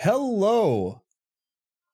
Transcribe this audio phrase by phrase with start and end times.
[0.00, 1.02] Hello,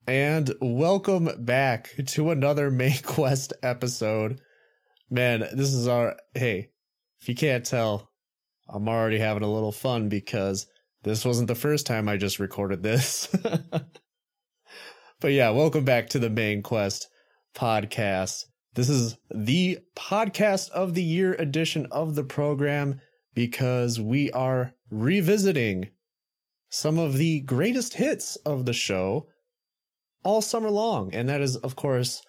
[0.07, 4.43] and welcome back to another Main Quest episode.
[5.09, 6.15] Man, this is our.
[6.35, 6.69] Hey,
[7.23, 8.11] if you can't tell,
[8.69, 10.67] I'm already having a little fun because
[11.03, 13.27] this wasn't the first time I just recorded this.
[15.21, 17.09] but yeah, welcome back to the Main Quest
[17.57, 18.45] podcast.
[18.75, 23.01] This is the podcast of the year edition of the program
[23.33, 25.89] because we are revisiting
[26.75, 29.29] some of the greatest hits of the show
[30.25, 31.15] all summer long.
[31.15, 32.21] And that is, of course,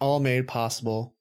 [0.00, 1.14] all made possible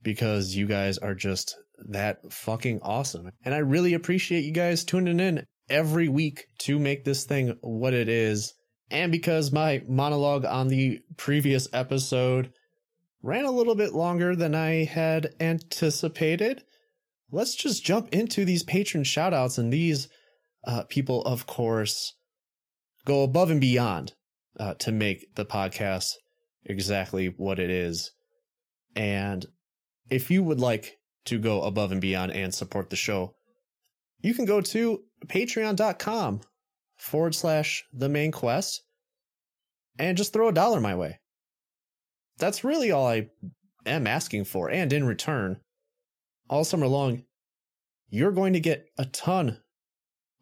[0.00, 1.56] because you guys are just
[1.88, 3.30] that fucking awesome.
[3.44, 7.92] And I really appreciate you guys tuning in every week to make this thing what
[7.92, 8.54] it is.
[8.92, 12.52] And because my monologue on the previous episode
[13.20, 16.62] ran a little bit longer than I had anticipated,
[17.32, 19.58] let's just jump into these patron shoutouts.
[19.58, 20.08] And these
[20.68, 22.14] uh, people, of course,
[23.06, 24.12] go above and beyond
[24.60, 26.12] uh, to make the podcast
[26.66, 28.12] exactly what it is.
[28.94, 29.46] And
[30.10, 33.34] if you would like to go above and beyond and support the show,
[34.20, 36.40] you can go to patreon.com
[36.96, 38.82] forward slash the main quest
[39.98, 41.18] and just throw a dollar my way.
[42.36, 43.28] That's really all I
[43.86, 44.70] am asking for.
[44.70, 45.60] And in return,
[46.50, 47.24] all summer long,
[48.10, 49.58] you're going to get a ton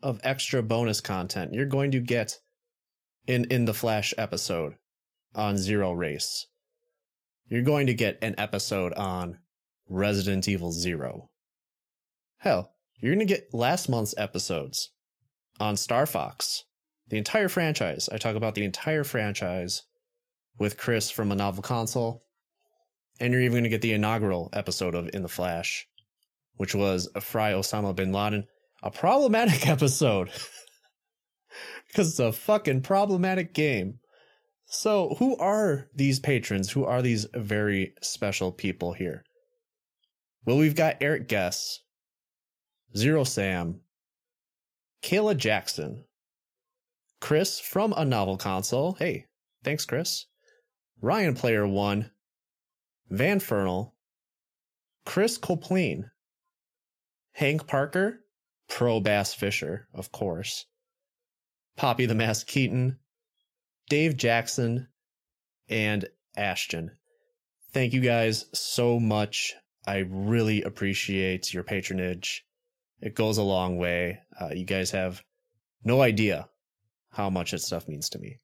[0.02, 1.54] of extra bonus content.
[1.54, 2.38] You're going to get
[3.26, 4.74] in in the Flash episode
[5.34, 6.46] on Zero Race.
[7.48, 9.38] You're going to get an episode on
[9.88, 11.30] Resident Evil Zero.
[12.38, 14.90] Hell, you're going to get last month's episodes
[15.60, 16.64] on Star Fox,
[17.08, 18.08] the entire franchise.
[18.10, 19.82] I talk about the entire franchise
[20.58, 22.22] with Chris from a novel console.
[23.20, 25.88] And you're even going to get the inaugural episode of In the Flash,
[26.56, 28.46] which was a Fry Osama bin Laden,
[28.82, 30.30] a problematic episode.
[31.88, 33.98] because it's a fucking problematic game.
[34.68, 36.72] So, who are these patrons?
[36.72, 39.22] Who are these very special people here?
[40.44, 41.80] Well, we've got Eric Gess,
[42.96, 43.80] Zero Sam,
[45.02, 46.04] Kayla Jackson,
[47.20, 48.94] Chris from a novel console.
[48.98, 49.26] Hey,
[49.62, 50.26] thanks, Chris.
[51.00, 52.10] Ryan Player One,
[53.08, 53.94] Van Fernal,
[55.04, 56.10] Chris Copleen,
[57.32, 58.20] Hank Parker,
[58.68, 60.66] Pro Bass Fisher, of course,
[61.76, 62.98] Poppy the Mask Keaton,
[63.88, 64.88] Dave Jackson,
[65.68, 66.90] and Ashton.
[67.72, 69.54] Thank you guys so much.
[69.86, 72.44] I really appreciate your patronage.
[73.00, 74.20] It goes a long way.
[74.40, 75.22] Uh, you guys have
[75.84, 76.48] no idea
[77.10, 78.40] how much that stuff means to me.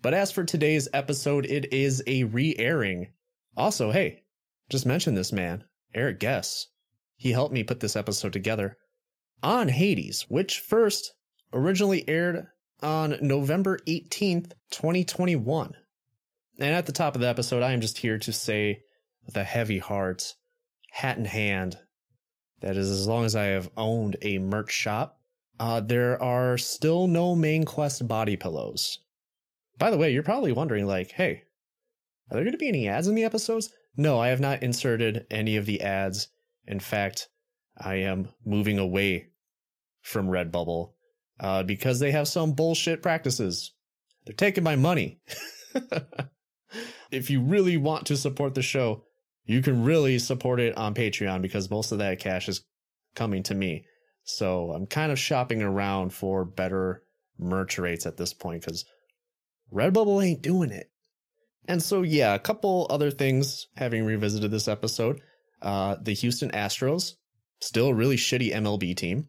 [0.00, 3.12] But as for today's episode, it is a re airing.
[3.56, 4.24] Also, hey,
[4.68, 6.66] just mention this man, Eric Gess.
[7.16, 8.78] He helped me put this episode together
[9.42, 11.12] on Hades, which first
[11.52, 12.46] originally aired
[12.82, 15.74] on November 18th, 2021.
[16.58, 18.82] And at the top of the episode, I am just here to say
[19.24, 20.34] with a heavy heart,
[20.90, 21.78] hat in hand,
[22.60, 25.18] that is as long as I have owned a merch shop,
[25.58, 28.98] uh, there are still no main quest body pillows.
[29.78, 31.42] By the way, you're probably wondering, like, hey,
[32.30, 33.70] are there going to be any ads in the episodes?
[33.96, 36.28] No, I have not inserted any of the ads.
[36.66, 37.28] In fact,
[37.76, 39.31] I am moving away
[40.02, 40.92] from Redbubble
[41.40, 43.72] uh, because they have some bullshit practices.
[44.26, 45.20] They're taking my money.
[47.10, 49.04] if you really want to support the show,
[49.44, 52.64] you can really support it on Patreon because most of that cash is
[53.14, 53.84] coming to me.
[54.24, 57.02] So I'm kind of shopping around for better
[57.38, 58.84] merch rates at this point because
[59.72, 60.90] Redbubble ain't doing it.
[61.66, 65.20] And so, yeah, a couple other things having revisited this episode.
[65.60, 67.12] Uh, the Houston Astros,
[67.60, 69.28] still a really shitty MLB team.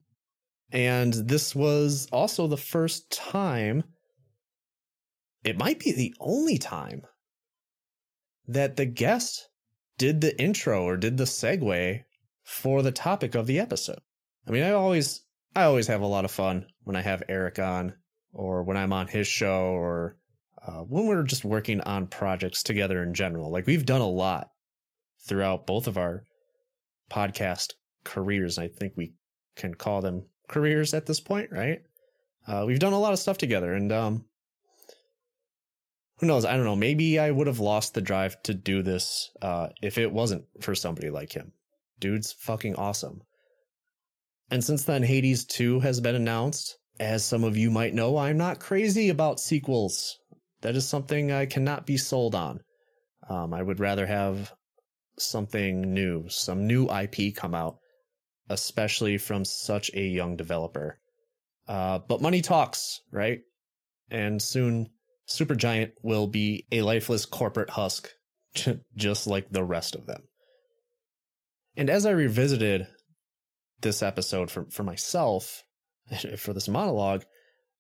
[0.74, 3.84] And this was also the first time,
[5.44, 7.04] it might be the only time,
[8.48, 9.50] that the guest
[10.00, 12.04] did the intro or did the segue
[12.44, 14.00] for the topic of the episode.
[14.48, 15.22] I mean, I always,
[15.56, 17.94] I always have a lot of fun when I have Eric on
[18.34, 20.18] or when I'm on his show or
[20.66, 23.52] uh, when we're just working on projects together in general.
[23.52, 24.50] Like we've done a lot
[25.28, 26.26] throughout both of our
[27.12, 28.58] podcast careers.
[28.58, 29.14] And I think we
[29.56, 31.82] can call them careers at this point, right?
[32.48, 34.26] Uh, we've done a lot of stuff together, and um,
[36.20, 36.46] who knows?
[36.46, 36.76] I don't know.
[36.76, 40.76] Maybe I would have lost the drive to do this uh, if it wasn't for
[40.76, 41.52] somebody like him.
[42.00, 43.22] Dude's fucking awesome.
[44.52, 46.78] And since then, Hades 2 has been announced.
[47.00, 50.20] As some of you might know, I'm not crazy about sequels.
[50.62, 52.60] That is something I cannot be sold on.
[53.30, 54.54] Um, I would rather have
[55.18, 57.78] something new, some new IP come out
[58.50, 61.00] especially from such a young developer.
[61.68, 63.42] Uh, but money talks, right?
[64.14, 64.90] and soon
[65.28, 68.10] Supergiant will be a lifeless corporate husk,
[68.96, 70.24] just like the rest of them.
[71.76, 72.88] And as I revisited
[73.82, 75.64] this episode for, for myself,
[76.38, 77.26] for this monologue,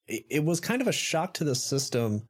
[0.07, 2.27] it, it was kind of a shock to the system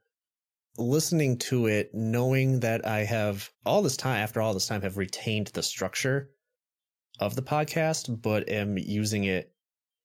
[0.77, 4.97] listening to it, knowing that I have all this time, after all this time, have
[4.97, 6.29] retained the structure
[7.19, 9.51] of the podcast, but am using it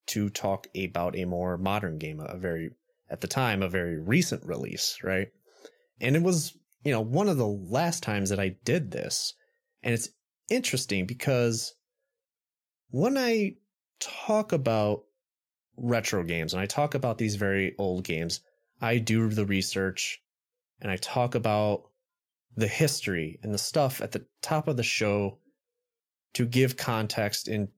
[0.09, 2.71] to talk about a more modern game, a very,
[3.11, 5.29] at the time, a very recent release, right?
[6.01, 9.35] And it was, you know, one of the last times that I did this.
[9.83, 10.09] And it's
[10.51, 11.75] interesting because
[12.91, 13.57] when I
[14.01, 15.05] talk about
[15.77, 18.41] retro games and I talk about these very old games,
[18.81, 20.23] I do the research
[20.81, 21.85] and I talk about
[22.57, 25.39] the history and the stuff at the top of the show
[26.35, 27.69] to give context in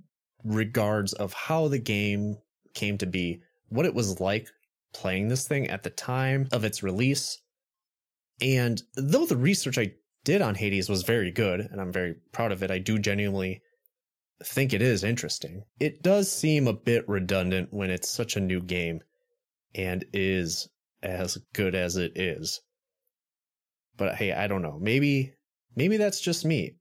[0.44, 2.37] regards of how the game
[2.75, 4.49] came to be, what it was like
[4.93, 7.38] playing this thing at the time of its release.
[8.41, 9.93] And though the research I
[10.25, 13.62] did on Hades was very good, and I'm very proud of it, I do genuinely
[14.43, 15.64] think it is interesting.
[15.79, 19.00] It does seem a bit redundant when it's such a new game
[19.75, 20.69] and is
[21.03, 22.61] as good as it is.
[23.96, 24.79] But hey, I don't know.
[24.81, 25.35] Maybe
[25.76, 26.76] maybe that's just me.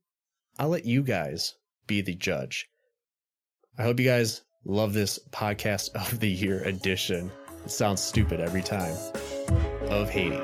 [0.58, 1.54] I'll let you guys
[1.90, 2.70] be the judge.
[3.76, 7.32] I hope you guys love this podcast of the year edition.
[7.64, 8.94] It sounds stupid every time.
[9.88, 10.38] Of Hades.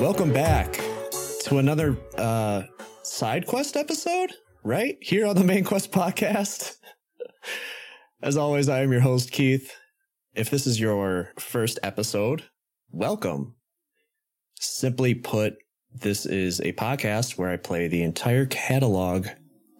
[0.00, 0.74] Welcome back
[1.46, 2.62] to another uh,
[3.02, 4.32] side quest episode,
[4.62, 4.96] right?
[5.00, 6.76] Here on the Main Quest podcast.
[8.22, 9.74] As always, I am your host, Keith.
[10.32, 12.44] If this is your first episode,
[12.92, 13.56] welcome.
[14.54, 15.56] Simply put,
[15.92, 19.26] this is a podcast where I play the entire catalog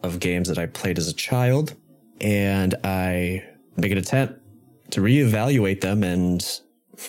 [0.03, 1.75] of games that I played as a child,
[2.21, 3.45] and I
[3.77, 4.41] make an attempt
[4.91, 6.45] to reevaluate them and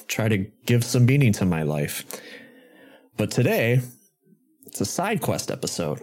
[0.07, 0.37] try to
[0.67, 2.05] give some meaning to my life.
[3.17, 3.81] But today,
[4.67, 5.99] it's a side quest episode,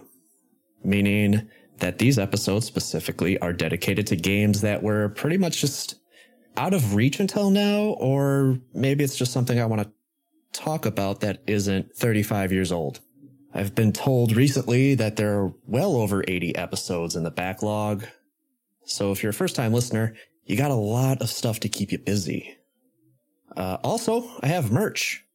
[0.83, 1.49] meaning
[1.81, 5.95] that these episodes specifically are dedicated to games that were pretty much just
[6.57, 9.91] out of reach until now, or maybe it's just something I want to
[10.53, 12.99] talk about that isn't 35 years old.
[13.53, 18.05] I've been told recently that there are well over 80 episodes in the backlog.
[18.85, 21.91] So if you're a first time listener, you got a lot of stuff to keep
[21.91, 22.57] you busy.
[23.57, 25.25] Uh, also, I have merch.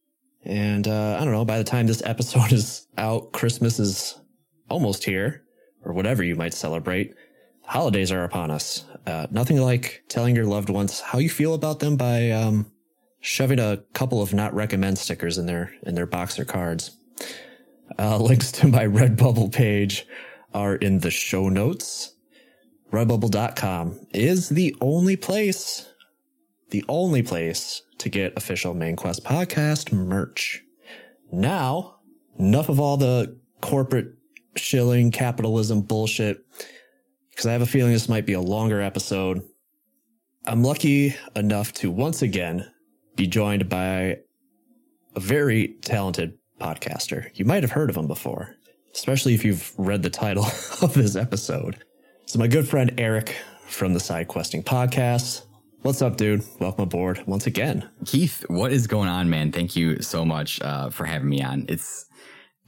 [0.43, 4.19] And uh, I don't know, by the time this episode is out, Christmas is
[4.69, 5.43] almost here,
[5.87, 7.15] or whatever you might celebrate.
[7.63, 8.85] Holidays are upon us.
[9.05, 12.71] Uh, nothing like telling your loved ones how you feel about them by um,
[13.19, 16.97] shoving a couple of not recommend stickers in their in their boxer cards.
[17.97, 20.05] Uh, links to my Redbubble page
[20.53, 22.13] are in the show notes.
[22.91, 25.87] Redbubble.com is the only place,
[26.69, 30.63] the only place to get official Main Quest podcast merch.
[31.31, 31.97] Now,
[32.39, 34.16] enough of all the corporate
[34.57, 36.45] shilling capitalism bullshit
[37.29, 39.43] because I have a feeling this might be a longer episode.
[40.45, 42.71] I'm lucky enough to once again
[43.15, 44.19] be joined by
[45.15, 47.29] a very talented podcaster.
[47.33, 48.55] You might have heard of him before,
[48.93, 50.45] especially if you've read the title
[50.81, 51.83] of this episode.
[52.25, 53.35] So, my good friend Eric
[53.67, 55.43] from the Side Questing Podcast.
[55.83, 56.43] What's up, dude?
[56.59, 57.87] Welcome aboard once again.
[58.05, 59.51] Keith, what is going on, man?
[59.51, 61.65] Thank you so much uh, for having me on.
[61.69, 62.06] It's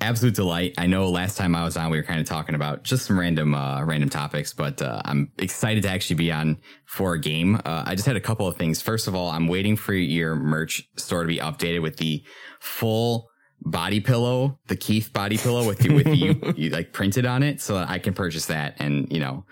[0.02, 0.74] absolute delight.
[0.78, 3.20] I know last time I was on, we were kind of talking about just some
[3.20, 7.56] random, uh, random topics, but uh, I'm excited to actually be on for a game.
[7.56, 8.82] Uh, I just had a couple of things.
[8.82, 12.24] First of all, I'm waiting for your merch store to be updated with the
[12.60, 13.30] full
[13.62, 17.62] body pillow, the Keith body pillow with the, with you, you like printed on it,
[17.62, 19.46] so that I can purchase that and you know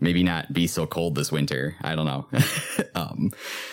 [0.00, 1.76] maybe not be so cold this winter.
[1.82, 2.28] I don't know.
[2.94, 3.32] um,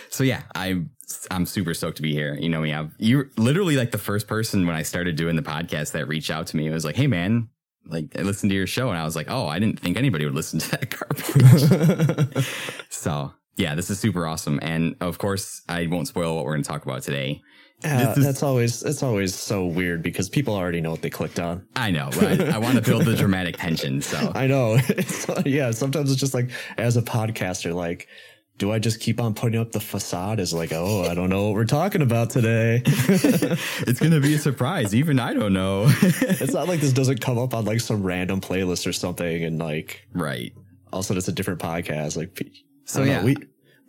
[0.10, 0.84] so yeah, I
[1.32, 2.36] I'm super stoked to be here.
[2.36, 5.42] You know, we have you're literally like the first person when I started doing the
[5.42, 6.68] podcast that reached out to me.
[6.68, 7.50] It was like, hey man,
[7.86, 10.26] like I listened to your show, and I was like, oh, I didn't think anybody
[10.26, 10.90] would listen to that
[12.36, 12.46] garbage.
[12.90, 16.64] so yeah, this is super awesome, and of course, I won't spoil what we're going
[16.64, 17.42] to talk about today.
[17.86, 21.40] Uh, is, that's always that's always so weird because people already know what they clicked
[21.40, 21.68] on.
[21.76, 24.02] I know, I, want to build the dramatic tension.
[24.02, 25.72] So I know, it's, yeah.
[25.72, 28.08] Sometimes it's just like as a podcaster, like
[28.58, 31.48] do I just keep on putting up the facade as like, oh, I don't know
[31.48, 32.82] what we're talking about today?
[32.86, 34.96] it's going to be a surprise.
[34.96, 35.88] Even I don't know.
[35.90, 39.60] it's not like this doesn't come up on like some random playlist or something and
[39.60, 40.54] like, right.
[40.94, 42.16] Also, it's a different podcast.
[42.16, 42.42] Like,
[42.86, 43.36] so yeah, know, we,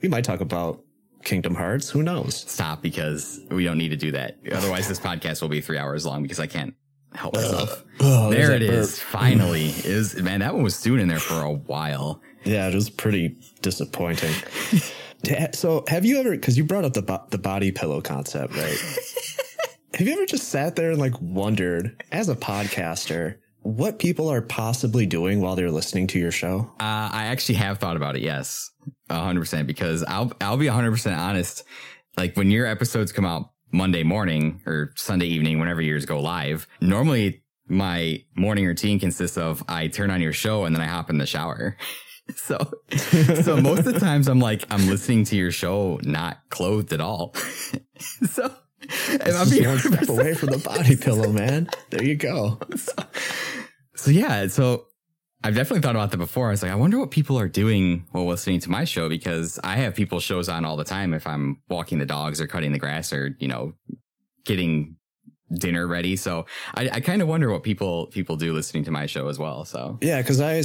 [0.02, 0.82] we might talk about
[1.26, 1.90] Kingdom Hearts.
[1.90, 2.37] Who knows?
[2.49, 4.38] Stop because we don't need to do that.
[4.50, 6.75] Otherwise, this podcast will be three hours long because I can't
[7.14, 7.83] help myself.
[7.99, 9.00] Oh, there it is.
[9.00, 12.21] Finally, is man that one was stewing in there for a while.
[12.45, 14.33] Yeah, it was pretty disappointing.
[15.54, 16.30] So, have you ever?
[16.30, 18.78] Because you brought up the bo- the body pillow concept, right?
[19.95, 24.42] have you ever just sat there and like wondered, as a podcaster, what people are
[24.42, 26.70] possibly doing while they're listening to your show?
[26.80, 28.23] Uh, I actually have thought about it.
[28.23, 28.70] Yes,
[29.11, 29.66] hundred percent.
[29.66, 31.64] Because I'll I'll be hundred percent honest.
[32.16, 36.66] Like when your episodes come out Monday morning or Sunday evening, whenever yours go live,
[36.80, 41.11] normally my morning routine consists of I turn on your show and then I hop
[41.11, 41.76] in the shower.
[42.35, 42.58] So,
[42.96, 47.00] so most of the times I'm like I'm listening to your show not clothed at
[47.00, 47.32] all.
[48.32, 48.52] so,
[48.88, 51.68] if I'm one step away from the body pillow, man.
[51.90, 52.58] There you go.
[53.98, 54.86] So yeah, so
[55.42, 56.48] I've definitely thought about that before.
[56.48, 59.58] I was like, I wonder what people are doing while listening to my show because
[59.64, 62.72] I have people shows on all the time if I'm walking the dogs or cutting
[62.72, 63.72] the grass or, you know,
[64.44, 64.96] getting
[65.50, 66.16] dinner ready.
[66.16, 69.38] So I, I kind of wonder what people people do listening to my show as
[69.38, 69.64] well.
[69.64, 70.62] So Yeah, because I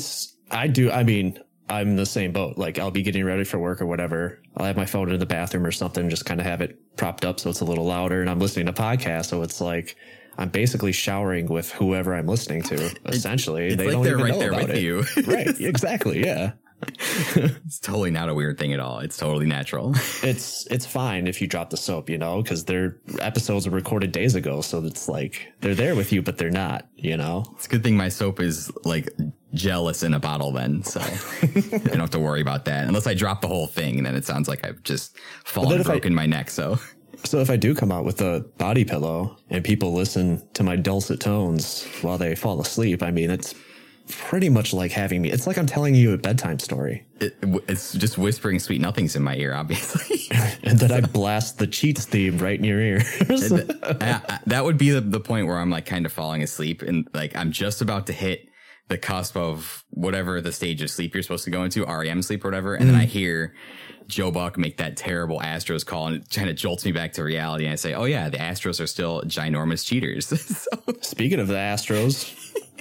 [0.51, 0.91] I do.
[0.91, 2.57] I mean, I'm in the same boat.
[2.57, 4.40] Like, I'll be getting ready for work or whatever.
[4.57, 7.23] I'll have my phone in the bathroom or something, just kind of have it propped
[7.25, 8.21] up so it's a little louder.
[8.21, 9.95] And I'm listening to podcasts, so it's like
[10.37, 12.95] I'm basically showering with whoever I'm listening to.
[13.05, 14.81] Essentially, it's they like don't they're even right know there about with it.
[14.81, 15.05] you.
[15.27, 15.59] right?
[15.59, 16.23] Exactly.
[16.25, 16.53] Yeah.
[17.35, 18.99] it's totally not a weird thing at all.
[18.99, 19.93] It's totally natural.
[20.23, 24.11] It's it's fine if you drop the soap, you know, because their episodes were recorded
[24.11, 26.87] days ago, so it's like they're there with you, but they're not.
[26.95, 27.45] You know.
[27.55, 29.09] It's a good thing my soap is like
[29.53, 30.83] jealous in a bottle then.
[30.83, 30.99] So
[31.41, 31.45] I
[31.77, 33.97] don't have to worry about that unless I drop the whole thing.
[33.97, 36.49] And then it sounds like I've just fallen and if I- broken my neck.
[36.49, 36.79] So
[37.23, 40.75] So if I do come out with a body pillow and people listen to my
[40.75, 43.53] dulcet tones while they fall asleep, I mean, it's
[44.09, 45.29] pretty much like having me.
[45.31, 47.05] It's like I'm telling you a bedtime story.
[47.21, 50.17] it, it's just whispering sweet nothings in my ear, obviously.
[50.63, 53.01] And then I blast the cheats theme right in your ear.
[54.47, 57.35] That would be the, the point where I'm like kind of falling asleep and like
[57.35, 58.47] I'm just about to hit
[58.91, 62.43] the cusp of whatever the stage of sleep you're supposed to go into, REM sleep
[62.43, 62.75] or whatever.
[62.75, 63.55] And then I hear
[64.07, 67.23] Joe Buck make that terrible Astros call and it kind of jolts me back to
[67.23, 67.63] reality.
[67.63, 70.27] And I say, oh yeah, the Astros are still ginormous cheaters.
[70.41, 70.69] so,
[70.99, 72.35] Speaking of the Astros,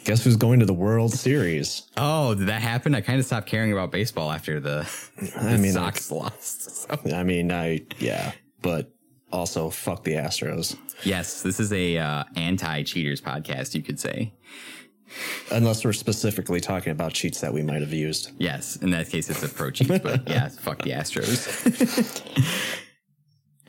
[0.05, 1.85] guess who's going to the World Series?
[1.97, 2.93] oh, did that happen?
[2.97, 4.91] I kind of stopped caring about baseball after the,
[5.37, 6.89] I mean, Sox lost.
[6.91, 7.15] So.
[7.15, 8.91] I mean, I, yeah, but
[9.33, 10.77] also fuck the Astros.
[11.05, 14.33] Yes, this is a uh, anti-cheaters podcast, you could say.
[15.51, 18.31] Unless we're specifically talking about cheats that we might have used.
[18.39, 21.47] Yes, in that case, it's a pro cheats, but yeah, fuck the Astros.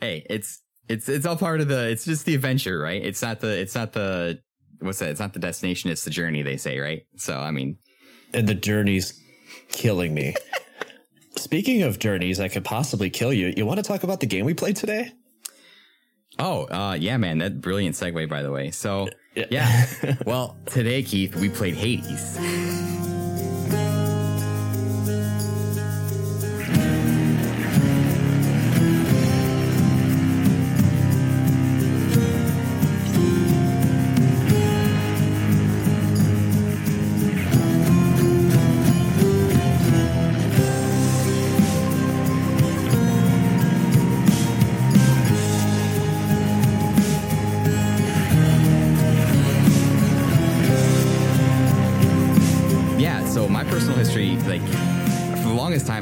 [0.00, 1.88] hey, it's it's it's all part of the.
[1.88, 3.02] It's just the adventure, right?
[3.04, 3.58] It's not the.
[3.58, 4.40] It's not the.
[4.80, 5.10] What's that?
[5.10, 5.90] It's not the destination.
[5.90, 6.42] It's the journey.
[6.42, 7.02] They say, right?
[7.16, 7.78] So, I mean,
[8.34, 9.20] and the journey's
[9.70, 10.34] killing me.
[11.36, 14.44] Speaking of journeys that could possibly kill you, you want to talk about the game
[14.44, 15.12] we played today?
[16.38, 18.70] oh, uh, yeah, man, that brilliant segue, by the way.
[18.70, 19.46] So, Yeah.
[19.50, 20.14] yeah.
[20.26, 22.38] well, today, Keith, we played Hades.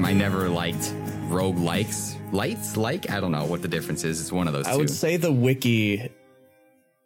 [0.01, 0.95] time, I never liked
[1.29, 2.17] rogue likes.
[2.33, 4.21] Lights, like I don't know what the difference is.
[4.21, 4.79] It's one of those I two.
[4.79, 6.11] would say the wiki,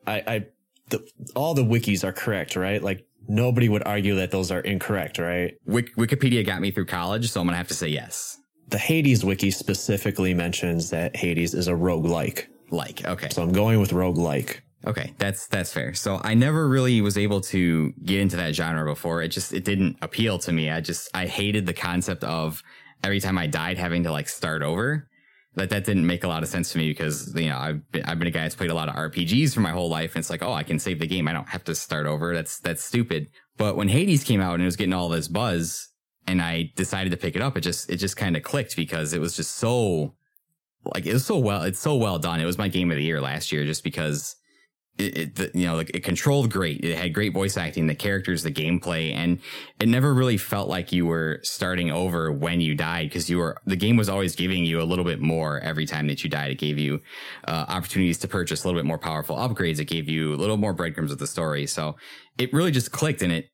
[0.06, 0.46] I, I,
[0.90, 2.82] the, all the wikis are correct, right?
[2.82, 5.54] Like nobody would argue that those are incorrect, right?
[5.66, 8.38] Wik- Wikipedia got me through college, so I'm gonna have to say yes.
[8.68, 12.46] The Hades wiki specifically mentions that Hades is a roguelike.
[12.70, 14.58] Like, Like, okay, So I'm going with roguelike.
[14.86, 15.94] okay, that's that's fair.
[15.94, 19.22] So I never really was able to get into that genre before.
[19.22, 20.68] It just it didn't appeal to me.
[20.70, 22.62] I just I hated the concept of
[23.02, 25.08] every time I died having to like start over.
[25.56, 28.04] That that didn't make a lot of sense to me because you know I've been,
[28.04, 30.20] I've been a guy that's played a lot of RPGs for my whole life and
[30.20, 31.28] it's like oh I can save the game.
[31.28, 32.34] I don't have to start over.
[32.34, 33.28] That's that's stupid.
[33.56, 35.90] But when Hades came out and it was getting all this buzz
[36.26, 39.12] and I decided to pick it up it just it just kind of clicked because
[39.12, 40.14] it was just so
[40.92, 42.40] like it was so well it's so well done.
[42.40, 44.34] It was my game of the year last year just because
[44.98, 46.84] it, it you know like it controlled great.
[46.84, 49.40] It had great voice acting the characters the gameplay and
[49.80, 53.56] it never really felt like you were starting over when you died because you were
[53.66, 56.50] the game was always giving you a little bit more every time that you died.
[56.52, 57.00] It gave you
[57.48, 59.80] uh, opportunities to purchase a little bit more powerful upgrades.
[59.80, 61.66] It gave you a little more breadcrumbs of the story.
[61.66, 61.96] So
[62.38, 63.46] it really just clicked and it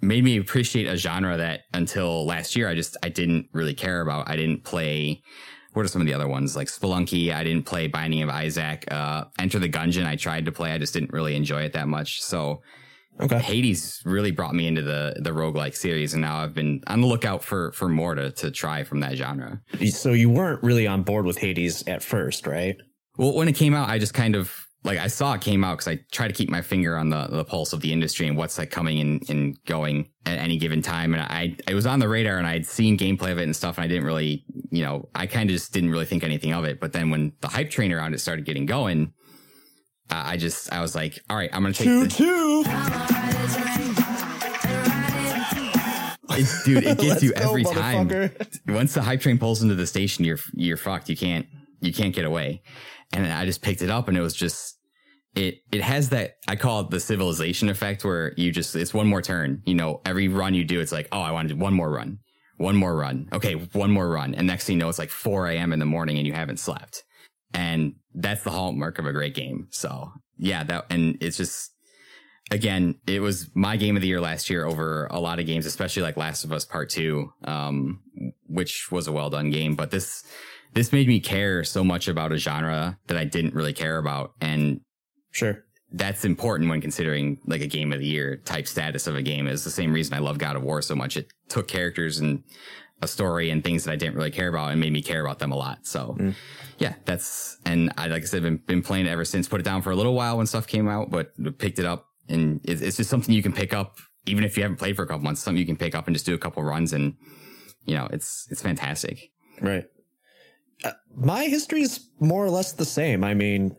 [0.00, 4.00] made me appreciate a genre that until last year I just I didn't really care
[4.00, 4.28] about.
[4.28, 5.22] I didn't play
[5.74, 7.32] what are some of the other ones like Spelunky?
[7.32, 8.84] I didn't play Binding of Isaac.
[8.90, 10.06] Uh, Enter the Gungeon.
[10.06, 10.72] I tried to play.
[10.72, 12.22] I just didn't really enjoy it that much.
[12.22, 12.62] So
[13.20, 13.38] Okay.
[13.38, 17.06] Hades really brought me into the the roguelike series, and now I've been on the
[17.06, 19.60] lookout for for more to to try from that genre.
[19.90, 22.76] So you weren't really on board with Hades at first, right?
[23.16, 25.78] Well, when it came out, I just kind of like I saw it came out
[25.78, 28.36] because I try to keep my finger on the the pulse of the industry and
[28.36, 31.14] what's like coming and, and going at any given time.
[31.14, 33.78] And I it was on the radar, and I'd seen gameplay of it and stuff,
[33.78, 36.64] and I didn't really, you know, I kind of just didn't really think anything of
[36.64, 36.80] it.
[36.80, 39.12] But then when the hype train around it started getting going.
[40.10, 42.14] Uh, I just, I was like, all right, I'm going to take Two, this.
[42.14, 42.64] two.
[46.36, 48.30] It, dude, it gets you go, every time.
[48.66, 51.08] Once the hype train pulls into the station, you're you're fucked.
[51.08, 51.46] You can't
[51.80, 52.62] you can't get away.
[53.14, 54.76] And I just picked it up, and it was just
[55.34, 55.58] it.
[55.72, 59.22] It has that I call it the civilization effect, where you just it's one more
[59.22, 59.62] turn.
[59.64, 61.90] You know, every run you do, it's like, oh, I want to do one more
[61.90, 62.18] run,
[62.56, 63.28] one more run.
[63.32, 65.72] Okay, one more run, and next thing you know, it's like 4 a.m.
[65.72, 67.04] in the morning, and you haven't slept.
[67.52, 69.68] And that's the hallmark of a great game.
[69.70, 71.70] So yeah, that and it's just
[72.50, 75.66] again, it was my game of the year last year over a lot of games,
[75.66, 78.00] especially like Last of Us Part Two, um,
[78.46, 79.74] which was a well done game.
[79.76, 80.24] But this
[80.74, 84.32] this made me care so much about a genre that I didn't really care about,
[84.40, 84.80] and
[85.30, 85.64] Sure.
[85.92, 89.46] that's important when considering like a game of the year type status of a game.
[89.46, 91.16] Is the same reason I love God of War so much.
[91.16, 92.42] It took characters and
[93.02, 95.38] a story and things that I didn't really care about and made me care about
[95.38, 95.86] them a lot.
[95.86, 96.34] So mm.
[96.78, 99.64] yeah, that's, and I, like I said, been, been playing it ever since, put it
[99.64, 102.80] down for a little while when stuff came out, but picked it up and it's,
[102.80, 105.22] it's just something you can pick up, even if you haven't played for a couple
[105.24, 107.14] months, something you can pick up and just do a couple runs and,
[107.84, 109.30] you know, it's, it's fantastic.
[109.60, 109.84] Right.
[111.16, 113.24] My history is more or less the same.
[113.24, 113.76] I mean,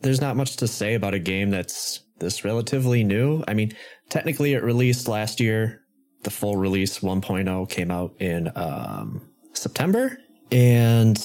[0.00, 3.44] there's not much to say about a game that's this relatively new.
[3.46, 3.72] I mean,
[4.08, 5.82] technically it released last year.
[6.22, 10.18] The full release 1.0 came out in um, September
[10.50, 11.16] and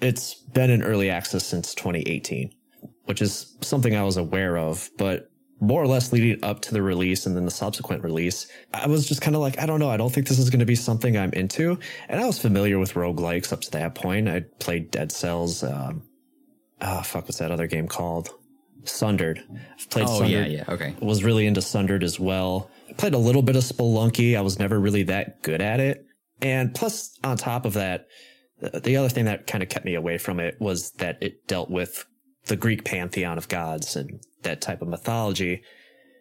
[0.00, 2.52] it's been in early access since 2018,
[3.04, 6.82] which is something I was aware of, but more or less leading up to the
[6.82, 9.90] release and then the subsequent release, I was just kind of like, I don't know.
[9.90, 11.78] I don't think this is going to be something I'm into.
[12.08, 14.28] And I was familiar with roguelikes up to that point.
[14.28, 15.62] I played Dead Cells.
[15.62, 16.02] Um,
[16.80, 18.30] ah, fuck, what's that other game called?
[18.84, 19.42] Sundered.
[19.78, 20.50] I've played Oh Sundered.
[20.50, 20.72] yeah, yeah.
[20.72, 20.94] Okay.
[21.00, 22.70] Was really into Sundered as well.
[22.88, 24.36] I played a little bit of Spelunky.
[24.36, 26.06] I was never really that good at it.
[26.40, 28.06] And plus, on top of that,
[28.60, 31.70] the other thing that kind of kept me away from it was that it dealt
[31.70, 32.06] with
[32.48, 35.62] the Greek pantheon of gods and that type of mythology.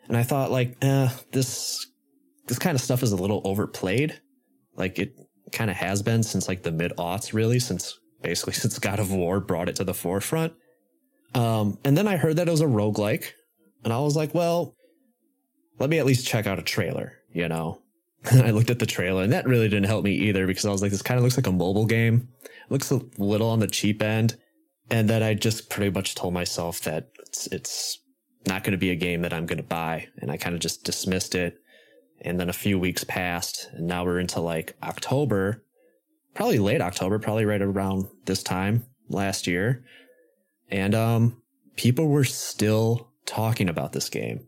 [0.07, 1.85] And I thought like, eh, this,
[2.47, 4.19] this kind of stuff is a little overplayed.
[4.75, 5.13] Like it
[5.51, 9.11] kind of has been since like the mid aughts, really, since basically since God of
[9.11, 10.53] War brought it to the forefront.
[11.33, 13.31] Um, and then I heard that it was a roguelike
[13.83, 14.75] and I was like, well,
[15.79, 17.81] let me at least check out a trailer, you know?
[18.31, 20.81] I looked at the trailer and that really didn't help me either because I was
[20.81, 22.29] like, this kind of looks like a mobile game.
[22.43, 24.37] It looks a little on the cheap end.
[24.89, 27.99] And then I just pretty much told myself that it's, it's
[28.45, 30.07] not going to be a game that I'm going to buy.
[30.17, 31.59] And I kind of just dismissed it.
[32.21, 35.63] And then a few weeks passed and now we're into like October,
[36.33, 39.83] probably late October, probably right around this time last year.
[40.69, 41.41] And, um,
[41.75, 44.47] people were still talking about this game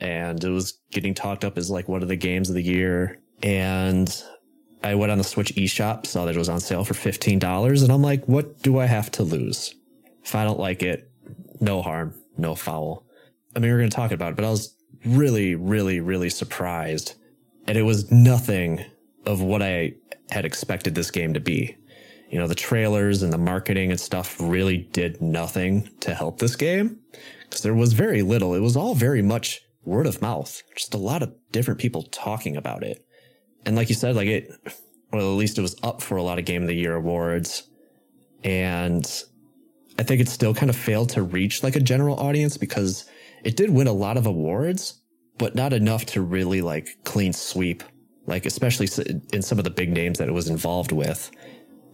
[0.00, 3.20] and it was getting talked up as like one of the games of the year.
[3.42, 4.22] And
[4.82, 7.82] I went on the Switch eShop, saw that it was on sale for $15.
[7.82, 9.74] And I'm like, what do I have to lose?
[10.24, 11.10] If I don't like it,
[11.60, 13.06] no harm, no foul.
[13.54, 17.14] I mean, we're going to talk about it, but I was really, really, really surprised.
[17.66, 18.84] And it was nothing
[19.26, 19.94] of what I
[20.30, 21.76] had expected this game to be.
[22.30, 26.54] You know, the trailers and the marketing and stuff really did nothing to help this
[26.54, 27.00] game
[27.44, 28.54] because there was very little.
[28.54, 32.56] It was all very much word of mouth, just a lot of different people talking
[32.56, 33.04] about it.
[33.66, 34.50] And like you said, like it,
[35.12, 37.64] well, at least it was up for a lot of Game of the Year awards.
[38.44, 39.04] And
[40.00, 43.04] I think it still kind of failed to reach like a general audience because
[43.44, 45.02] it did win a lot of awards,
[45.36, 47.84] but not enough to really like clean sweep,
[48.24, 48.88] like especially
[49.34, 51.30] in some of the big names that it was involved with.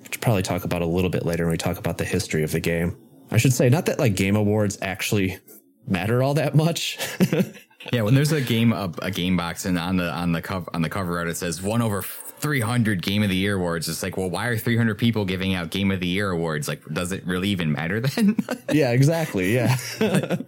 [0.04, 2.52] Which probably talk about a little bit later when we talk about the history of
[2.52, 2.96] the game.
[3.32, 5.40] I should say, not that like game awards actually
[5.88, 6.98] matter all that much.
[7.92, 10.68] Yeah, when there's a game a, a game box and on the on the cover
[10.74, 12.02] on the cover art it says one over
[12.46, 13.88] 300 game of the year awards.
[13.88, 16.68] It's like, well, why are 300 people giving out game of the year awards?
[16.68, 18.36] Like, does it really even matter then?
[18.72, 19.52] yeah, exactly.
[19.52, 19.76] Yeah.
[20.00, 20.46] and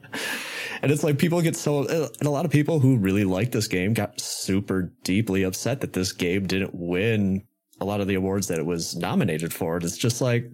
[0.93, 3.95] it's like people get so, and a lot of people who really like this game
[3.95, 7.43] got super deeply upset that this game didn't win
[7.81, 9.75] a lot of the awards that it was nominated for.
[9.75, 10.49] And it's just like,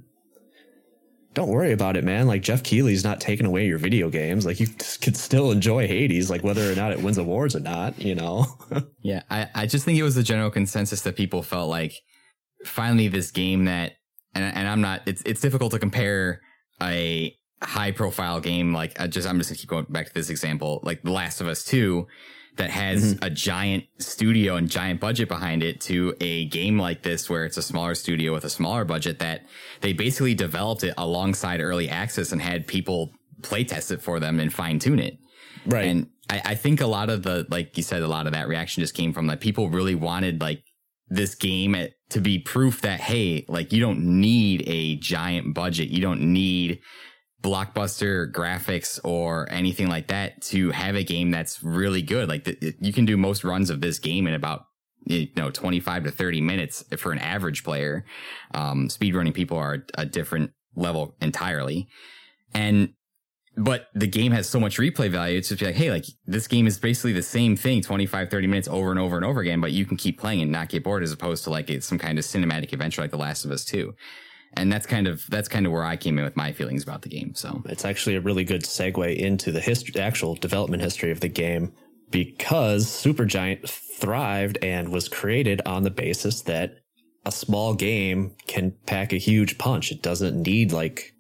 [1.35, 2.27] don't worry about it, man.
[2.27, 4.47] Like Geoff Keighley's not taking away your video games.
[4.47, 4.69] Like you
[5.01, 8.47] could still enjoy Hades, like whether or not it wins awards or not, you know?
[9.03, 11.93] yeah, I, I just think it was the general consensus that people felt like
[12.65, 13.95] finally this game that
[14.35, 15.03] and, and I'm not.
[15.07, 16.41] It's it's difficult to compare
[16.83, 20.31] a high profile game like I just I'm just gonna keep going back to this
[20.31, 22.07] example, like The Last of Us Two,
[22.57, 23.25] that has mm-hmm.
[23.25, 27.57] a giant studio and giant budget behind it, to a game like this where it's
[27.57, 29.45] a smaller studio with a smaller budget that
[29.81, 33.13] they basically developed it alongside early access and had people
[33.43, 35.19] play test it for them and fine tune it.
[35.67, 35.87] Right.
[35.87, 38.49] And I, I think a lot of the like you said, a lot of that
[38.49, 40.63] reaction just came from like people really wanted like
[41.09, 41.77] this game
[42.11, 46.81] to be proof that hey, like you don't need a giant budget, you don't need
[47.45, 52.27] blockbuster graphics or anything like that to have a game that's really good.
[52.27, 54.67] Like the, you can do most runs of this game in about
[55.05, 58.07] you know 25 to 30 minutes for an average player.
[58.55, 61.87] Um, speedrunning people are a different level entirely,
[62.55, 62.95] and
[63.57, 65.37] but the game has so much replay value.
[65.39, 68.69] It's just like, hey, like this game is basically the same thing 25, 30 minutes
[68.69, 71.03] over and over and over again, but you can keep playing and not get bored
[71.03, 73.95] as opposed to like some kind of cinematic adventure like The Last of Us 2
[74.57, 77.03] and that's kind of that's kind of where I came in with my feelings about
[77.03, 77.35] the game.
[77.35, 81.29] So it's actually a really good segue into the history, actual development history of the
[81.29, 81.73] game,
[82.11, 86.77] because Supergiant thrived and was created on the basis that
[87.25, 89.91] a small game can pack a huge punch.
[89.91, 91.13] It doesn't need like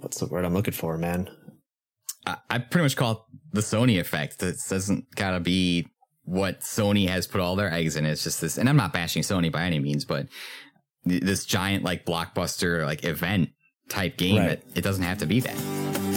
[0.00, 1.30] what's the word I'm looking for, man.
[2.26, 3.18] I, I pretty much call it
[3.52, 4.42] the Sony effect.
[4.42, 5.86] It doesn't gotta be
[6.24, 8.06] what Sony has put all their eggs in.
[8.06, 10.26] It's just this, and I'm not bashing Sony by any means, but
[11.04, 13.50] this giant like blockbuster like event
[13.88, 14.38] type game.
[14.38, 14.50] Right.
[14.52, 16.09] It, it doesn't have to be that.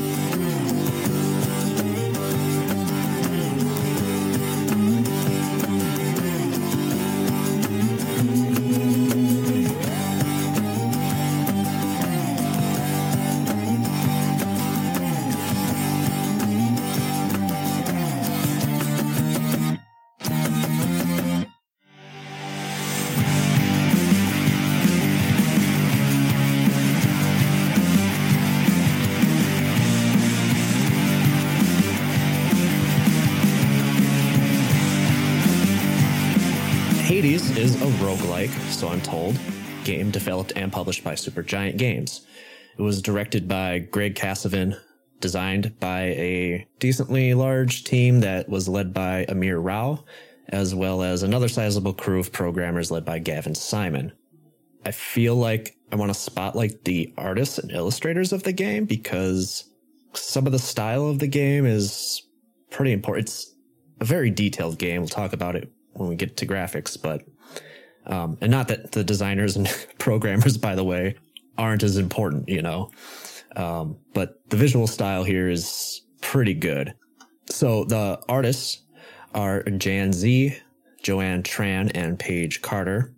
[38.72, 39.40] So I'm told,
[39.84, 42.26] game developed and published by Supergiant Games.
[42.76, 44.76] It was directed by Greg Kasavin,
[45.20, 50.04] designed by a decently large team that was led by Amir Rao,
[50.50, 54.12] as well as another sizable crew of programmers led by Gavin Simon.
[54.84, 59.70] I feel like I want to spotlight the artists and illustrators of the game because
[60.14, 62.24] some of the style of the game is
[62.72, 63.28] pretty important.
[63.28, 63.54] It's
[64.02, 65.02] a very detailed game.
[65.02, 67.24] We'll talk about it when we get to graphics, but
[68.06, 71.16] um, and not that the designers and programmers, by the way,
[71.58, 72.92] aren't as important, you know.
[73.56, 76.94] Um, but the visual style here is pretty good.
[77.50, 78.82] So the artists
[79.36, 80.58] are Jan Z,
[81.02, 83.14] Joanne Tran, and Paige Carter.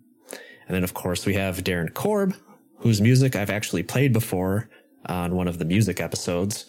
[0.68, 2.34] And then, of course, we have Darren Korb,
[2.78, 4.68] whose music I've actually played before
[5.06, 6.66] on one of the music episodes.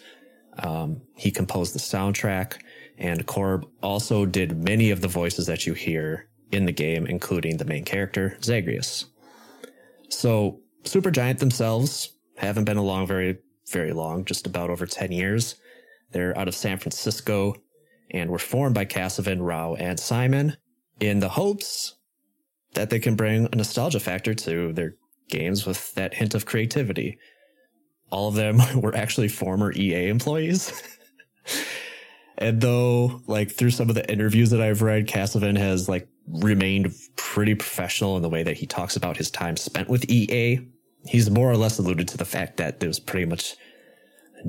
[0.62, 2.60] Um, he composed the soundtrack,
[2.98, 7.56] and Korb also did many of the voices that you hear in the game, including
[7.56, 9.06] the main character, Zagreus.
[10.08, 13.38] So, Supergiant themselves haven't been along very,
[13.70, 15.56] very long, just about over 10 years.
[16.12, 17.54] They're out of San Francisco
[18.10, 20.56] and were formed by Kasavin, Rao, and Simon
[20.98, 21.96] in the hopes
[22.74, 24.94] that they can bring a nostalgia factor to their
[25.28, 27.18] games with that hint of creativity.
[28.10, 30.72] All of them were actually former EA employees.
[32.38, 36.92] and though, like, through some of the interviews that I've read, Kasavin has, like, remained
[37.16, 40.60] pretty professional in the way that he talks about his time spent with EA.
[41.06, 43.56] He's more or less alluded to the fact that it was pretty much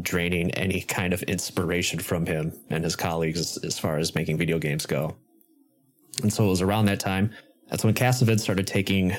[0.01, 4.59] draining any kind of inspiration from him and his colleagues as, far as making video
[4.59, 5.15] games go.
[6.21, 7.31] And so it was around that time
[7.69, 9.15] that's when Kasavin started taking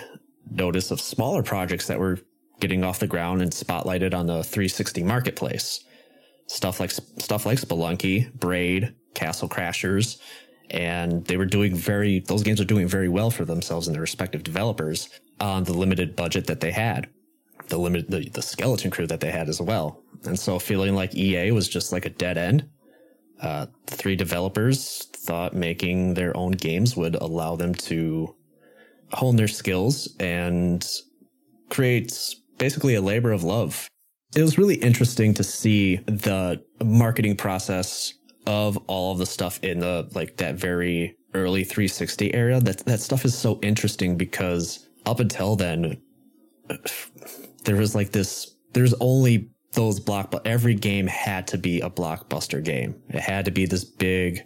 [0.51, 2.19] notice of smaller projects that were
[2.59, 5.85] getting off the ground and spotlighted on the 360 marketplace.
[6.51, 10.19] Stuff like stuff like Spelunky, Braid, Castle Crashers,
[10.69, 14.01] and they were doing very those games are doing very well for themselves and their
[14.01, 15.09] respective developers
[15.39, 17.09] on the limited budget that they had.
[17.69, 20.03] The limit the, the skeleton crew that they had as well.
[20.25, 22.69] And so feeling like ea was just like a dead end.
[23.41, 28.35] Uh, three developers thought making their own games would allow them to
[29.13, 30.85] hone their skills and
[31.69, 33.89] create basically a labor of love
[34.35, 38.15] it was really interesting to see the marketing process
[38.47, 42.61] of all of the stuff in the like that very early 360 era.
[42.61, 46.01] That that stuff is so interesting because up until then,
[47.65, 48.55] there was like this.
[48.73, 53.01] There's only those block, every game had to be a blockbuster game.
[53.09, 54.43] It had to be this big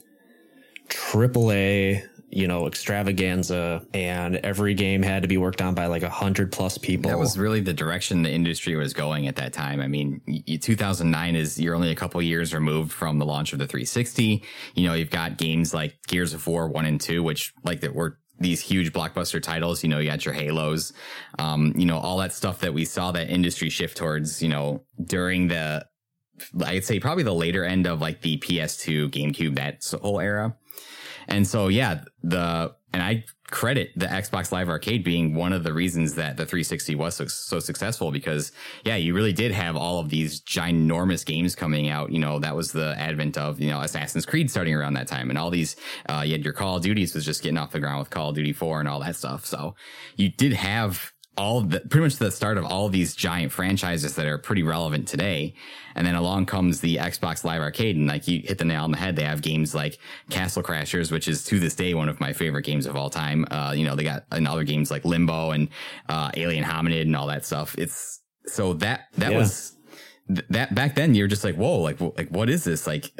[0.89, 6.03] triple A, you know, extravaganza and every game had to be worked on by like
[6.03, 7.09] a hundred plus people.
[7.09, 9.81] That was really the direction the industry was going at that time.
[9.81, 10.21] I mean,
[10.61, 14.43] 2009 is you're only a couple years removed from the launch of the 360.
[14.75, 17.95] You know, you've got games like Gears of War 1 and 2, which like that
[17.95, 19.85] were these huge blockbuster titles.
[19.85, 20.93] You know, you got your Halos,
[21.39, 24.83] um, you know, all that stuff that we saw that industry shift towards, you know,
[25.01, 25.87] during the,
[26.65, 30.57] I'd say probably the later end of like the PS2, GameCube, that whole era.
[31.29, 35.73] And so, yeah, the, and I credit the Xbox Live Arcade being one of the
[35.73, 38.53] reasons that the 360 was so, so, successful because,
[38.85, 42.11] yeah, you really did have all of these ginormous games coming out.
[42.11, 45.31] You know, that was the advent of, you know, Assassin's Creed starting around that time
[45.31, 45.77] and all these,
[46.09, 48.31] uh, you had your Call of Duties was just getting off the ground with Call
[48.31, 49.45] of Duty 4 and all that stuff.
[49.45, 49.75] So
[50.17, 54.27] you did have all the pretty much the start of all these giant franchises that
[54.27, 55.55] are pretty relevant today.
[55.97, 58.91] And then along comes the Xbox Live Arcade, and like you hit the nail on
[58.91, 59.15] the head.
[59.17, 62.65] They have games like Castle Crashers, which is to this day one of my favorite
[62.65, 63.47] games of all time.
[63.51, 65.69] Uh, you know, they got and other games like Limbo and
[66.09, 67.77] uh, Alien Hominid and all that stuff.
[67.79, 69.39] It's so that that yeah.
[69.39, 69.77] was
[70.29, 73.11] that back then you're just like whoa like like what is this like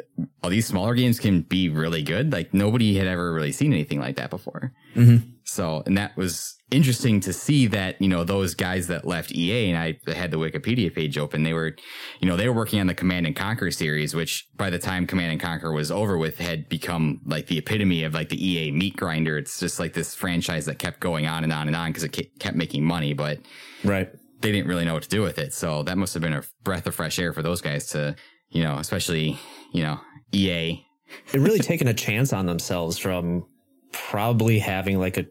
[0.43, 3.99] all these smaller games can be really good like nobody had ever really seen anything
[3.99, 5.27] like that before mm-hmm.
[5.45, 9.69] So and that was interesting to see that you know those guys that left ea
[9.69, 11.75] and i had the wikipedia page open they were
[12.19, 15.05] you know they were working on the command and conquer series which by the time
[15.05, 18.71] command and conquer was over with had become like the epitome of like the ea
[18.71, 21.89] meat grinder it's just like this franchise that kept going on and on and on
[21.89, 23.39] because it kept making money but
[23.83, 24.09] right
[24.45, 25.53] they didn't really know what to do with it.
[25.53, 28.15] So that must have been a breath of fresh air for those guys to,
[28.49, 29.39] you know, especially,
[29.71, 29.99] you know,
[30.33, 30.85] EA.
[31.31, 33.45] They're really taking a chance on themselves from
[33.91, 35.25] probably having like a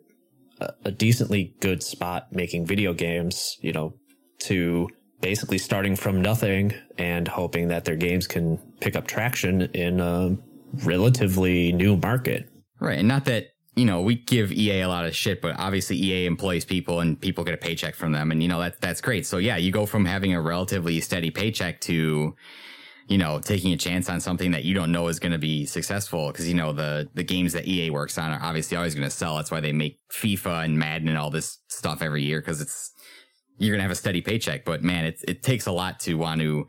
[0.61, 3.95] a decently good spot making video games, you know,
[4.39, 4.89] to
[5.21, 10.37] basically starting from nothing and hoping that their games can pick up traction in a
[10.85, 12.49] relatively new market.
[12.81, 12.99] Right.
[12.99, 16.27] And not that you know, we give EA a lot of shit, but obviously EA
[16.27, 18.31] employs people and people get a paycheck from them.
[18.31, 19.27] And, you know, that, that's great.
[19.27, 22.37] So yeah, you go from having a relatively steady paycheck to,
[23.07, 25.67] you know, taking a chance on something that you don't know is going to be
[25.67, 26.33] successful.
[26.33, 29.15] Cause, you know, the, the games that EA works on are obviously always going to
[29.15, 29.37] sell.
[29.37, 32.41] That's why they make FIFA and Madden and all this stuff every year.
[32.41, 32.93] Cause it's,
[33.59, 34.65] you're going to have a steady paycheck.
[34.65, 36.67] But man, it, it takes a lot to want to,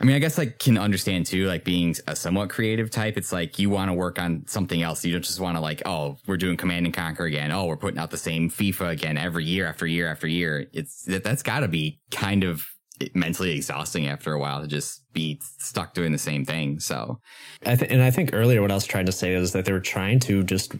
[0.00, 3.16] I mean, I guess I can understand too, like being a somewhat creative type.
[3.16, 5.04] It's like you want to work on something else.
[5.04, 7.52] You don't just want to like, oh, we're doing Command and Conquer again.
[7.52, 10.66] Oh, we're putting out the same FIFA again every year after year after year.
[10.72, 12.66] It's that that's got to be kind of
[13.14, 16.80] mentally exhausting after a while to just be stuck doing the same thing.
[16.80, 17.20] So,
[17.66, 19.72] I th- and I think earlier what I was trying to say is that they
[19.72, 20.74] were trying to just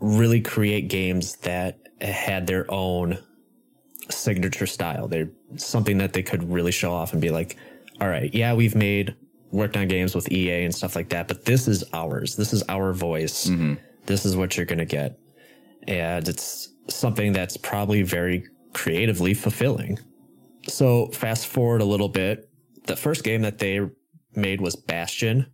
[0.00, 3.18] really create games that had their own
[4.10, 5.08] signature style.
[5.08, 7.56] They're something that they could really show off and be like
[8.00, 9.16] all right, yeah, we've made
[9.52, 12.36] worked on games with EA and stuff like that, but this is ours.
[12.36, 13.46] This is our voice.
[13.46, 13.74] Mm-hmm.
[14.04, 15.18] This is what you're going to get.
[15.86, 19.98] And it's something that's probably very creatively fulfilling.
[20.68, 22.48] So fast forward a little bit.
[22.86, 23.80] The first game that they
[24.34, 25.46] made was Bastion.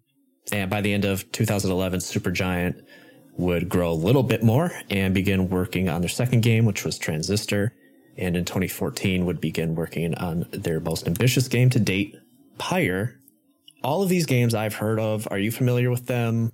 [0.51, 2.83] And by the end of 2011, Supergiant
[3.37, 6.99] would grow a little bit more and begin working on their second game, which was
[6.99, 7.75] Transistor.
[8.19, 12.17] And in 2014 would begin working on their most ambitious game to date,
[12.59, 13.19] Pyre.
[13.83, 15.27] All of these games I've heard of.
[15.31, 16.53] Are you familiar with them?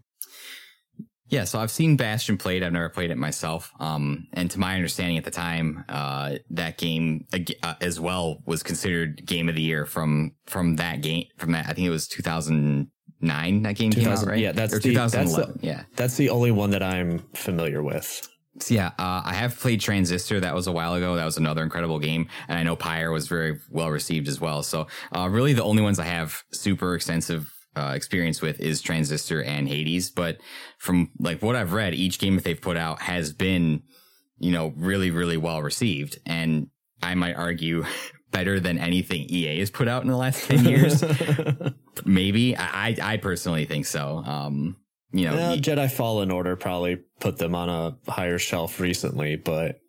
[1.29, 2.63] Yeah, so I've seen Bastion played.
[2.63, 3.73] I've never played it myself.
[3.79, 7.27] Um, and to my understanding at the time, uh, that game
[7.63, 11.27] uh, as well was considered game of the year from from that game.
[11.37, 13.63] From that, I think it was 2009.
[13.63, 14.39] That game came out, right?
[14.39, 15.51] Yeah, that's or the, 2011.
[15.51, 18.27] That's the, yeah, that's the only one that I'm familiar with.
[18.61, 20.41] So yeah, uh, I have played Transistor.
[20.41, 21.15] That was a while ago.
[21.15, 24.63] That was another incredible game, and I know Pyre was very well received as well.
[24.63, 29.43] So uh, really, the only ones I have super extensive uh, experience with is Transistor
[29.43, 30.11] and Hades.
[30.11, 30.39] But
[30.79, 33.83] from like what I've read, each game that they've put out has been,
[34.39, 36.69] you know, really really well received, and
[37.03, 37.85] I might argue
[38.31, 41.03] better than anything EA has put out in the last ten years.
[42.05, 44.19] Maybe I I personally think so.
[44.19, 44.77] Um,
[45.13, 49.81] you know, yeah, Jedi Fallen Order probably put them on a higher shelf recently, but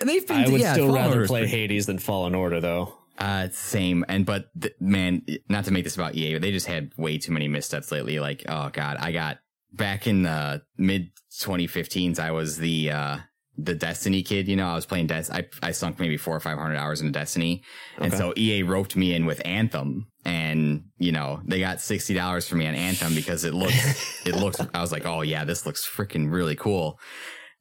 [0.00, 1.56] they've been, I would yeah, still Fallen rather Order's play pretty...
[1.56, 2.97] Hades than Fallen Order, though.
[3.18, 4.04] Uh, same.
[4.08, 7.18] And but th- man, not to make this about EA, but they just had way
[7.18, 8.20] too many missteps lately.
[8.20, 9.38] Like, oh god, I got
[9.72, 12.18] back in the mid 2015s.
[12.18, 13.18] I was the uh
[13.58, 15.24] the Destiny kid, you know, I was playing Des.
[15.32, 17.64] I, I sunk maybe four or 500 hours into Destiny.
[17.96, 18.04] Okay.
[18.04, 22.54] And so EA roped me in with Anthem and, you know, they got $60 for
[22.54, 25.88] me on Anthem because it looks, it looks, I was like, oh yeah, this looks
[25.88, 27.00] freaking really cool.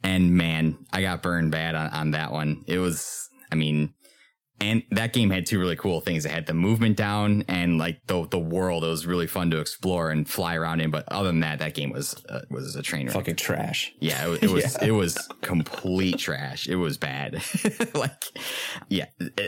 [0.03, 2.63] And man, I got burned bad on, on that one.
[2.67, 3.93] It was, I mean,
[4.59, 6.25] and that game had two really cool things.
[6.25, 8.83] It had the movement down and like the the world.
[8.83, 10.89] It was really fun to explore and fly around in.
[10.89, 13.13] But other than that, that game was uh, was a train wreck.
[13.13, 13.93] Fucking trash.
[13.99, 14.87] Yeah, it, it was yeah.
[14.87, 16.67] it was complete trash.
[16.67, 17.41] It was bad.
[17.93, 18.23] like,
[18.89, 19.05] yeah,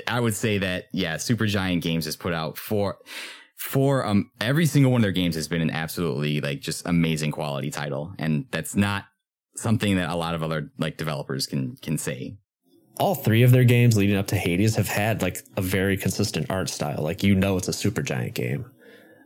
[0.08, 3.00] I would say that yeah, Supergiant Games has put out four
[3.56, 7.32] for um every single one of their games has been an absolutely like just amazing
[7.32, 9.06] quality title, and that's not
[9.56, 12.38] something that a lot of other like developers can can say
[13.00, 16.48] all three of their games leading up to Hades have had like a very consistent
[16.50, 17.02] art style.
[17.02, 18.70] Like you know, it's a Supergiant game.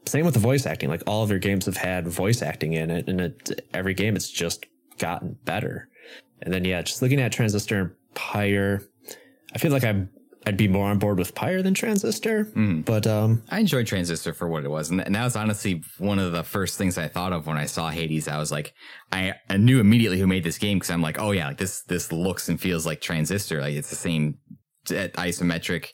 [0.05, 0.89] Same with the voice acting.
[0.89, 4.15] Like all of their games have had voice acting in it, and it, every game
[4.15, 4.65] it's just
[4.97, 5.89] gotten better.
[6.41, 8.83] And then yeah, just looking at Transistor Pyre,
[9.53, 10.09] I feel like I'm
[10.45, 12.45] I'd be more on board with Pyre than Transistor.
[12.45, 12.83] Mm.
[12.83, 16.19] But um, I enjoyed Transistor for what it was, and, and that was honestly one
[16.19, 18.27] of the first things I thought of when I saw Hades.
[18.27, 18.73] I was like,
[19.11, 21.83] I, I knew immediately who made this game because I'm like, oh yeah, like this
[21.83, 23.61] this looks and feels like Transistor.
[23.61, 24.37] Like it's the same
[24.87, 25.89] isometric,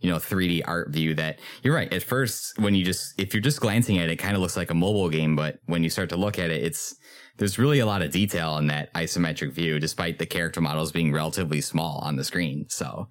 [0.00, 1.14] you know, 3D art view.
[1.14, 1.92] That you're right.
[1.92, 4.56] At first, when you just if you're just glancing at it, it kind of looks
[4.56, 6.96] like a mobile game, but when you start to look at it, it's
[7.38, 11.12] there's really a lot of detail in that isometric view, despite the character models being
[11.12, 12.66] relatively small on the screen.
[12.68, 13.08] So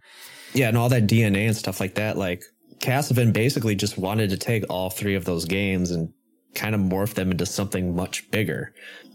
[0.53, 2.17] yeah, and all that DNA and stuff like that.
[2.17, 2.43] Like
[2.79, 6.13] Kasavin basically just wanted to take all three of those games and
[6.55, 8.73] kind of morph them into something much bigger.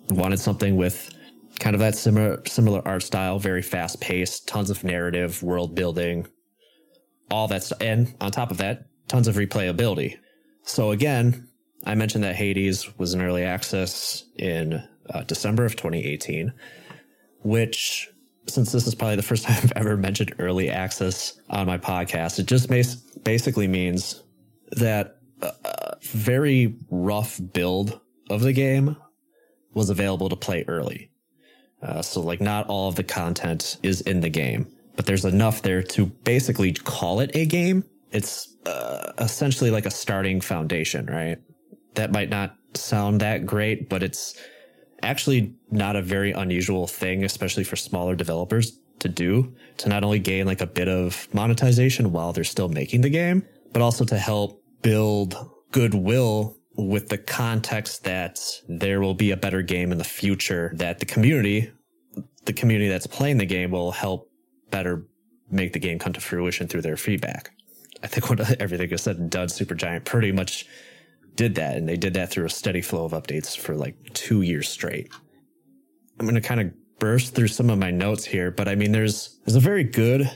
[0.09, 1.11] Wanted something with
[1.59, 6.27] kind of that similar similar art style, very fast paced, tons of narrative, world building,
[7.31, 10.19] all that stuff, and on top of that, tons of replayability.
[10.63, 11.49] So again,
[11.85, 16.53] I mentioned that Hades was in early access in uh, December of 2018,
[17.43, 18.09] which
[18.49, 22.39] since this is probably the first time I've ever mentioned early access on my podcast,
[22.39, 22.69] it just
[23.25, 24.23] basically means
[24.73, 28.97] that a very rough build of the game
[29.75, 31.11] was available to play early.
[31.83, 35.63] Uh, so like not all of the content is in the game, but there's enough
[35.63, 37.85] there to basically call it a game.
[38.13, 41.39] It's uh, essentially like a starting foundation, right?
[41.95, 44.35] That might not sound that great, but it's
[45.03, 50.19] actually not a very unusual thing, especially for smaller developers to do to not only
[50.19, 54.19] gain like a bit of monetization while they're still making the game, but also to
[54.19, 60.05] help build goodwill with the context that there will be a better game in the
[60.05, 61.71] future that the community,
[62.45, 64.31] the community that's playing the game will help
[64.71, 65.07] better
[65.51, 67.51] make the game come to fruition through their feedback.
[68.03, 70.67] I think when everything is said and done, Supergiant pretty much
[71.37, 74.43] did that, and they did that through a steady flow of updates for like two
[74.43, 75.13] years straight.
[76.19, 78.93] I'm going to kind of burst through some of my notes here, but I mean,
[78.93, 80.31] there's there's a very good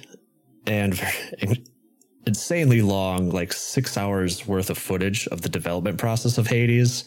[0.67, 1.65] and very,
[2.27, 7.05] insanely long, like six hours worth of footage of the development process of Hades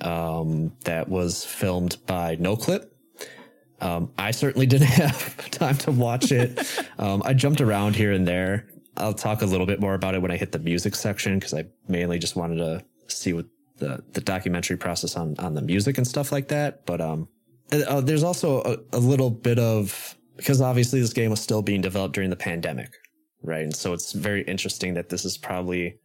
[0.00, 2.88] um, that was filmed by NoClip.
[3.80, 6.58] Um, I certainly didn't have time to watch it.
[6.98, 8.68] um, I jumped around here and there.
[8.96, 11.54] I'll talk a little bit more about it when I hit the music section because
[11.54, 13.46] I mainly just wanted to see what
[13.78, 16.84] the the documentary process on on the music and stuff like that.
[16.86, 17.28] But um,
[17.72, 21.80] uh, there's also a, a little bit of because obviously this game was still being
[21.80, 22.90] developed during the pandemic,
[23.42, 23.62] right?
[23.62, 25.98] And so it's very interesting that this is probably.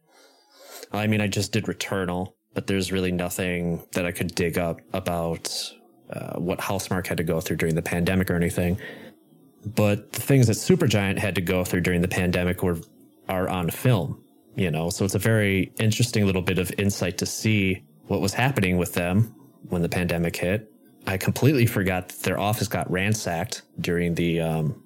[0.92, 4.80] I mean, I just did Returnal, but there's really nothing that I could dig up
[4.92, 5.72] about
[6.10, 8.78] uh, what Housemarque had to go through during the pandemic or anything.
[9.64, 12.78] But the things that Supergiant had to go through during the pandemic were
[13.28, 14.23] are on film
[14.56, 18.34] you know, so it's a very interesting little bit of insight to see what was
[18.34, 19.34] happening with them
[19.68, 20.70] when the pandemic hit.
[21.06, 24.82] I completely forgot that their office got ransacked during the um,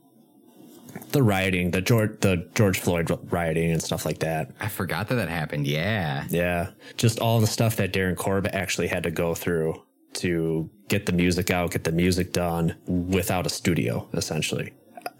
[1.13, 4.51] the rioting, the George the George Floyd rioting and stuff like that.
[4.61, 5.67] I forgot that that happened.
[5.67, 9.83] Yeah, yeah, just all the stuff that Darren Korb actually had to go through
[10.15, 14.73] to get the music out, get the music done without a studio, essentially.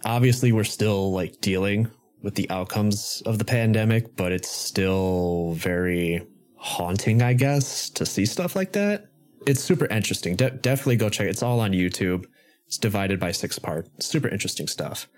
[0.05, 1.91] Obviously, we're still like dealing
[2.23, 6.27] with the outcomes of the pandemic, but it's still very
[6.57, 9.07] haunting, I guess, to see stuff like that.
[9.47, 10.37] It's super interesting.
[10.37, 11.31] De- definitely go check it.
[11.31, 12.27] It's all on YouTube.
[12.67, 13.89] It's divided by six parts.
[14.05, 15.09] Super interesting stuff.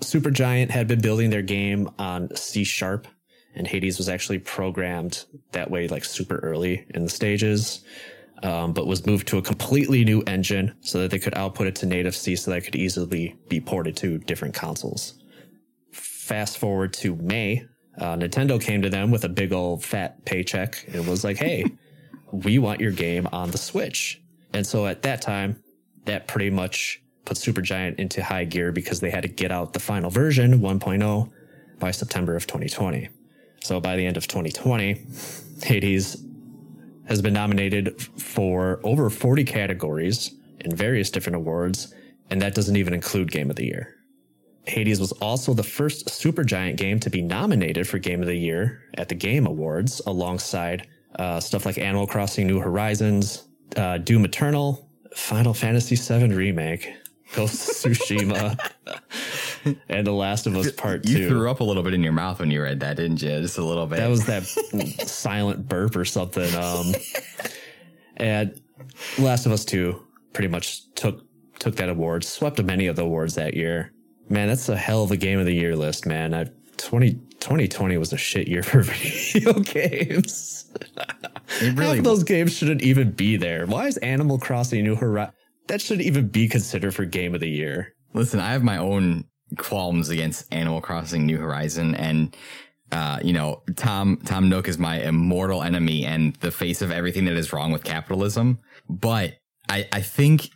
[0.00, 3.08] Supergiant had been building their game on C sharp,
[3.54, 7.84] and Hades was actually programmed that way, like super early in the stages,
[8.44, 11.74] um, but was moved to a completely new engine so that they could output it
[11.76, 15.17] to native C so that it could easily be ported to different consoles
[16.28, 17.64] fast forward to May,
[17.96, 21.64] uh, Nintendo came to them with a big old fat paycheck and was like, "Hey,
[22.32, 24.22] we want your game on the Switch."
[24.52, 25.62] And so at that time,
[26.04, 29.80] that pretty much put Supergiant into high gear because they had to get out the
[29.80, 31.30] final version 1.0
[31.78, 33.08] by September of 2020.
[33.62, 35.02] So by the end of 2020,
[35.62, 36.24] Hades
[37.06, 41.94] has been nominated for over 40 categories in various different awards,
[42.30, 43.97] and that doesn't even include Game of the Year
[44.68, 48.82] Hades was also the first Supergiant game to be nominated for Game of the Year
[48.94, 50.86] at the Game Awards, alongside
[51.18, 56.92] uh, stuff like Animal Crossing New Horizons, uh, Doom Eternal, Final Fantasy VII Remake,
[57.34, 58.58] Ghost of Tsushima,
[59.88, 61.28] and The Last of Us Part You 2.
[61.28, 63.40] threw up a little bit in your mouth when you read that, didn't you?
[63.40, 63.96] Just a little bit.
[63.96, 64.44] That was that
[65.06, 66.54] silent burp or something.
[66.54, 66.94] Um,
[68.16, 68.60] and
[69.18, 71.24] Last of Us Two pretty much took
[71.58, 73.92] took that award, swept many of the awards that year.
[74.28, 76.34] Man, that's a hell of a game of the year list, man.
[76.34, 80.70] I, 20, 2020 was a shit year for video games.
[80.74, 80.98] it
[81.60, 83.66] Half really of those games shouldn't even be there.
[83.66, 85.34] Why is Animal Crossing New Horizons?
[85.68, 87.94] That shouldn't even be considered for game of the year.
[88.14, 89.24] Listen, I have my own
[89.56, 92.34] qualms against Animal Crossing New Horizon and
[92.90, 97.26] uh, you know, Tom Tom Nook is my immortal enemy and the face of everything
[97.26, 98.58] that is wrong with capitalism.
[98.88, 99.34] But
[99.68, 100.50] I, I think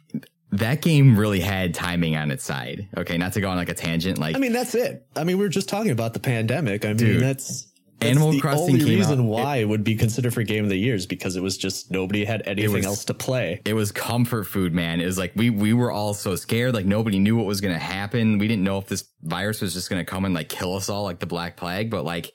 [0.53, 2.89] that game really had timing on its side.
[2.97, 4.19] Okay, not to go on like a tangent.
[4.19, 5.07] Like I mean, that's it.
[5.17, 6.85] I mean, we are just talking about the pandemic.
[6.85, 7.67] I mean, Dude, that's,
[7.99, 10.71] that's Animal the Crossing only reason out- why it, would be considered for game of
[10.71, 13.61] the year is because it was just nobody had anything was- else to play.
[13.65, 15.01] it was comfort food, man.
[15.01, 17.79] It was like we we were all so scared, like nobody knew what was gonna
[17.79, 18.39] happen.
[18.39, 21.05] We didn't know if this virus was just gonna come and like kill us all,
[21.05, 21.91] like the Black Plague.
[21.91, 22.33] But like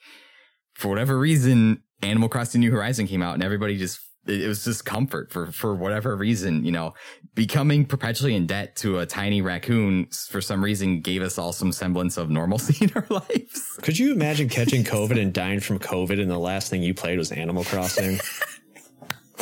[0.73, 4.63] for whatever reason, Animal Crossing New Horizon came out, and everybody just it, it was
[4.63, 6.63] just comfort for for whatever reason.
[6.63, 6.93] You know,
[7.37, 11.71] becoming perpetually in debt to a tiny raccoon for some reason gave us all some
[11.71, 13.77] semblance of normalcy in our lives.
[13.83, 17.19] Could you imagine catching COVID and dying from COVID and the last thing you played
[17.19, 18.19] was Animal Crossing?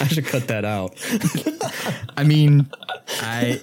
[0.00, 0.96] I should cut that out.
[2.16, 2.68] I mean,
[3.20, 3.62] I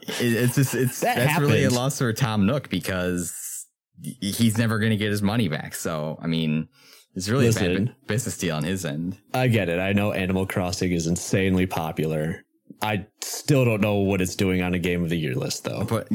[0.00, 3.66] it's just it's That that's really a loss for Tom Nook because
[4.02, 5.74] he's never going to get his money back.
[5.74, 6.68] So I mean,
[7.14, 9.18] it's really a bad business deal on his end.
[9.34, 9.78] I get it.
[9.78, 12.44] I know Animal Crossing is insanely popular.
[12.80, 15.84] I still don't know what it's doing on a game of the year list, though.
[15.84, 16.08] But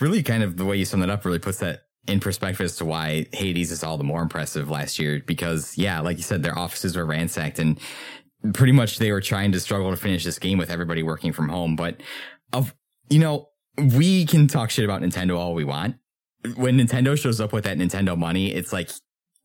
[0.00, 2.76] really, kind of the way you sum it up really puts that in perspective as
[2.76, 5.22] to why Hades is all the more impressive last year.
[5.24, 7.78] Because yeah, like you said, their offices were ransacked and
[8.52, 11.48] pretty much they were trying to struggle to finish this game with everybody working from
[11.48, 11.76] home.
[11.76, 12.02] But
[12.52, 12.74] of
[13.08, 15.96] you know, we can talk shit about Nintendo all we want.
[16.56, 18.90] When Nintendo shows up with that Nintendo money, it's like,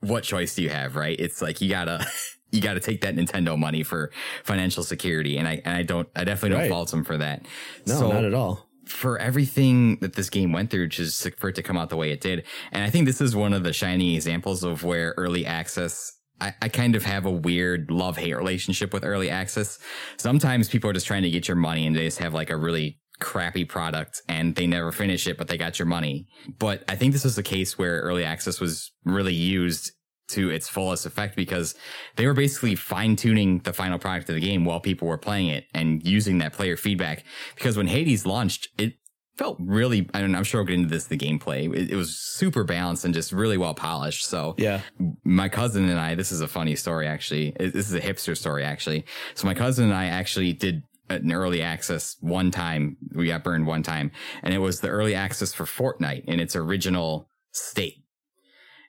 [0.02, 1.20] what choice do you have, right?
[1.20, 2.06] It's like you gotta
[2.52, 4.12] you gotta take that Nintendo money for
[4.44, 5.38] financial security.
[5.38, 6.70] And I and I don't I definitely don't Right.
[6.70, 7.46] fault them for that.
[7.86, 8.70] No, So- not at all.
[8.86, 12.12] for everything that this game went through just for it to come out the way
[12.12, 12.46] it did.
[12.72, 16.54] And I think this is one of the shining examples of where early access I,
[16.62, 19.80] I kind of have a weird love hate relationship with early access.
[20.18, 22.56] Sometimes people are just trying to get your money and they just have like a
[22.56, 26.28] really crappy product and they never finish it, but they got your money.
[26.60, 29.92] But I think this was a case where early access was really used
[30.30, 31.74] to its fullest effect because
[32.18, 35.48] they were basically fine tuning the final product of the game while people were playing
[35.48, 37.24] it and using that player feedback.
[37.56, 38.96] Because when Hades launched, it
[39.38, 41.74] felt really, I mean, I'm sure we'll get into this, the gameplay.
[41.74, 44.26] It, it was super balanced and just really well polished.
[44.26, 44.82] So Yeah.
[45.24, 47.56] my cousin and I, this is a funny story actually.
[47.58, 49.06] This is a hipster story actually.
[49.36, 52.98] So my cousin and I actually did an early access one time.
[53.16, 54.12] We got burned one time
[54.44, 58.04] and it was the early access for Fortnite in its original state.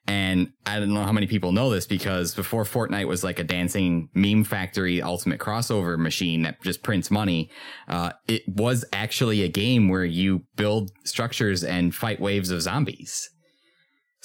[0.08, 3.44] And I don't know how many people know this because before Fortnite was like a
[3.44, 7.50] dancing meme factory ultimate crossover machine that just prints money,
[7.88, 13.28] uh, it was actually a game where you build structures and fight waves of zombies.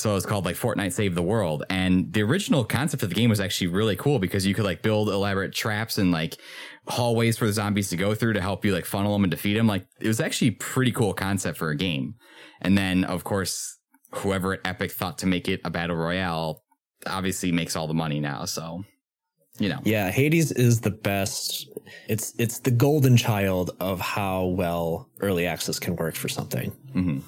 [0.04, 1.64] So it's called like Fortnite Save the World.
[1.70, 4.82] And the original concept of the game was actually really cool because you could like
[4.82, 6.36] build elaborate traps and like
[6.90, 9.54] hallways for the zombies to go through to help you like funnel them and defeat
[9.54, 9.66] them.
[9.66, 12.16] Like it was actually a pretty cool concept for a game.
[12.62, 13.78] And then of course,
[14.12, 16.64] whoever at Epic thought to make it a battle royale
[17.08, 18.44] obviously makes all the money now.
[18.44, 18.84] So,
[19.58, 21.70] you know, Yeah, Hades is the best.
[22.10, 26.74] It's it's the golden child of how well early access can work for something.
[26.94, 27.22] Mhm.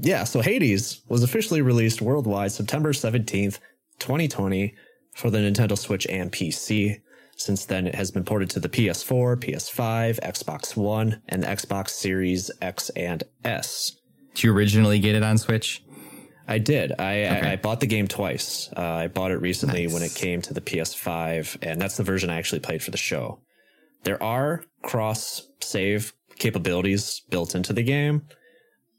[0.00, 3.58] Yeah, so Hades was officially released worldwide September 17th,
[3.98, 4.74] 2020
[5.14, 7.00] for the Nintendo Switch and PC.
[7.36, 11.90] Since then, it has been ported to the PS4, PS5, Xbox One, and the Xbox
[11.90, 13.96] Series X and S.
[14.34, 15.82] did you originally get it on Switch?
[16.48, 16.92] I did.
[16.98, 17.48] I, Okay.
[17.48, 18.68] I, I bought the game twice.
[18.76, 22.30] Uh, I bought it recently when it came to the PS5, and that's the version
[22.30, 23.40] I actually played for the show.
[24.04, 28.22] There are cross save capabilities built into the game,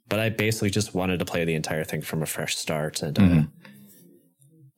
[0.09, 3.01] but I basically just wanted to play the entire thing from a fresh start.
[3.01, 3.47] And uh, Mhm.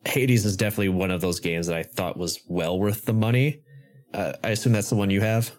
[0.05, 3.61] Hades is definitely one of those games that I thought was well worth the money.
[4.13, 5.51] Uh, I assume that's the one you have.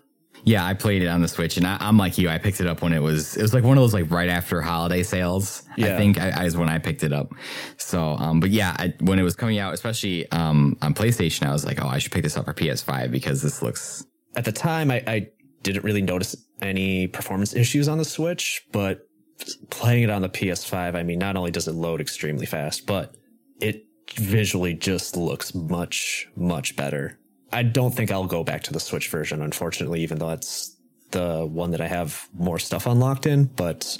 [0.45, 2.29] Yeah, I played it on the Switch, and I, I'm like you.
[2.29, 4.29] I picked it up when it was it was like one of those like right
[4.29, 5.65] after holiday sales.
[5.77, 7.33] I think I, I is when I picked it up.
[7.79, 11.53] So, um, but yeah, I, when it was coming out, especially um on PlayStation, I
[11.53, 14.05] was like, oh, I should pick this up for PS5 because this looks
[14.37, 15.27] At the time, I, I
[15.63, 19.06] didn't really notice any performance issues on the Switch, but
[19.71, 23.17] playing it on the PS5, I mean, not only does it load extremely fast, but
[23.61, 23.85] it
[24.15, 27.19] visually just looks much, much better.
[27.53, 30.77] I don't think I'll go back to the Switch version, unfortunately, even though that's
[31.11, 33.99] the one that I have more stuff unlocked in, but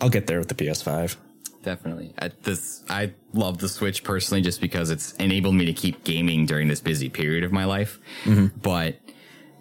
[0.00, 1.16] I'll get there with the PS5.
[1.62, 2.12] Definitely.
[2.18, 6.44] At this, I love the Switch personally just because it's enabled me to keep gaming
[6.44, 7.98] during this busy period of my life.
[8.24, 8.58] Mm-hmm.
[8.60, 8.96] But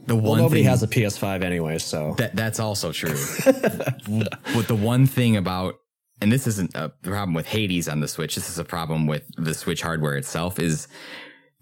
[0.08, 3.16] the well, one nobody has a PS5 anyway, so that that's also true.
[3.46, 5.76] but the one thing about
[6.22, 8.36] and this isn't a problem with Hades on the Switch.
[8.36, 10.60] This is a problem with the Switch hardware itself.
[10.60, 10.88] Is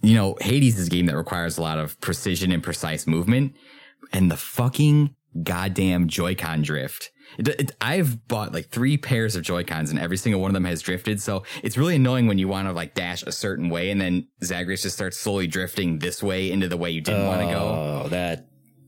[0.01, 3.55] you know Hades is a game that requires a lot of precision and precise movement,
[4.11, 9.63] and the fucking goddamn Joy-Con drift it, it, I've bought like three pairs of Joy
[9.63, 11.21] Cons and every single one of them has drifted.
[11.21, 14.27] So it's really annoying when you want to like dash a certain way and then
[14.43, 17.59] Zagreus just starts slowly drifting this way into the way you didn't want to go.
[17.59, 18.45] Oh, that.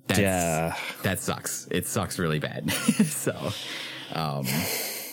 [0.07, 0.75] That's, yeah.
[1.03, 1.67] That sucks.
[1.71, 2.69] It sucks really bad.
[3.05, 3.53] so,
[4.13, 4.45] um,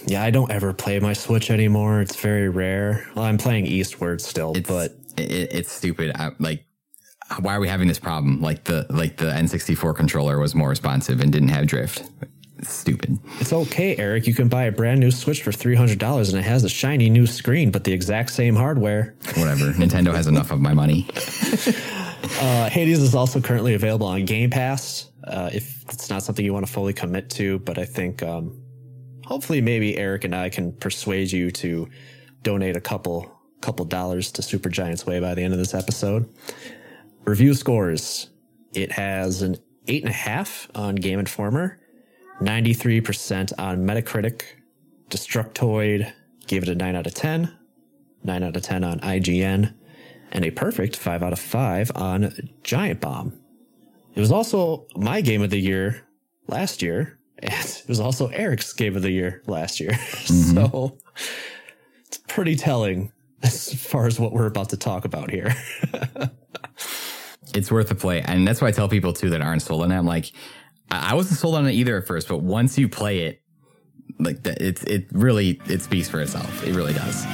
[0.06, 2.00] yeah, I don't ever play my Switch anymore.
[2.00, 3.06] It's very rare.
[3.14, 6.16] Well, I'm playing Eastward still, but it, it's stupid.
[6.16, 6.64] I, like,
[7.40, 8.40] why are we having this problem?
[8.40, 12.02] Like the like the N64 controller was more responsive and didn't have drift.
[12.62, 13.18] Stupid.
[13.40, 14.26] It's okay, Eric.
[14.26, 16.68] You can buy a brand new Switch for three hundred dollars, and it has a
[16.68, 19.14] shiny new screen, but the exact same hardware.
[19.34, 19.64] Whatever.
[19.72, 21.06] Nintendo has enough of my money.
[22.40, 25.10] uh, Hades is also currently available on Game Pass.
[25.24, 28.60] Uh, if it's not something you want to fully commit to, but I think um,
[29.24, 31.88] hopefully maybe Eric and I can persuade you to
[32.42, 36.28] donate a couple couple dollars to Supergiant's Way by the end of this episode.
[37.24, 38.30] Review scores.
[38.72, 39.56] It has an
[39.86, 41.80] eight and a half on Game Informer
[42.40, 44.42] 93% on Metacritic.
[45.10, 46.12] Destructoid
[46.46, 47.56] gave it a 9 out of 10,
[48.24, 49.74] 9 out of 10 on IGN,
[50.32, 53.38] and a perfect 5 out of 5 on Giant Bomb.
[54.14, 56.06] It was also my game of the year
[56.46, 59.92] last year, and it was also Eric's game of the year last year.
[60.28, 60.56] Mm-hmm.
[60.56, 60.98] so
[62.06, 63.12] it's pretty telling
[63.42, 65.54] as far as what we're about to talk about here.
[67.54, 68.22] it's worth a play.
[68.22, 69.96] And that's why I tell people too that aren't sold on it.
[69.96, 70.32] I'm like,
[70.90, 73.42] I wasn't sold on it either at first, but once you play it,
[74.18, 76.66] like it's it really it speaks for itself.
[76.66, 77.24] It really does.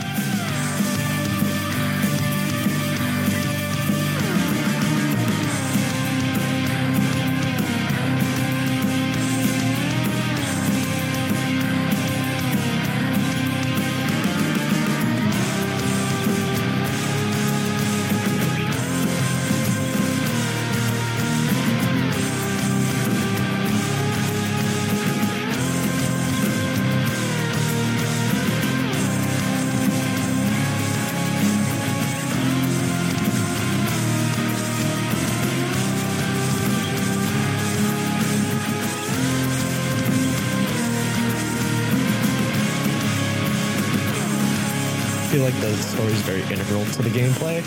[46.15, 47.61] Is very integral to the gameplay.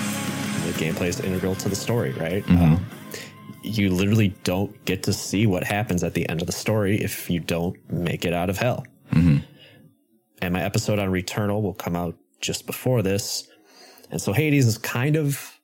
[0.66, 2.46] The gameplay is integral to the story, right?
[2.46, 2.76] Mm-hmm.
[2.76, 2.86] Um,
[3.62, 7.30] you literally don't get to see what happens at the end of the story if
[7.30, 8.86] you don't make it out of hell.
[9.12, 9.38] Mm-hmm.
[10.42, 13.50] And my episode on Returnal will come out just before this.
[14.12, 15.60] And so Hades is kind of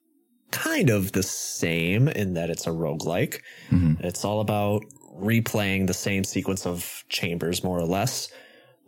[0.52, 3.40] kind of the same in that it's a roguelike.
[3.72, 4.06] Mm-hmm.
[4.06, 4.84] It's all about
[5.16, 8.30] replaying the same sequence of chambers more or less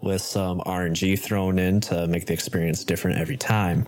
[0.02, 3.88] with some RNG thrown in to make the experience different every time.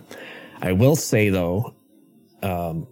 [0.60, 1.74] I will say though,
[2.42, 2.86] um,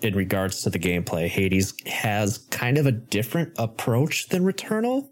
[0.00, 5.08] in regards to the gameplay, Hades has kind of a different approach than Returnal.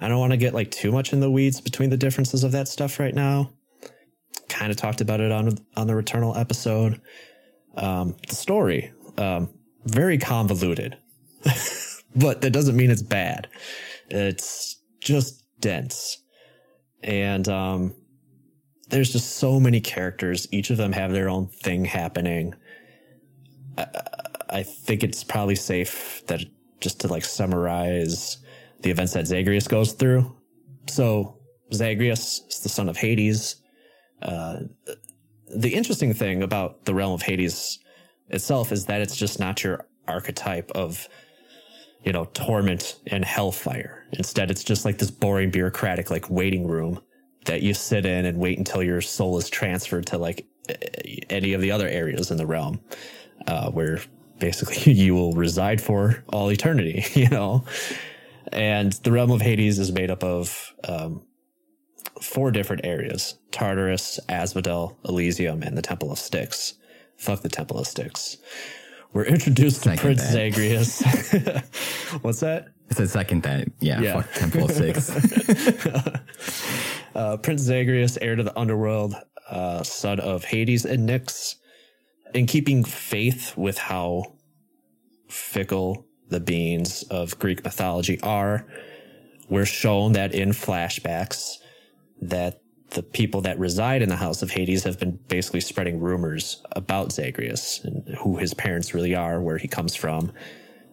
[0.00, 2.52] I don't want to get like too much in the weeds between the differences of
[2.52, 3.50] that stuff right now.
[4.48, 7.00] Kind of talked about it on on the Returnal episode.
[7.76, 9.50] Um, the story, um,
[9.84, 10.96] very convoluted,
[12.16, 13.48] but that doesn't mean it's bad.
[14.10, 16.18] It's just dense.
[17.02, 17.94] And um,
[18.90, 20.46] there's just so many characters.
[20.52, 22.54] Each of them have their own thing happening.
[23.78, 23.86] I,
[24.50, 26.44] I think it's probably safe that
[26.80, 28.36] just to like summarize
[28.82, 30.36] the events that Zagreus goes through.
[30.88, 31.38] So
[31.72, 33.56] Zagreus is the son of Hades.
[34.20, 34.60] Uh,
[35.54, 37.78] the interesting thing about the realm of Hades
[38.28, 41.08] itself is that it's just not your archetype of
[42.04, 44.06] you know, torment and hellfire.
[44.12, 47.00] Instead, it's just like this boring bureaucratic like waiting room
[47.44, 50.46] that you sit in and wait until your soul is transferred to like
[51.30, 52.80] any of the other areas in the realm,
[53.46, 54.00] uh, where
[54.38, 57.64] basically you will reside for all eternity, you know?
[58.52, 61.22] And the realm of Hades is made up of, um,
[62.20, 66.74] four different areas Tartarus, Asphodel, Elysium, and the Temple of Styx.
[67.16, 68.38] Fuck the Temple of Styx.
[69.12, 70.32] We're introduced to Prince that.
[70.32, 71.02] Zagreus.
[72.22, 72.68] What's that?
[72.88, 73.68] It's a second that.
[73.80, 74.00] Yeah.
[74.00, 74.22] Yeah.
[74.22, 75.10] Fuck Temple Styx.
[77.14, 79.14] Uh, Prince Zagreus, heir to the underworld,
[79.50, 81.56] uh, son of Hades and Nyx.
[82.34, 84.36] In keeping faith with how
[85.28, 88.66] fickle the beings of Greek mythology are,
[89.50, 91.56] we're shown that in flashbacks
[92.22, 92.61] that
[92.92, 97.12] the people that reside in the House of Hades have been basically spreading rumors about
[97.12, 100.32] Zagreus and who his parents really are, where he comes from,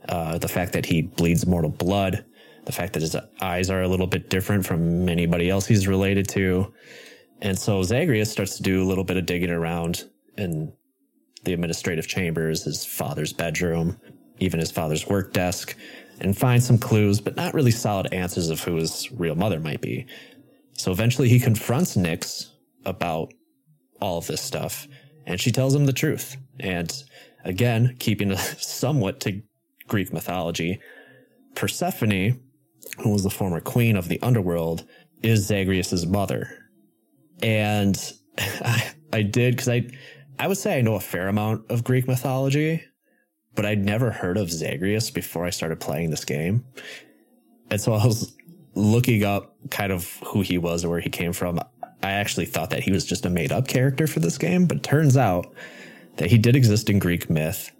[0.07, 2.25] uh, the fact that he bleeds mortal blood,
[2.65, 6.27] the fact that his eyes are a little bit different from anybody else he's related
[6.29, 6.73] to.
[7.41, 10.05] And so Zagreus starts to do a little bit of digging around
[10.37, 10.71] in
[11.43, 13.99] the administrative chambers, his father's bedroom,
[14.39, 15.75] even his father's work desk,
[16.21, 19.81] and finds some clues, but not really solid answers of who his real mother might
[19.81, 20.05] be.
[20.79, 22.51] So eventually he confronts Nyx
[22.85, 23.33] about
[23.99, 24.87] all of this stuff,
[25.25, 26.37] and she tells him the truth.
[26.57, 26.89] And
[27.43, 29.41] again, keeping somewhat to
[29.89, 30.79] Greek mythology,
[31.53, 32.39] Persephone,
[32.99, 34.85] who was the former queen of the underworld,
[35.21, 36.49] is Zagreus's mother.
[37.43, 38.01] And
[38.37, 39.85] I, I did because I,
[40.39, 42.85] I would say I know a fair amount of Greek mythology,
[43.53, 46.63] but I'd never heard of Zagreus before I started playing this game.
[47.69, 48.33] And so I was
[48.75, 51.59] looking up kind of who he was or where he came from.
[52.01, 54.83] I actually thought that he was just a made up character for this game, but
[54.83, 55.53] turns out
[56.17, 57.71] that he did exist in Greek myth.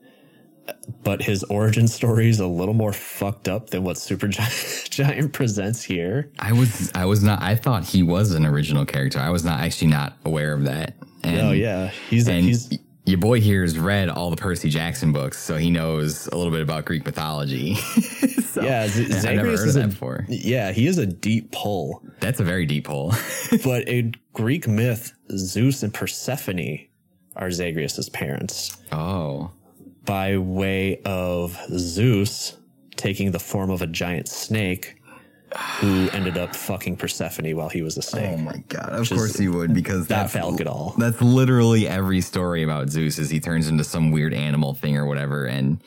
[1.03, 4.27] But his origin story is a little more fucked up than what Super
[4.89, 6.31] Giant presents here.
[6.37, 9.19] I was I was not I thought he was an original character.
[9.19, 10.93] I was not actually not aware of that.
[11.23, 15.11] And, oh yeah, he's and he's your boy here has read all the Percy Jackson
[15.11, 17.75] books, so he knows a little bit about Greek mythology.
[18.53, 18.87] so, yeah.
[18.87, 20.25] Z- I've never Zagreus heard is of a, that before.
[20.27, 22.03] yeah, he is a deep pull.
[22.19, 23.13] That's a very deep hole.
[23.63, 26.87] but in Greek myth, Zeus and Persephone
[27.35, 29.51] are Zagreus's parents oh.
[30.05, 32.57] by way of Zeus
[32.95, 34.99] taking the form of a giant snake
[35.79, 38.31] who ended up fucking Persephone while he was a snake.
[38.33, 38.89] Oh my god!
[38.89, 40.93] Of course he would, because not that's at all.
[40.97, 45.05] That's literally every story about Zeus is he turns into some weird animal thing or
[45.05, 45.81] whatever, and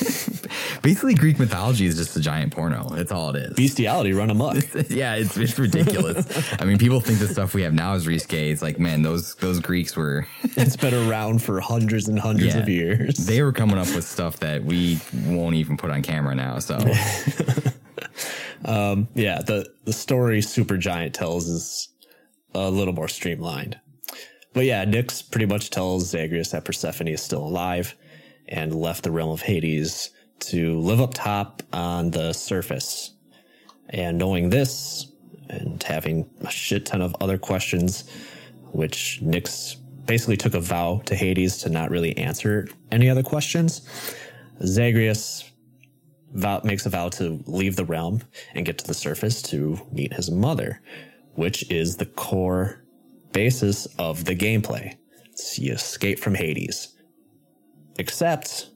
[0.82, 2.88] basically Greek mythology is just a giant porno.
[2.90, 3.54] That's all it is.
[3.54, 4.56] Bestiality run amok.
[4.88, 6.26] yeah, it's it's ridiculous.
[6.60, 8.50] I mean, people think the stuff we have now is risque.
[8.50, 10.26] It's like, man, those those Greeks were
[10.56, 12.60] it's been around for hundreds and hundreds Yeah.
[12.62, 13.14] of years.
[13.16, 16.58] they were coming up with stuff that we won't even put on camera now.
[16.58, 16.76] So
[18.64, 21.88] um, yeah, the the story Supergiant tells is
[22.54, 23.78] a little more streamlined.
[24.52, 27.94] But yeah, Nyx pretty much tells Zagreus that Persephone is still alive
[28.50, 33.12] and left the realm of Hades to live up top on the surface.
[33.90, 35.10] And knowing this
[35.48, 38.08] and having a shit ton of other questions,
[38.72, 39.76] which Nyx
[40.06, 43.82] basically took a vow to Hades to not really answer any other questions,
[44.64, 45.50] Zagreus
[46.32, 48.22] vow, makes a vow to leave the realm
[48.54, 50.80] and get to the surface to meet his mother,
[51.34, 52.84] which is the core
[53.32, 54.96] basis of the gameplay.
[55.26, 56.96] It's you escape from Hades.
[57.98, 58.68] Except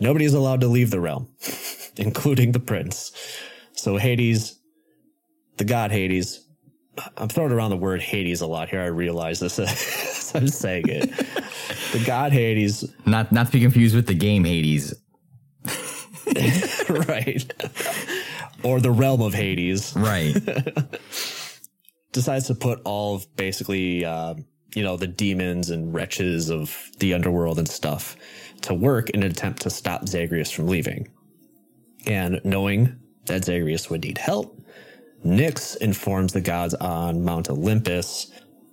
[0.00, 1.28] nobody is allowed to leave the realm,
[1.96, 3.12] including the prince.
[3.74, 4.60] So Hades,
[5.56, 6.46] the god Hades,
[7.16, 8.80] I'm throwing around the word Hades a lot here.
[8.82, 11.10] I realize this as I'm saying it.
[11.92, 14.94] the god Hades not not to be confused with the game Hades.
[16.88, 17.52] right?
[18.62, 20.34] or the realm of Hades Right.
[22.12, 24.34] decides to put all of basically, uh,
[24.74, 28.16] you know, the demons and wretches of the underworld and stuff
[28.62, 31.08] to work in an attempt to stop Zagreus from leaving.
[32.06, 34.58] And knowing that Zagreus would need help,
[35.24, 38.30] Nyx informs the gods on Mount Olympus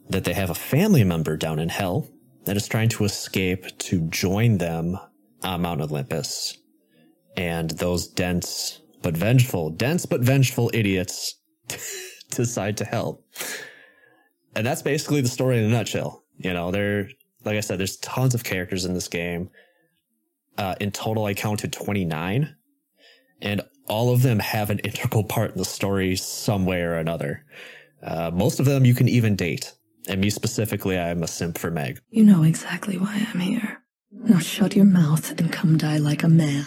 [0.10, 2.10] that they have a family member down in hell
[2.46, 4.98] that is trying to escape to join them
[5.44, 6.58] on Mount Olympus.
[7.38, 11.36] And those dense but vengeful, dense but vengeful idiots
[12.32, 13.24] decide to help.
[14.56, 16.24] And that's basically the story in a nutshell.
[16.38, 17.10] You know, there,
[17.46, 19.50] like I said, there's tons of characters in this game.
[20.58, 22.56] Uh, in total, I counted 29
[23.42, 27.46] and all of them have an integral part in the story some way or another.
[28.02, 29.74] Uh, most of them you can even date.
[30.08, 32.00] And me specifically, I'm a simp for Meg.
[32.10, 33.84] You know exactly why I'm here.
[34.12, 36.66] Now shut your mouth and come die like a man.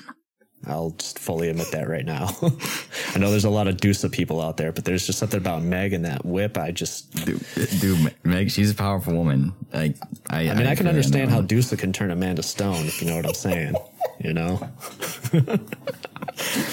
[0.66, 2.28] I'll just fully admit that right now.
[3.14, 5.62] I know there's a lot of Dusa people out there, but there's just something about
[5.62, 6.56] Meg and that whip.
[6.56, 7.44] I just, dude,
[7.80, 9.54] dude, Meg, she's a powerful woman.
[9.72, 9.96] Like,
[10.30, 13.02] I, I mean, I, can understand how Dusa can turn a man to stone, if
[13.02, 13.74] you know what I'm saying.
[14.20, 14.68] You know?
[15.32, 15.60] We're gonna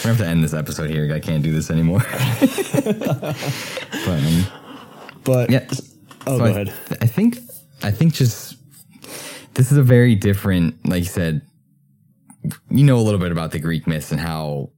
[0.03, 1.11] have to end this episode here.
[1.13, 1.99] I can't do this anymore.
[2.83, 3.35] but
[4.07, 4.45] um,
[5.23, 5.67] But, yeah,
[6.27, 6.73] oh, so go I, ahead.
[7.01, 7.39] I think
[7.81, 8.57] I think just
[9.55, 11.41] this is a very different, like you said,
[12.69, 14.71] you know a little bit about the Greek myths and how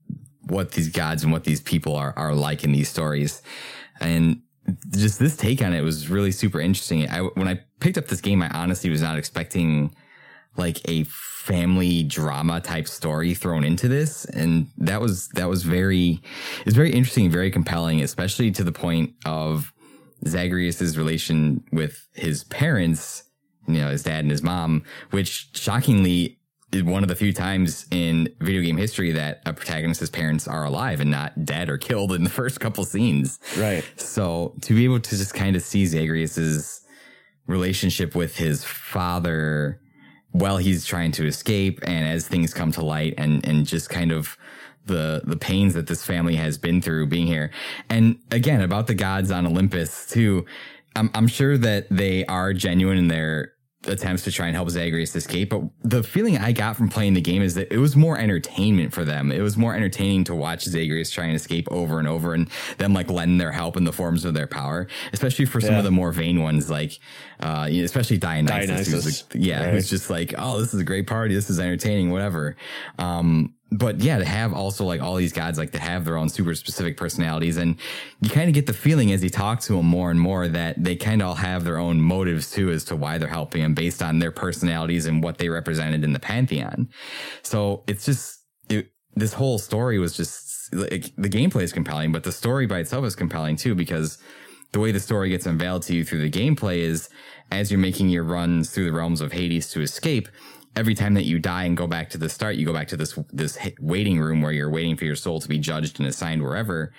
[0.47, 3.41] what these gods and what these people are are like in these stories,
[3.99, 4.41] and
[4.91, 7.09] just this take on it was really super interesting.
[7.09, 9.95] I when I picked up this game, I honestly was not expecting
[10.57, 16.21] like a family drama type story thrown into this and that was that was very
[16.67, 19.73] it's very interesting very compelling especially to the point of
[20.27, 23.23] zagreus's relation with his parents
[23.67, 26.39] you know his dad and his mom which shockingly
[26.73, 31.01] one of the few times in video game history that a protagonist's parents are alive
[31.01, 33.83] and not dead or killed in the first couple scenes Right.
[33.97, 36.81] so to be able to just kind of see Zagreus's
[37.47, 39.81] relationship with his father
[40.31, 44.11] while he's trying to escape and as things come to light and, and just kind
[44.11, 44.37] of
[44.85, 47.51] the, the pains that this family has been through being here.
[47.89, 50.45] And again, about the gods on Olympus too,
[50.95, 53.53] I'm, I'm sure that they are genuine in their
[53.87, 55.49] attempts to try and help Zagreus escape.
[55.49, 58.93] But the feeling I got from playing the game is that it was more entertainment
[58.93, 59.31] for them.
[59.31, 62.93] It was more entertaining to watch Zagreus try and escape over and over and them
[62.93, 65.77] like lend their help in the forms of their power, especially for some Yeah.
[65.79, 66.99] of the more vain ones, like,
[67.39, 68.67] uh, you know, especially Dionysus.
[68.67, 69.63] Dionysus, who's like- yeah.
[69.65, 69.73] right.
[69.73, 71.33] Who's just like, oh, this is a great party.
[71.33, 72.55] This is entertaining, whatever.
[72.99, 76.27] Um, but yeah, to have also like all these gods like to have their own
[76.27, 77.77] super specific personalities, and
[78.21, 80.83] you kind of get the feeling as you talk to them more and more that
[80.83, 83.73] they kind of all have their own motives too as to why they're helping them
[83.73, 86.89] based on their personalities and what they represented in the pantheon.
[87.43, 92.23] So it's just it, this whole story was just like the gameplay is compelling, but
[92.23, 94.17] the story by itself is compelling too because
[94.73, 97.09] the way the story gets unveiled to you through the gameplay is
[97.51, 100.29] as you're making your runs through the realms of Hades to escape.
[100.75, 102.97] Every time that you die and go back to the start, you go back to
[102.97, 106.07] this this hi- waiting room where you're waiting for your soul to be judged and
[106.07, 106.93] assigned wherever.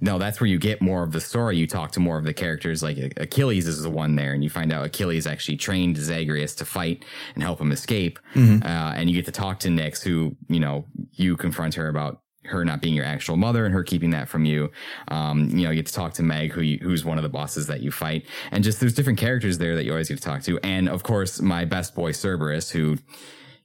[0.00, 1.56] No, that's where you get more of the story.
[1.56, 2.82] You talk to more of the characters.
[2.82, 6.64] Like Achilles is the one there, and you find out Achilles actually trained Zagreus to
[6.64, 7.04] fight
[7.34, 8.18] and help him escape.
[8.62, 12.20] Uh, and you get to talk to Nyx, who you know you confront her about
[12.46, 14.70] her not being your actual mother and her keeping that from you.
[15.08, 17.28] Um, you know, you get to talk to Meg, who you, who's one of the
[17.28, 20.22] bosses that you fight, and just there's different characters there that you always get to
[20.22, 22.98] talk to, and of course my best boy Cerberus, who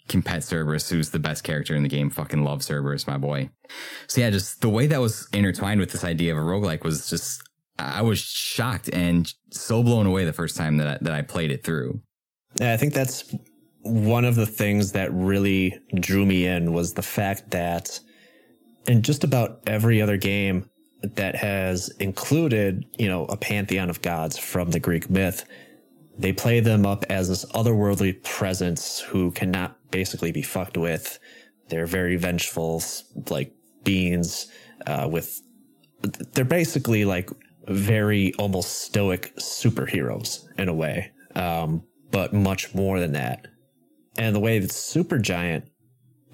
[0.08, 2.10] can pet Cerberus, who's the best character in the game.
[2.10, 3.50] Fucking love Cerberus, my boy.
[4.08, 7.10] So yeah, just the way that was intertwined with this idea of a roguelike was
[7.10, 7.44] just
[7.78, 11.52] I was shocked and so blown away the first time that I, that I played
[11.52, 12.02] it through.
[12.60, 13.34] Yeah, I think that's
[13.84, 18.00] one of the things that really drew me in was the fact that
[18.90, 20.68] in just about every other game
[21.04, 25.46] that has included, you know, a pantheon of gods from the Greek myth,
[26.18, 31.20] they play them up as this otherworldly presence who cannot basically be fucked with.
[31.70, 32.82] They're very vengeful,
[33.30, 34.48] like beings,
[34.88, 35.40] uh, with,
[36.34, 37.30] they're basically like
[37.68, 41.12] very almost stoic superheroes in a way.
[41.36, 43.46] Um, but much more than that.
[44.18, 45.69] And the way that Supergiant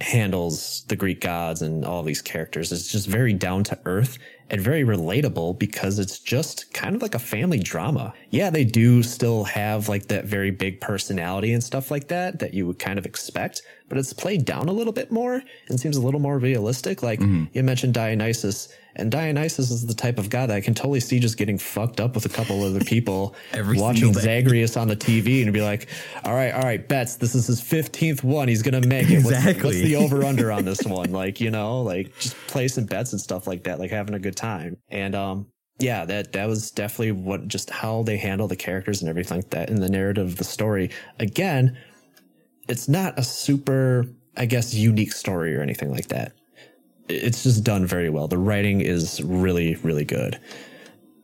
[0.01, 4.17] handles the Greek gods and all these characters is just very down to earth
[4.49, 8.13] and very relatable because it's just kind of like a family drama.
[8.29, 12.53] Yeah, they do still have like that very big personality and stuff like that that
[12.53, 15.97] you would kind of expect, but it's played down a little bit more and seems
[15.97, 17.03] a little more realistic.
[17.03, 21.01] Like you mentioned Dionysus, and Dionysus is the type of guy that I can totally
[21.01, 24.13] see just getting fucked up with a couple other people Every watching.
[24.13, 25.89] Zagreus on the TV and be like,
[26.23, 28.47] all right, all right, bets, this is his 15th one.
[28.47, 29.23] He's going to make it.
[29.23, 31.11] What's, what's the over under on this one?
[31.11, 34.37] Like, you know, like just placing bets and stuff like that, like having a good
[34.37, 34.77] time.
[34.89, 35.47] And, um,
[35.79, 39.49] yeah, that, that was definitely what just how they handle the characters and everything like
[39.49, 40.89] that in the narrative of the story.
[41.19, 41.77] Again,
[42.67, 44.05] it's not a super,
[44.37, 46.33] I guess, unique story or anything like that.
[47.07, 48.27] It's just done very well.
[48.27, 50.39] The writing is really, really good.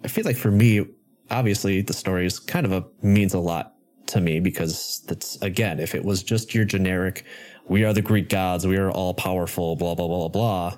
[0.03, 0.85] I feel like for me,
[1.29, 3.73] obviously the story is kind of a means a lot
[4.07, 7.25] to me because that's again, if it was just your generic,
[7.67, 10.77] we are the Greek gods, we are all powerful, blah blah blah blah blah.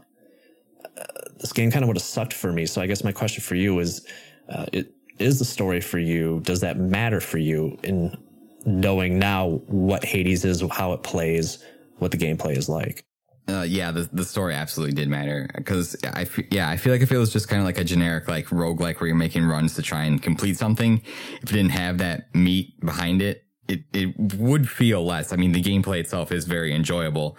[0.99, 2.65] uh, This game kind of would have sucked for me.
[2.65, 4.05] So I guess my question for you is,
[4.49, 6.41] uh, it is the story for you?
[6.43, 8.17] Does that matter for you in
[8.65, 11.63] knowing now what Hades is, how it plays,
[11.97, 13.05] what the gameplay is like?
[13.47, 17.11] Uh, yeah, the, the story absolutely did matter because I, yeah, I feel like if
[17.11, 19.81] it was just kind of like a generic like roguelike where you're making runs to
[19.81, 21.01] try and complete something,
[21.41, 25.33] if it didn't have that meat behind it, it, it would feel less.
[25.33, 27.37] I mean, the gameplay itself is very enjoyable,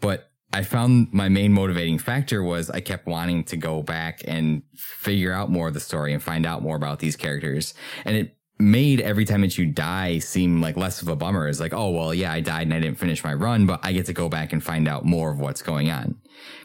[0.00, 4.62] but I found my main motivating factor was I kept wanting to go back and
[4.76, 7.74] figure out more of the story and find out more about these characters.
[8.04, 11.48] And it made every time that you die seem like less of a bummer.
[11.48, 13.92] is like, oh, well, yeah, I died and I didn't finish my run, but I
[13.92, 16.16] get to go back and find out more of what's going on.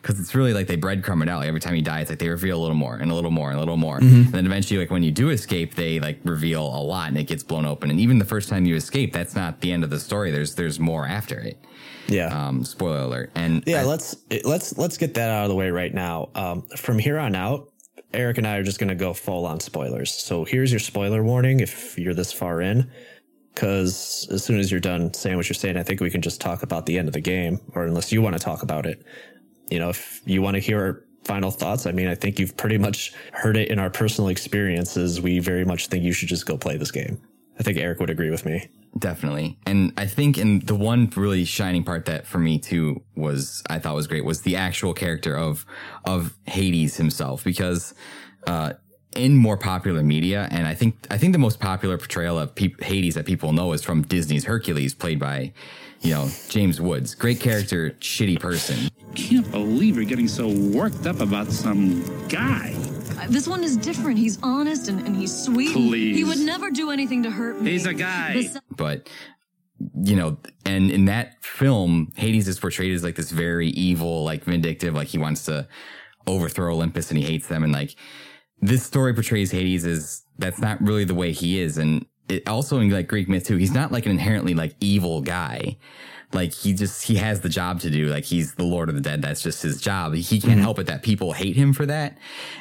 [0.02, 1.40] Cause it's really like they breadcrumb it out.
[1.40, 3.32] Like every time you die, it's like they reveal a little more and a little
[3.32, 4.00] more and a little more.
[4.00, 4.16] Mm-hmm.
[4.16, 7.26] And then eventually, like when you do escape, they like reveal a lot and it
[7.26, 7.92] gets blown open.
[7.92, 10.32] And even the first time you escape, that's not the end of the story.
[10.32, 11.58] There's, there's more after it.
[12.08, 12.28] Yeah.
[12.28, 13.32] Um, spoiler alert.
[13.36, 14.16] And yeah, I- let's
[14.46, 16.30] let's let's get that out of the way right now.
[16.36, 17.70] Um, from here on out,
[18.14, 20.14] Eric and I are just going to go full on spoilers.
[20.14, 22.90] So here's your spoiler warning if you're this far in,
[23.54, 26.40] because as soon as you're done saying what you're saying, I think we can just
[26.40, 29.06] talk about the end of the game, or unless you want to talk about it.
[29.70, 32.56] You know, if you want to hear our final thoughts, I mean, I think you've
[32.56, 35.20] pretty much heard it in our personal experiences.
[35.20, 37.22] We very much think you should just go play this game.
[37.60, 38.70] I think Eric would agree with me.
[38.98, 39.58] Definitely.
[39.66, 43.80] And I think, and the one really shining part that for me too was, I
[43.80, 45.66] thought was great was the actual character of,
[46.06, 47.94] of Hades himself because,
[48.48, 48.74] uh,
[49.16, 52.82] in more popular media, and I think, I think the most popular portrayal of peop
[52.84, 55.54] Hades that people know is from Disney's Hercules played by,
[56.02, 57.16] you know, James Woods.
[57.16, 58.90] Great character, shitty person.
[59.16, 62.76] Can't believe you're getting so worked up about some guy.
[63.30, 64.18] This one is different.
[64.18, 65.74] He's honest and, and he's sweet.
[65.74, 66.16] Please.
[66.16, 67.72] He would never do anything to hurt me.
[67.72, 68.34] He's a guy.
[68.36, 69.10] Besi- but
[70.02, 74.44] you know and in that film hades is portrayed as like this very evil like
[74.44, 75.68] vindictive like he wants to
[76.26, 77.96] overthrow olympus and he hates them and like
[78.60, 82.80] this story portrays hades as that's not really the way he is and it also
[82.80, 85.78] in like greek myth too he's not like an inherently like evil guy
[86.34, 88.08] like he just he has the job to do.
[88.08, 89.22] Like he's the lord of the dead.
[89.22, 90.14] That's just his job.
[90.14, 90.62] He can't mm-hmm.
[90.62, 92.18] help it that people hate him for that.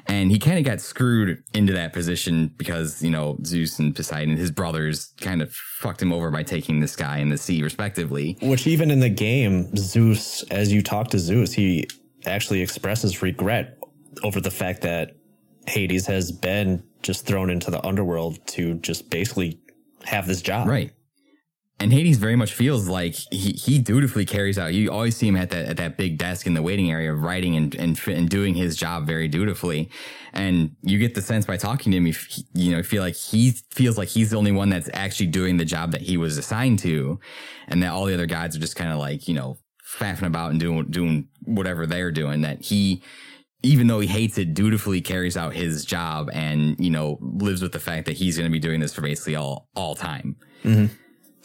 [0.07, 4.37] And he kind of got screwed into that position because you know zeus and poseidon
[4.37, 8.39] his brothers kind of fucked him over by taking the sky and the sea respectively.
[8.41, 11.89] Which even in the game, Zeus, as you talk to Zeus, he
[12.25, 13.79] actually expresses regret
[14.23, 15.17] over the fact that
[15.67, 19.61] Hades has been just thrown into the underworld to just basically
[20.05, 20.69] have this job.
[20.69, 20.93] right
[21.79, 24.73] and Hades very much feels like he, he dutifully carries out.
[24.73, 27.55] You always see him at that at that big desk in the waiting area, writing
[27.57, 29.91] and and, and doing his job very dutifully.
[30.33, 32.15] And you get the sense by talking to him, you,
[32.55, 35.65] you know, feel like he feels like he's the only one that's actually doing the
[35.67, 37.21] job that he was assigned to,
[37.69, 40.53] and that all the other guys are just kind of like you know faffing about
[40.53, 42.41] and doing doing whatever they're doing.
[42.41, 43.03] That he
[43.63, 47.73] even though he hates it, dutifully carries out his job and, you know, lives with
[47.73, 50.37] the fact that he's going to be doing this for basically all, all time.
[50.63, 50.95] Mm-hmm.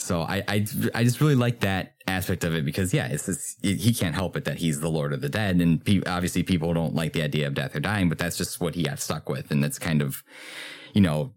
[0.02, 3.30] So I, I, I just really like that aspect of it because yeah, it's
[3.62, 5.58] it, he can't help it that he's the Lord of the Dead.
[5.58, 8.60] And pe- obviously people don't like the idea of death or dying, but that's just
[8.60, 9.52] what he got stuck with.
[9.52, 10.24] And that's kind of,
[10.94, 11.34] you know,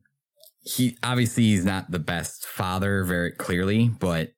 [0.62, 4.32] he obviously he's not the best father very clearly, but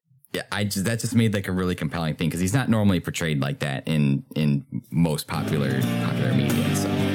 [0.51, 3.41] I just, that just made like a really compelling thing because he's not normally portrayed
[3.41, 6.74] like that in, in most popular, popular media.
[6.74, 7.05] So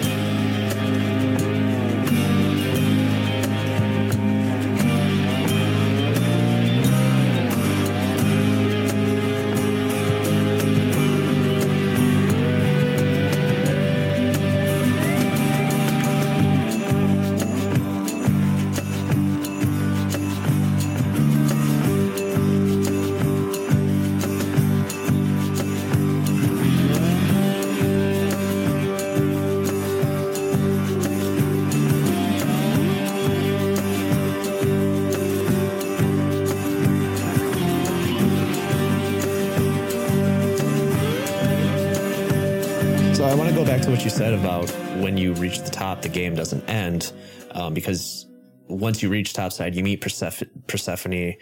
[44.02, 44.68] what you said about
[45.00, 47.14] when you reach the top, the game doesn't end,
[47.52, 48.26] um, because
[48.68, 51.36] once you reach topside, you meet Perseph- Persephone.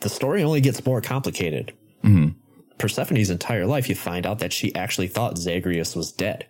[0.00, 1.74] The story only gets more complicated.
[2.78, 6.46] Persephone's entire life, you find out that she actually thought Zagreus was dead,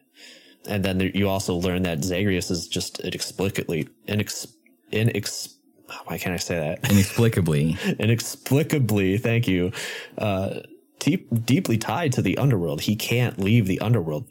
[0.68, 4.46] and then there, you also learn that Zagreus is just inexplicably inex,
[4.92, 5.54] inex.
[6.04, 6.88] Why can't I say that?
[6.88, 9.72] Inexplicably, inexplicably, thank you,
[10.18, 10.60] uh,
[11.02, 12.82] deep, deeply tied to the underworld.
[12.82, 14.28] He can't leave the underworld.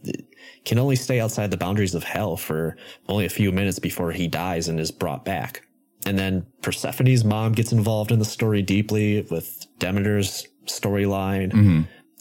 [0.64, 2.78] Can only stay outside the boundaries of hell for
[3.10, 5.68] only a few minutes before he dies and is brought back.
[6.06, 11.54] And then Persephone's mom gets involved in the story deeply with Demeter's storyline.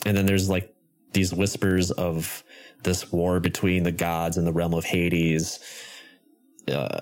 [0.04, 0.74] And then there's like
[1.12, 2.42] these whispers of
[2.82, 5.60] this war between the gods and the realm of Hades.
[6.66, 7.00] Uh,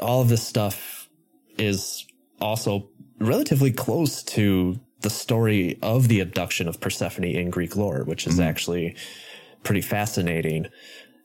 [0.00, 1.08] all of this stuff
[1.56, 2.06] is
[2.40, 8.26] also relatively close to the story of the abduction of Persephone in Greek lore, which
[8.26, 8.48] is mm-hmm.
[8.48, 8.96] actually
[9.62, 10.66] pretty fascinating.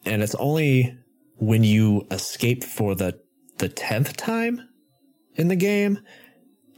[0.05, 0.97] And it's only
[1.37, 3.19] when you escape for the
[3.57, 4.61] the tenth time
[5.35, 5.99] in the game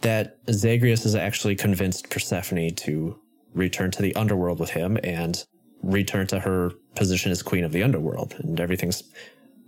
[0.01, 3.19] that Zagreus is actually convinced Persephone to
[3.53, 5.43] return to the underworld with him and
[5.83, 8.35] return to her position as queen of the underworld.
[8.39, 9.03] And everything's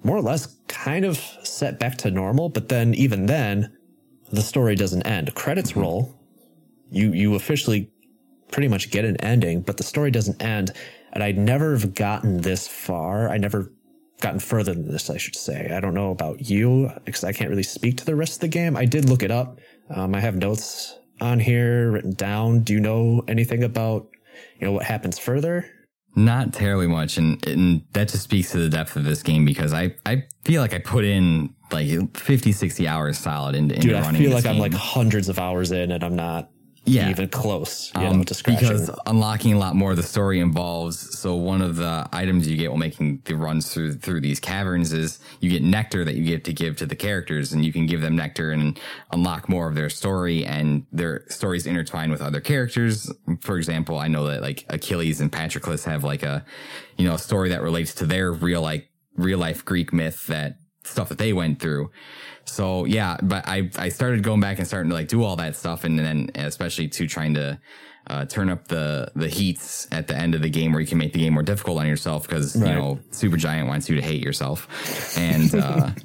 [0.04, 2.50] more or less kind of set back to normal.
[2.50, 3.76] But then, even then,
[4.32, 5.34] the story doesn't end.
[5.36, 5.82] Credits mm-hmm.
[5.82, 6.20] roll.
[6.92, 7.89] You you officially
[8.52, 10.72] pretty much get an ending, but the story doesn't end.
[11.14, 13.30] And I'd never have gotten this far.
[13.30, 13.72] I never
[14.22, 15.72] gotten further than this, I should say.
[15.76, 18.48] I don't know about you because I can't really speak to the rest of the
[18.48, 18.78] game.
[18.78, 19.60] I did look it up.
[19.89, 22.62] Um, I have notes on here written down.
[22.62, 24.08] Do you know anything about
[24.60, 25.66] you know what happens further?
[26.14, 29.72] Not terribly much, and, and that just speaks to the depth of this game because
[29.72, 33.96] I, I feel like I put in like 50, 60 hours solid into, into Dude,
[33.96, 36.50] I running feel this like I'm like hundreds of hours in and I'm not
[36.84, 37.10] Yeah.
[37.12, 38.68] even close, you Um, know, to scratching.
[38.68, 41.20] because unlocking a lot more of the story involves.
[41.20, 44.92] So one of the items you get while making the runs through through these caverns
[44.92, 47.86] is you get nectar that you get to give to the characters, and you can
[47.86, 48.80] give them nectar and
[49.12, 53.12] unlock more of their story, and their stories intertwine with other characters.
[53.42, 56.44] For example, I know that like Achilles and Patroclus have like a
[56.98, 60.56] you know a story that relates to their real like real life Greek myth that
[60.84, 61.92] stuff that they went through.
[62.46, 65.56] So yeah, but I I started going back and starting to like do all that
[65.56, 67.60] stuff, and then especially to trying to
[68.08, 70.98] uh, turn up the the heats at the end of the game where you can
[70.98, 74.24] make the game more difficult on yourself because you know Supergiant wants you to hate
[74.24, 75.54] yourself, and.
[75.56, 75.92] uh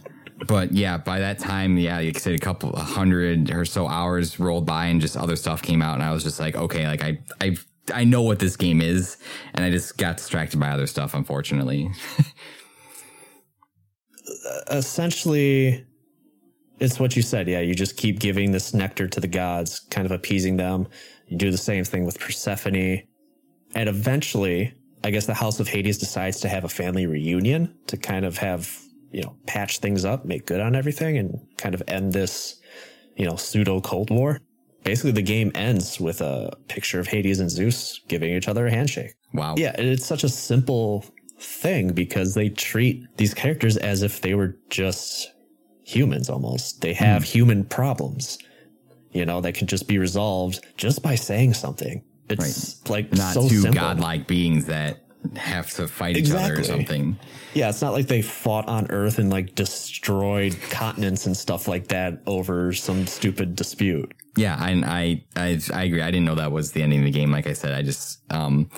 [0.47, 3.89] But yeah, by that time, yeah, like I said, a couple a hundred or so
[3.89, 6.87] hours rolled by, and just other stuff came out, and I was just like, okay,
[6.87, 7.57] like I, I,
[7.95, 9.17] I know what this game is,
[9.55, 11.91] and I just got distracted by other stuff, unfortunately.
[14.71, 15.86] essentially
[16.79, 17.61] it's what you said yeah.
[17.61, 20.89] You just keep giving this nectar to the gods kind of appeasing them.
[21.29, 23.03] You do the same thing with persephone.
[23.75, 24.75] And eventually
[25.05, 28.39] i guess the house of hades decides to have a family reunion to kind of
[28.39, 28.81] have
[29.13, 32.61] you know patch things up make good on everything and kind of end this
[33.17, 34.41] you know pseudo cold war.
[34.85, 38.71] Basically the game ends with a picture of hades and zeus giving each other a
[38.71, 39.15] handshake.
[39.33, 39.55] Wow.
[39.57, 41.05] yeah, and it's such a simple
[41.39, 45.33] thing because they treat these characters as if they were just
[45.87, 46.81] humans almost.
[46.81, 48.39] They have human problems,
[49.13, 52.03] you know, that can just be resolved just by saying something.
[52.29, 53.81] It's like not so two simple.
[53.81, 55.05] godlike beings that
[55.37, 57.17] have to fight each other or something.
[57.55, 61.89] Yeah, it's not like they fought on Earth and like destroyed continents and stuff like
[61.89, 64.13] that over some stupid dispute.
[64.37, 66.03] Yeah, I, I I I agree.
[66.03, 67.31] I didn't know that was the ending of the game.
[67.31, 68.69] Like I said, I just um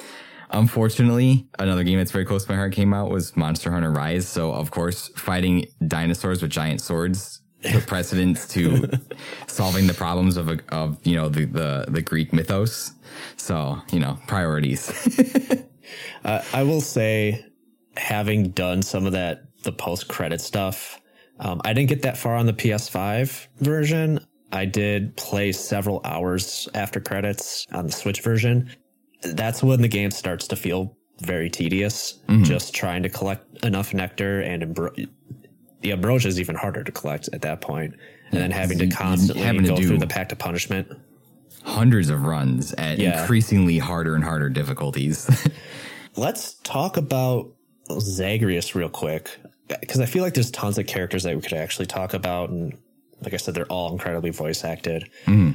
[0.50, 4.28] unfortunately another game that's very close to my heart came out was Monster Hunter Rise.
[4.28, 8.88] So of course, fighting dinosaurs with giant swords took precedence to
[9.46, 12.92] solving the problems of a, of you know the, the the Greek mythos.
[13.36, 14.92] So you know priorities.
[16.24, 17.44] Uh, I will say,
[17.96, 21.00] having done some of that, the post credit stuff,
[21.40, 24.20] um, I didn't get that far on the PS5 version.
[24.50, 28.70] I did play several hours after credits on the Switch version.
[29.22, 32.44] That's when the game starts to feel very tedious, mm-hmm.
[32.44, 35.08] just trying to collect enough nectar and ambro-
[35.80, 37.94] the ambrosia is even harder to collect at that point,
[38.30, 40.88] and then having to constantly having to go do- through the pact of punishment.
[41.64, 43.20] Hundreds of runs at Yeah.
[43.20, 45.28] increasingly harder and harder difficulties.
[46.16, 47.52] Let's talk about
[48.00, 49.30] Zagreus real quick
[49.80, 52.76] because I feel like there's tons of characters that we could actually talk about, and
[53.20, 55.10] like I said, they're all incredibly voice acted.
[55.26, 55.50] Mm-hmm.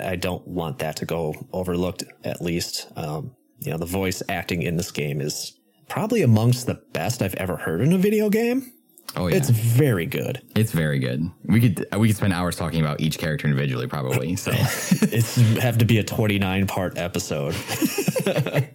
[0.00, 2.04] I don't want that to go overlooked.
[2.24, 5.58] At least, um, you know, the voice acting in this game is
[5.88, 8.72] probably amongst the best I've ever heard in a video game.
[9.16, 10.42] oh yeah, It's very good.
[10.54, 11.30] it's very good.
[11.44, 14.36] We could we could spend hours talking about each character individually, probably.
[14.36, 14.52] So.
[14.54, 17.54] it's have to be a 29 part episode.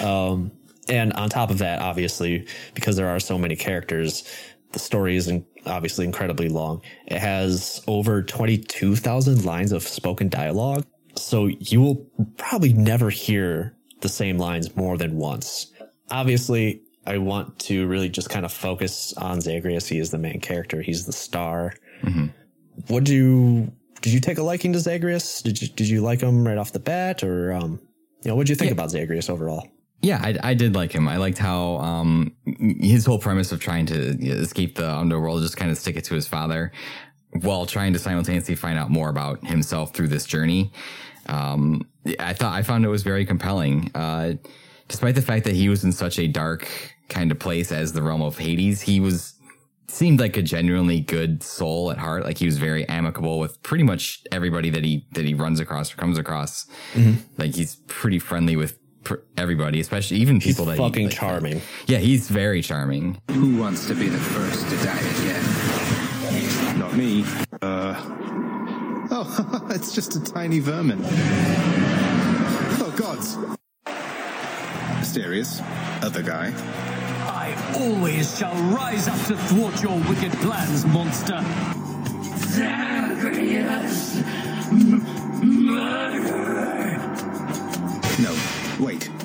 [0.00, 0.52] um,
[0.88, 4.24] and on top of that, obviously, because there are so many characters,
[4.72, 6.82] the story is in, obviously incredibly long.
[7.06, 10.84] It has over 22,000 lines of spoken dialogue.
[11.14, 12.06] So you will
[12.36, 15.72] probably never hear the same lines more than once.
[16.10, 19.88] Obviously, I want to really just kind of focus on Zagreus.
[19.88, 20.82] He is the main character.
[20.82, 21.74] He's the star.
[22.88, 25.42] What do you did you take a liking to Zagreus?
[25.42, 27.80] Did you did you like him right off the bat, or um,
[28.22, 29.66] you know, what did you think about Zagreus overall?
[30.00, 31.08] Yeah, I, I did like him.
[31.08, 32.32] I liked how um
[32.80, 36.14] his whole premise of trying to escape the underworld, just kind of stick it to
[36.14, 36.72] his father,
[37.40, 40.72] while trying to simultaneously find out more about himself through this journey.
[41.26, 41.86] Um,
[42.18, 43.90] I thought I found it was very compelling.
[43.94, 44.34] Uh,
[44.86, 46.68] despite the fact that he was in such a dark
[47.08, 49.34] kind of place as the realm of Hades, he was
[49.88, 52.24] seemed like a genuinely good soul at heart.
[52.24, 55.92] Like he was very amicable with pretty much everybody that he that he runs across
[55.92, 56.66] or comes across.
[57.36, 58.78] Like he's pretty friendly with
[59.36, 61.60] everybody, especially even people that Fucking he, like, charming.
[61.86, 63.20] Yeah, he's very charming.
[63.30, 66.78] Who wants to be the first to die again?
[66.78, 67.24] Not me.
[67.62, 68.14] Uh.
[69.10, 71.00] Oh, it's just a tiny vermin.
[71.02, 73.38] Oh, gods.
[74.98, 75.62] Mysterious.
[76.02, 76.52] Other guy.
[77.26, 81.42] I always shall rise up to thwart your wicked plans, monster.
[82.48, 84.16] Zagreus!
[88.20, 88.47] No, wait,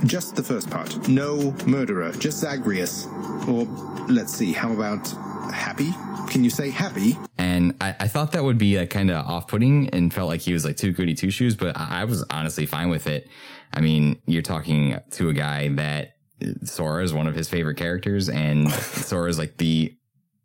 [0.06, 1.08] just the first part.
[1.08, 3.08] No murderer, just Zagreus.
[3.47, 3.66] Or,
[4.10, 5.08] let's see, how about
[5.54, 5.91] happy?
[6.30, 7.18] Can you say happy?
[7.38, 10.41] And I, I thought that would be like kind of off putting and felt like
[10.41, 13.30] he was like too goody two shoes, but I, was honestly fine with it.
[13.74, 16.16] I mean, you're talking to a guy that
[16.64, 19.95] Sora is one of his favorite characters, and Sora is like the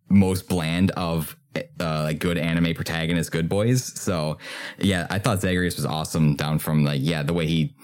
[0.09, 1.37] most bland of
[1.81, 3.85] uh, like good anime protagonist, good boys.
[3.85, 4.39] So
[4.79, 6.37] yeah, I thought Zagreus was awesome.
[6.37, 7.75] Down from like yeah, the way he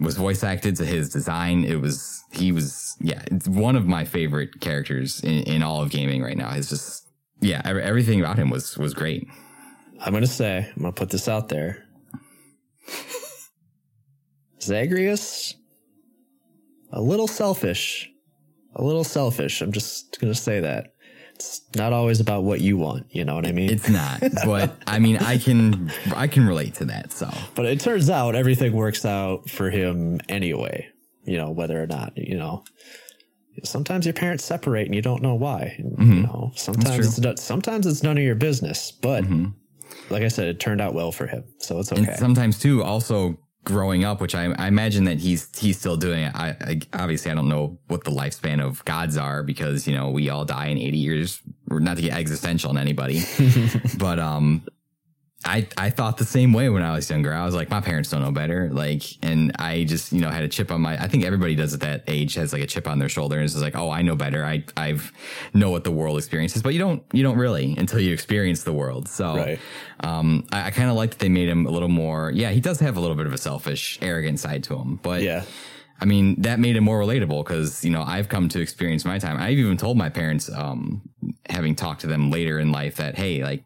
[0.00, 4.04] was voice acted to his design, it was he was yeah, it's one of my
[4.04, 6.52] favorite characters in, in all of gaming right now.
[6.54, 7.06] It's just
[7.40, 9.28] yeah, ev- everything about him was was great.
[10.00, 11.84] I'm gonna say, I'm gonna put this out there.
[14.62, 15.54] Zagreus,
[16.92, 18.10] a little selfish,
[18.74, 19.60] a little selfish.
[19.60, 20.94] I'm just gonna say that
[21.40, 23.06] it's not always about what you want.
[23.10, 23.70] You know what I mean?
[23.70, 27.12] It's not, but I mean, I can I can relate to that.
[27.12, 30.88] So but it turns out everything works out for him anyway.
[31.24, 32.64] You know, whether or not you know.
[33.64, 35.74] Sometimes your parents separate and you don't know why.
[35.78, 36.22] You mm-hmm.
[36.22, 38.90] know, sometimes it's not, sometimes it's none of your business.
[38.90, 39.48] But mm-hmm.
[40.08, 42.04] like I said, it turned out well for him, so it's okay.
[42.04, 46.24] and sometimes too, also growing up, which I, I imagine that he's he's still doing
[46.24, 46.34] it.
[46.34, 50.10] I, I obviously I don't know what the lifespan of gods are because you know
[50.10, 51.40] we all die in eighty years.
[51.68, 53.22] Not to get existential on anybody,
[53.98, 54.64] but um,
[55.44, 57.32] I I thought the same way when I was younger.
[57.32, 58.68] I was like, my parents don't know better.
[58.70, 61.02] Like, and I just you know had a chip on my.
[61.02, 63.44] I think everybody does at that age has like a chip on their shoulder and
[63.44, 64.44] is like, oh, I know better.
[64.44, 65.12] I I've
[65.54, 68.72] know what the world experiences, but you don't you don't really until you experience the
[68.74, 69.08] world.
[69.08, 69.58] So Right.
[70.00, 72.30] um, I, I kind of like that they made him a little more.
[72.34, 75.22] Yeah, he does have a little bit of a selfish, arrogant side to him, but
[75.22, 75.44] yeah.
[76.02, 79.18] I mean, that made it more relatable because, you know, I've come to experience my
[79.18, 79.36] time.
[79.36, 81.02] I've even told my parents, um,
[81.50, 83.64] having talked to them later in life that, hey, like,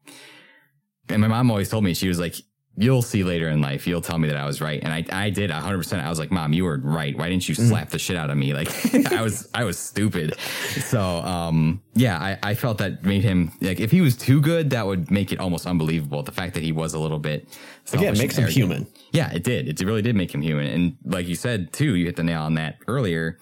[1.08, 2.34] and my mom always told me, she was like,
[2.76, 4.82] you'll see later in life, you'll tell me that I was right.
[4.82, 6.04] And I, I did 100%.
[6.04, 7.16] I was like, mom, you were right.
[7.16, 8.52] Why didn't you slap the shit out of me?
[8.52, 8.68] Like,
[9.12, 10.36] I was, I was stupid.
[10.38, 14.70] So, um, yeah, I, I felt that made him, like, if he was too good,
[14.70, 16.22] that would make it almost unbelievable.
[16.24, 17.48] The fact that he was a little bit,
[17.92, 18.86] Again, makes him human.
[19.12, 19.68] Yeah, it did.
[19.68, 20.66] It really did make him human.
[20.66, 23.38] And like you said too, you hit the nail on that earlier.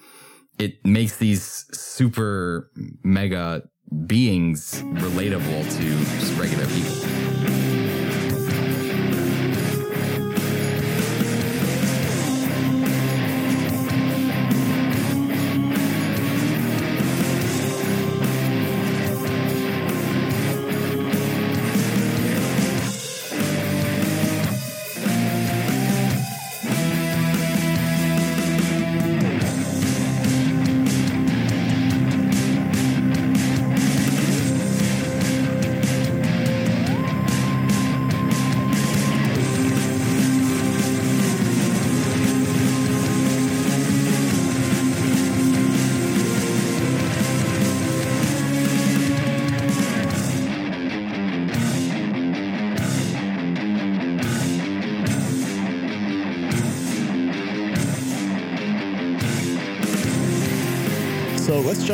[0.59, 2.69] It makes these super
[3.03, 3.63] mega
[4.05, 7.32] beings relatable to just regular people.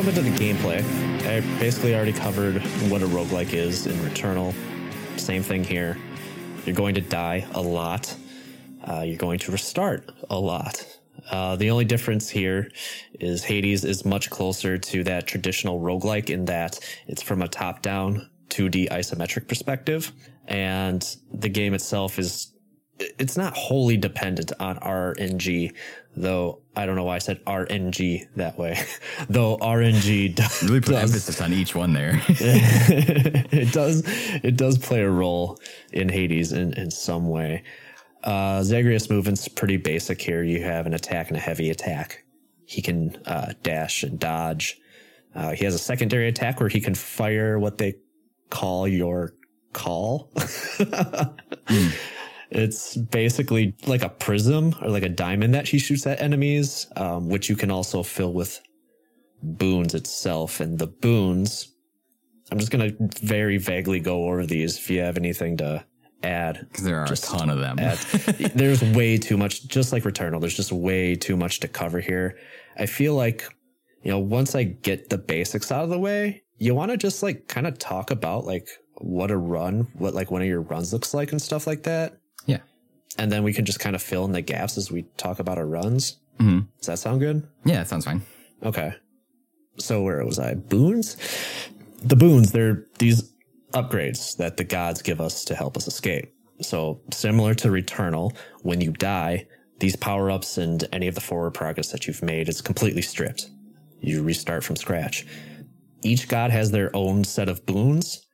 [0.09, 0.83] Into the gameplay.
[1.27, 4.55] I basically already covered what a roguelike is in Returnal.
[5.19, 5.99] Same thing here.
[6.65, 8.15] You're going to die a lot.
[8.83, 10.83] Uh, you're going to restart a lot.
[11.29, 12.71] Uh, the only difference here
[13.19, 17.83] is Hades is much closer to that traditional roguelike in that it's from a top
[17.83, 20.11] down 2D isometric perspective.
[20.47, 22.51] And the game itself is
[22.99, 25.73] it's not wholly dependent on RNG,
[26.15, 28.79] though I don't know why I said RNG that way.
[29.29, 32.21] though RNG does, Really put does- emphasis on each one there.
[32.29, 34.03] it does
[34.43, 35.59] it does play a role
[35.93, 37.63] in Hades in, in some way.
[38.23, 40.43] Uh, Zagreus movement's pretty basic here.
[40.43, 42.25] You have an attack and a heavy attack.
[42.65, 44.77] He can uh, dash and dodge.
[45.33, 47.95] Uh, he has a secondary attack where he can fire what they
[48.49, 49.33] call your
[49.71, 50.31] call.
[52.51, 57.29] It's basically like a prism or like a diamond that she shoots at enemies, um,
[57.29, 58.59] which you can also fill with
[59.43, 60.59] boons itself.
[60.59, 61.73] And the boons,
[62.51, 65.85] I'm just going to very vaguely go over these if you have anything to
[66.23, 66.65] add.
[66.69, 67.75] Because there are a ton of them.
[68.55, 72.37] there's way too much, just like Returnal, there's just way too much to cover here.
[72.77, 73.43] I feel like,
[74.03, 77.21] you know, once I get the basics out of the way, you want to just
[77.21, 80.91] like kind of talk about like what a run, what like one of your runs
[80.91, 82.17] looks like and stuff like that.
[83.19, 85.57] And then we can just kind of fill in the gaps as we talk about
[85.57, 86.17] our runs.
[86.39, 86.67] Mhm.
[86.77, 87.45] Does that sound good?
[87.65, 88.21] Yeah, that sounds fine.
[88.63, 88.93] Okay.
[89.77, 90.53] So where was I?
[90.53, 91.17] Boons?
[92.01, 93.29] The boons, they're these
[93.73, 96.33] upgrades that the gods give us to help us escape.
[96.61, 99.47] So similar to Returnal, when you die,
[99.79, 103.49] these power ups and any of the forward progress that you've made is completely stripped.
[103.99, 105.25] You restart from scratch.
[106.03, 108.25] Each god has their own set of boons,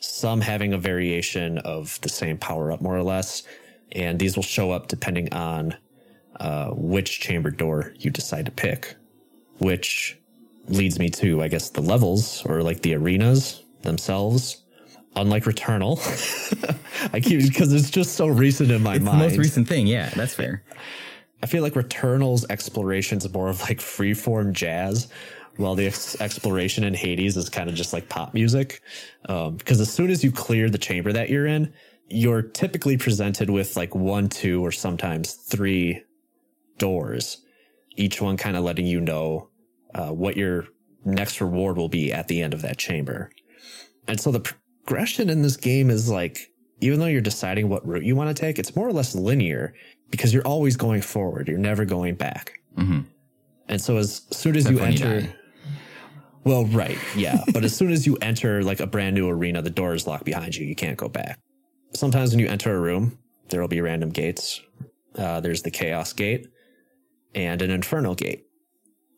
[0.00, 3.42] some having a variation of the same power up, more or less.
[3.92, 5.76] And these will show up depending on
[6.38, 8.96] uh, which chamber door you decide to pick,
[9.58, 10.18] which
[10.68, 14.62] leads me to, I guess, the levels or like the arenas themselves.
[15.16, 15.98] Unlike Returnal,
[17.12, 19.20] I keep because it's just so recent in my It's mind.
[19.20, 19.86] the most recent thing.
[19.86, 20.62] Yeah, that's fair.
[21.42, 25.08] I feel like Returnal's exploration is more of like freeform jazz,
[25.56, 28.80] while the ex- exploration in Hades is kind of just like pop music.
[29.22, 31.72] Because as soon as you clear the chamber that you're in,
[32.08, 36.02] you're typically presented with like one, two, or sometimes three
[36.78, 37.38] doors,
[37.96, 39.48] each one kind of letting you know
[39.94, 40.66] uh, what your
[41.04, 43.30] next reward will be at the end of that chamber.
[44.06, 44.40] And so the
[44.84, 48.40] progression in this game is like, even though you're deciding what route you want to
[48.40, 49.74] take, it's more or less linear
[50.10, 51.48] because you're always going forward.
[51.48, 52.60] You're never going back.
[52.76, 53.04] Mhm.
[53.68, 55.34] And so as soon as Except you when you enter,
[56.44, 56.96] well, right.
[57.16, 57.42] Yeah.
[57.52, 60.24] but as soon as you enter like a brand new arena, the door is locked
[60.24, 60.66] behind you.
[60.66, 61.38] You can't go back.
[61.94, 64.60] Sometimes when you enter a room, there will be random gates.
[65.16, 66.46] Uh, there's the chaos gate
[67.34, 68.46] and an infernal gate.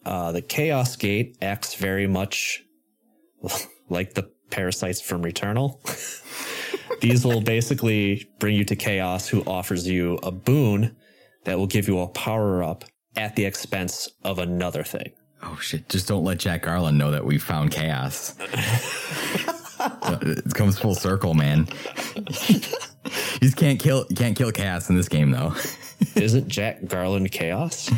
[0.05, 2.63] Uh, the chaos gate acts very much
[3.89, 5.79] like the parasites from Returnal.
[7.01, 10.97] These will basically bring you to chaos, who offers you a boon
[11.45, 12.85] that will give you a power up
[13.17, 15.13] at the expense of another thing.
[15.43, 15.89] Oh shit!
[15.89, 18.35] Just don't let Jack Garland know that we found chaos.
[20.23, 21.69] it comes full circle, man.
[22.49, 22.61] you
[23.41, 25.55] just can't kill you can't kill chaos in this game though.
[26.15, 27.91] Isn't Jack Garland chaos?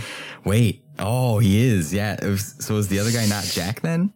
[0.44, 1.92] Wait, oh he is.
[1.92, 2.24] Yeah.
[2.24, 4.12] Was, so is the other guy not Jack then?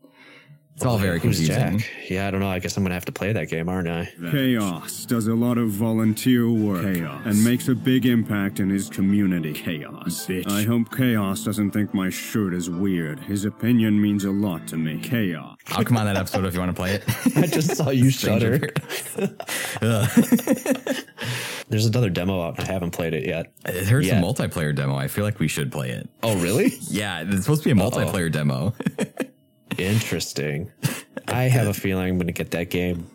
[0.77, 1.79] It's all very Who's confusing.
[1.79, 1.91] Jack?
[2.11, 2.51] Yeah, I don't know.
[2.51, 4.13] I guess I'm gonna have to play that game, aren't I?
[4.31, 7.23] Chaos does a lot of volunteer work Chaos.
[7.25, 9.55] and makes a big impact in his community.
[9.55, 10.27] Chaos.
[10.27, 10.47] Bitch.
[10.51, 13.19] I hope Chaos doesn't think my shirt is weird.
[13.21, 14.99] His opinion means a lot to me.
[15.01, 15.57] Chaos.
[15.69, 17.05] I'll come on that episode if you want to play it.
[17.39, 18.59] I just saw you shudder.
[21.71, 22.61] There's another demo out.
[22.61, 23.51] I haven't played it yet.
[23.65, 24.21] It heard Yeah.
[24.21, 24.95] some multiplayer demo.
[24.97, 26.07] I feel like we should play it.
[26.23, 26.75] Oh, really?
[26.83, 28.75] Yeah, it's supposed to be a multiplayer demo.
[29.79, 30.71] Interesting.
[31.29, 33.11] I have a feeling I'm gonna get that game,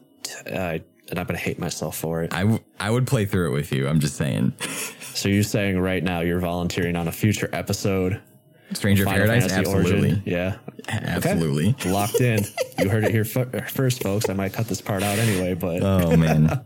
[0.47, 0.77] uh,
[1.09, 2.33] and I'm gonna hate myself for it.
[2.33, 3.87] I, w- I would play through it with you.
[3.87, 4.53] I'm just saying.
[5.13, 8.21] So you're saying right now you're volunteering on a future episode?
[8.73, 9.51] Stranger Final Paradise?
[9.51, 10.09] Fantasy Absolutely.
[10.09, 10.23] Origin?
[10.25, 10.55] Yeah.
[10.87, 11.75] Absolutely.
[11.91, 12.45] Locked in.
[12.79, 14.27] You heard it here f- first, folks.
[14.27, 16.65] I might cut this part out anyway, but Oh man.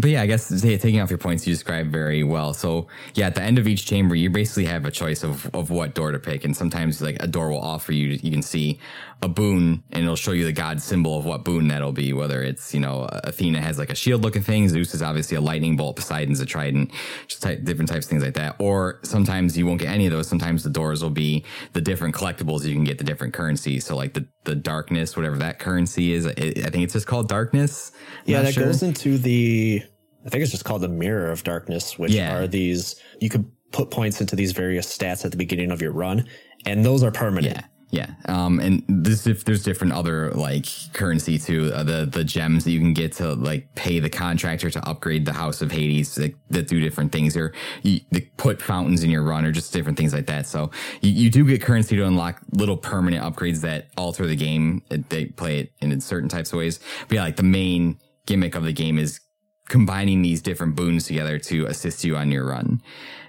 [0.00, 2.52] But yeah, I guess taking off your points, you described very well.
[2.52, 5.70] So yeah, at the end of each chamber, you basically have a choice of, of
[5.70, 6.44] what door to pick.
[6.44, 8.78] And sometimes like a door will offer you, you can see
[9.20, 12.12] a boon and it'll show you the god symbol of what boon that'll be.
[12.12, 14.68] Whether it's, you know, Athena has like a shield looking thing.
[14.68, 15.96] Zeus is obviously a lightning bolt.
[15.96, 16.92] Poseidon's a trident,
[17.26, 18.54] just type, different types of things like that.
[18.60, 20.28] Or sometimes you won't get any of those.
[20.28, 22.64] Sometimes the doors will be the different collectibles.
[22.64, 23.84] You can get the different currencies.
[23.84, 27.28] So like the, the darkness, whatever that currency is, I I think it's just called
[27.28, 27.90] darkness.
[28.20, 28.64] I'm yeah, that sure.
[28.66, 29.82] goes into the.
[30.24, 32.36] I think it's just called the Mirror of Darkness, which Yeah.
[32.36, 32.96] are these.
[33.20, 36.26] You could put points into these various stats at the beginning of your run,
[36.66, 37.56] and those are permanent.
[37.56, 37.62] Yeah.
[37.90, 38.10] Yeah.
[38.26, 42.70] Um, and there's, if there's different other like currency too, uh, the, the gems that
[42.70, 46.36] you can get to like pay the contractor to upgrade the house of Hades like,
[46.50, 48.00] that do different things or you
[48.36, 50.46] put fountains in your run or just different things like that.
[50.46, 50.70] So
[51.00, 54.82] you, you do get currency to unlock little permanent upgrades that alter the game.
[54.90, 56.80] They play it in certain types of ways.
[57.08, 59.20] But yeah, like the main gimmick of the game is
[59.68, 62.80] combining these different boons together to assist you on your run.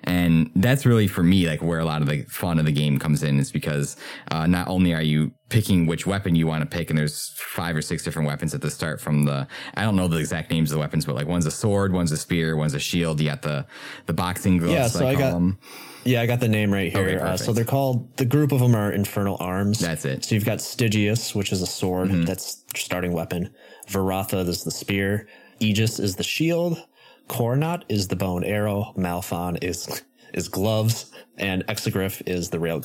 [0.03, 2.97] And that's really for me, like where a lot of the fun of the game
[2.99, 3.97] comes in is because,
[4.31, 7.75] uh, not only are you picking which weapon you want to pick, and there's five
[7.75, 9.45] or six different weapons at the start from the,
[9.75, 12.13] I don't know the exact names of the weapons, but like one's a sword, one's
[12.13, 13.19] a spear, one's a shield.
[13.19, 13.65] You got the,
[14.05, 14.73] the boxing gloves.
[14.73, 15.59] Yeah, so I call got- them.
[16.05, 17.01] Yeah, I got the name right here.
[17.01, 19.79] Okay, uh, so they're called the group of them are Infernal Arms.
[19.79, 20.23] That's it.
[20.23, 22.07] So you've got Stygius, which is a sword.
[22.07, 22.23] Mm-hmm.
[22.23, 23.53] That's your starting weapon.
[23.89, 25.27] Varatha is the spear.
[25.59, 26.85] Aegis is the shield.
[27.27, 28.93] Coronacht is the bow and arrow.
[28.97, 30.03] Malphon is
[30.33, 32.83] is gloves, and Exagryph is the rail.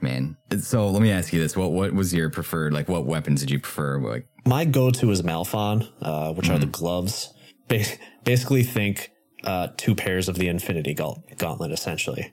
[0.00, 0.36] Man.
[0.60, 1.56] So let me ask you this.
[1.56, 3.98] What, what was your preferred, like what weapons did you prefer?
[3.98, 7.34] Like, My go-to is Malphon, uh, which are the gloves.
[7.66, 7.84] Ba-
[8.22, 9.10] basically, think
[9.44, 12.32] uh, two pairs of the Infinity Gauntlet, essentially.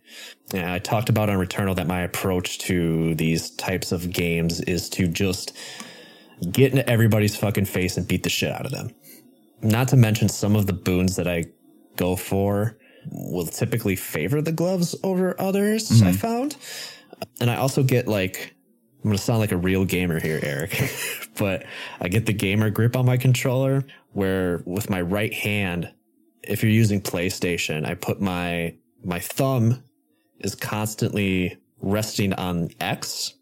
[0.53, 4.89] And I talked about on Returnal that my approach to these types of games is
[4.91, 5.57] to just
[6.51, 8.91] get into everybody's fucking face and beat the shit out of them.
[9.61, 11.45] Not to mention some of the boons that I
[11.95, 12.77] go for
[13.11, 16.11] will typically favor the gloves over others, I mm-hmm.
[16.14, 16.57] found.
[17.40, 18.56] And I also get like
[19.03, 20.91] I'm gonna sound like a real gamer here, Eric,
[21.38, 21.65] but
[22.02, 25.91] I get the gamer grip on my controller where with my right hand,
[26.44, 29.84] if you're using PlayStation, I put my my thumb
[30.40, 33.36] is constantly resting on X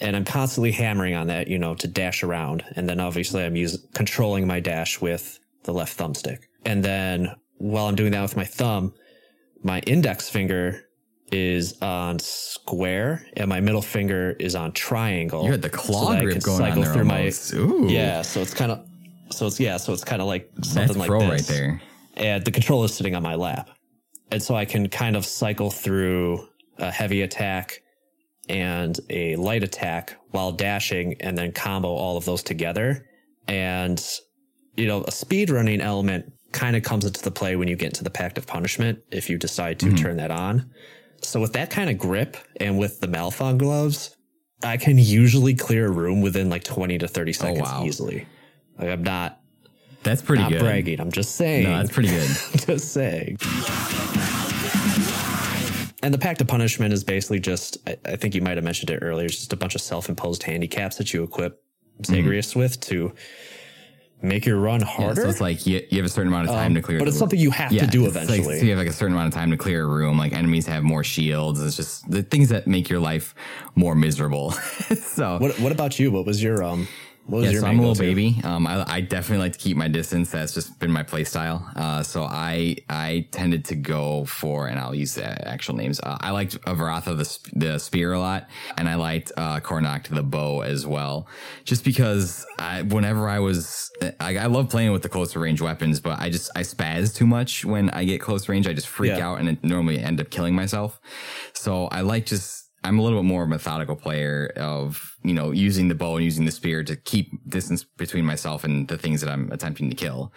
[0.00, 2.64] and I'm constantly hammering on that, you know, to dash around.
[2.74, 6.44] And then obviously I'm using controlling my dash with the left thumbstick.
[6.64, 8.94] And then while I'm doing that with my thumb,
[9.62, 10.84] my index finger
[11.32, 15.44] is on square and my middle finger is on triangle.
[15.44, 17.54] You had the claw grip going on there almost.
[17.54, 17.88] My, Ooh.
[17.88, 18.86] Yeah, so it's kind of
[19.30, 21.30] so it's yeah, so it's kind of like something That's like this.
[21.30, 21.82] right there.
[22.16, 23.70] And the controller is sitting on my lap.
[24.30, 26.46] And so I can kind of cycle through
[26.78, 27.80] a heavy attack
[28.48, 33.06] and a light attack while dashing and then combo all of those together.
[33.48, 34.02] And,
[34.76, 37.86] you know, a speed running element kind of comes into the play when you get
[37.86, 39.96] into the Pact of Punishment if you decide to mm-hmm.
[39.96, 40.70] turn that on.
[41.20, 44.16] So with that kind of grip and with the Malphon gloves,
[44.62, 47.84] I can usually clear a room within like 20 to 30 seconds wow.
[47.84, 48.26] easily.
[48.78, 49.40] Like I'm not
[50.02, 50.60] That's pretty not good.
[50.60, 51.00] bragging.
[51.00, 51.64] I'm just saying.
[51.64, 52.28] No, that's pretty good.
[52.56, 53.38] just saying.
[56.02, 58.90] And the Pact of Punishment is basically just, I, I think you might have mentioned
[58.90, 61.62] it earlier, it's just a bunch of self imposed handicaps that you equip
[62.00, 62.14] mm-hmm.
[62.14, 63.14] Zagreus with to
[64.22, 65.22] make your run Yeah, harder.
[65.22, 66.98] so it's like you, you have a certain amount of time Um, to clear.
[66.98, 68.58] but it's something you have to do it's like- eventually.
[68.58, 70.16] so you have like a certain amount of time to clear a room.
[70.18, 71.60] Like enemies have more shields.
[71.60, 73.34] It's just the things that make your life
[73.74, 74.50] more miserable.
[74.52, 76.10] so what What about you?
[76.10, 76.88] What was your um?
[77.26, 78.38] What was yeah, your so I'm a little baby.
[78.44, 80.30] Um, I, I definitely like to keep my distance.
[80.30, 81.66] That's just been my play style.
[81.74, 86.00] Uh, so I I tended to go for, and I'll use the actual names.
[86.00, 90.08] Uh, I liked Avaratha the sp- the spear a lot, and I liked uh, Kornak
[90.08, 91.26] the bow as well.
[91.64, 93.90] Just because I, whenever I was,
[94.20, 97.26] I, I love playing with the closer range weapons, but I just I spaz too
[97.26, 98.66] much when I get close range.
[98.68, 99.30] I just freak Yeah.
[99.30, 101.00] out and normally end up killing myself.
[101.54, 105.88] So I like just I'm a little bit more methodical player of, you know, using
[105.88, 109.30] the bow and using the spear to keep distance between myself and the things that
[109.30, 110.32] I'm attempting to kill.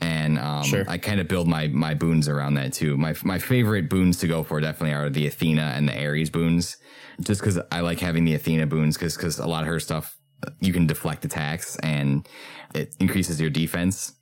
[0.00, 0.84] And, um, Sure.
[0.88, 2.96] I kind of build my, my boons around that too.
[2.96, 6.76] My, my favorite boons to go for definitely are the Athena and the Ares boons,
[7.20, 10.16] just cause I like having the Athena boons cause, cause a lot of her stuff,
[10.60, 12.26] you can deflect attacks and
[12.74, 14.14] it increases your defense.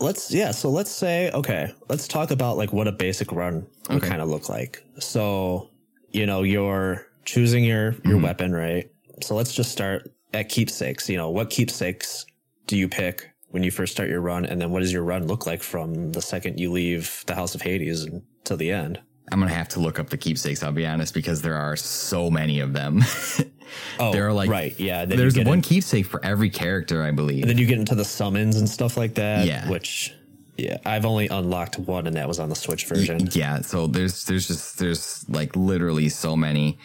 [0.00, 3.98] let's yeah so let's say okay let's talk about like what a basic run would
[3.98, 4.08] Okay.
[4.08, 5.70] kind of look like so
[6.10, 8.22] you know you're choosing your your Mm-hmm.
[8.22, 8.90] weapon right
[9.22, 12.26] so let's just start at keepsakes you know what keepsakes
[12.66, 15.26] do you pick when you first start your run and then what does your run
[15.26, 19.00] look like from the second you leave the house of hades until the end
[19.30, 20.62] I'm going to have to look up the keepsakes.
[20.62, 23.02] I'll be honest, because there are so many of them.
[24.00, 27.42] oh There are like right yeah There's one in- keepsake for every character, I believe.
[27.42, 29.70] and then you get into the summons and stuff like that Yeah.
[29.70, 30.12] which
[30.58, 34.24] yeah i've only unlocked one and that was on the switch version yeah, so there's
[34.24, 36.78] there's just there's like literally so many.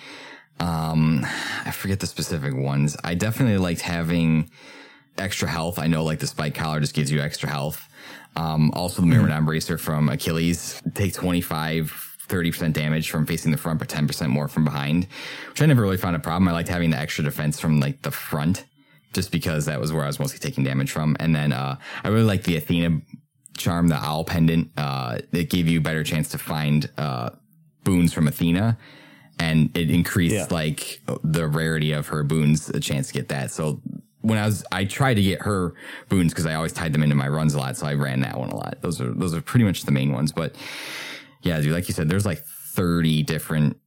[0.59, 1.25] Um,
[1.65, 2.97] I forget the specific ones.
[3.03, 4.49] I definitely liked having
[5.17, 5.79] extra health.
[5.79, 7.87] I know like the spike collar just gives you extra health.
[8.35, 13.79] Um, also the Myrmidon Bracer from Achilles take 25 30% damage from facing the front,
[13.79, 15.07] but 10% more from behind,
[15.49, 16.47] which I never really found a problem.
[16.47, 18.65] I liked having the extra defense from like the front
[19.13, 21.15] just because that was where I was mostly taking damage from.
[21.19, 23.01] And then, uh, I really like the Athena
[23.57, 24.71] charm, the owl pendant.
[24.77, 27.29] Uh, it gave you a better chance to find, uh,
[27.83, 28.77] boons from Athena
[29.39, 30.47] and it increased Yeah.
[30.49, 33.51] like the rarity of her boons, a chance to get that.
[33.51, 33.81] So
[34.21, 35.73] when I was, I tried to get her
[36.09, 37.77] boons because I always tied them into my runs a lot.
[37.77, 38.77] So I ran that one a lot.
[38.81, 40.31] Those are, those are pretty much the main ones.
[40.31, 40.55] But
[41.43, 42.43] yeah, dude, like you said, there's like
[42.75, 43.77] 30 different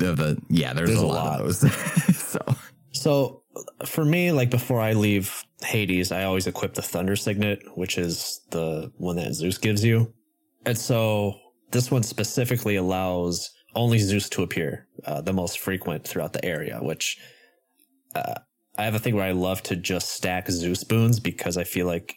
[0.00, 1.40] of the, yeah, there's, There's a, a lot, lot.
[1.42, 1.72] of those.
[2.16, 2.38] so
[2.92, 3.42] So
[3.86, 8.40] for me, like before I leave Hades, I always equip the Thunder Signet, which is
[8.50, 10.12] the one that Zeus gives you.
[10.66, 11.34] And so
[11.70, 16.78] this one specifically allows only Zeus to appear, uh, the most frequent throughout the area,
[16.82, 17.18] which
[18.14, 18.34] uh,
[18.76, 21.86] I have a thing where I love to just stack Zeus boons because I feel
[21.86, 22.14] like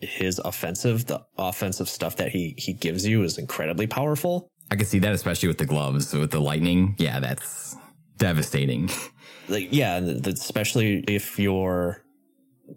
[0.00, 4.48] his offensive, the offensive stuff that he he gives you is incredibly powerful.
[4.70, 6.94] I can see that, especially with the gloves, with the lightning.
[6.98, 7.76] Yeah, that's
[8.18, 8.90] devastating.
[9.48, 12.04] like yeah especially if you're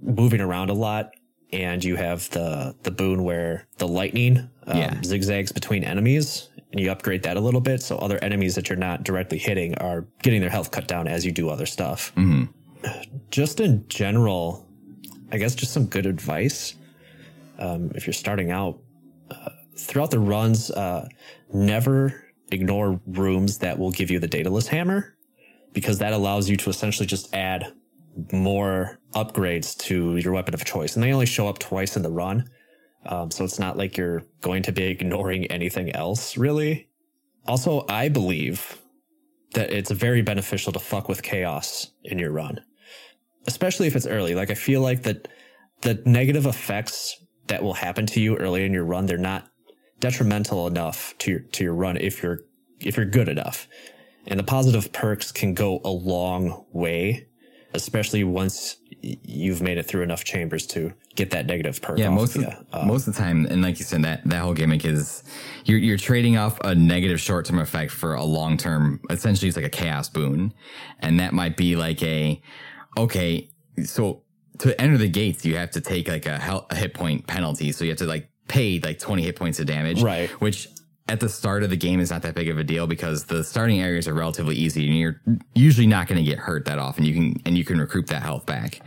[0.02, 1.12] moving around a lot
[1.52, 5.02] and you have the the boon where the lightning um, Yeah.
[5.04, 8.78] zigzags between enemies and you upgrade that a little bit so other enemies that you're
[8.78, 12.12] not directly hitting are getting their health cut down as you do other stuff.
[12.16, 12.46] Hmm
[13.30, 14.68] just in general
[15.32, 16.76] i guess just some good advice
[17.60, 18.80] um, if you're starting out
[19.32, 21.08] uh, throughout the runs uh,
[21.54, 25.16] never ignore rooms that will give you the daedalus hammer
[25.72, 27.74] because that allows you to essentially just add
[28.32, 32.12] more upgrades to your weapon of choice and they only show up twice in the
[32.12, 32.48] run
[33.06, 36.90] um, so it's not like you're going to be ignoring anything else really
[37.48, 38.80] also i believe
[39.54, 42.60] that it's very beneficial to fuck with chaos in your run
[43.48, 44.36] especially if it's early.
[44.36, 45.28] Like I feel like that
[45.82, 47.18] the negative effects
[47.48, 49.48] that will happen to you early in your run, they're not
[50.00, 52.40] detrimental enough to your to your run if you're
[52.80, 53.68] if you're good enough.
[54.26, 57.28] And the positive perks can go a long way,
[57.74, 61.98] especially once you've made it through enough chambers to get that negative perk.
[61.98, 64.54] Yeah, most of, um, most of the time, and like you said, that that whole
[64.54, 65.24] gimmick is
[65.66, 69.02] you're you're trading off a negative short term effect for a long term.
[69.10, 70.54] Essentially, it's like a chaos boon,
[71.00, 72.42] and that might be like a
[72.98, 73.50] okay.
[73.84, 74.24] So
[74.60, 77.72] to enter the gates, you have to take like a, hel- a hit point penalty.
[77.72, 80.30] So you have to like pay like twenty hit points of damage, Right.
[80.42, 80.68] Which
[81.10, 83.44] at the start of the game is not that big of a deal because the
[83.44, 85.22] starting areas are relatively easy and you're
[85.54, 87.04] usually not going to get hurt that often.
[87.04, 88.80] You can, and you can recoup that health back.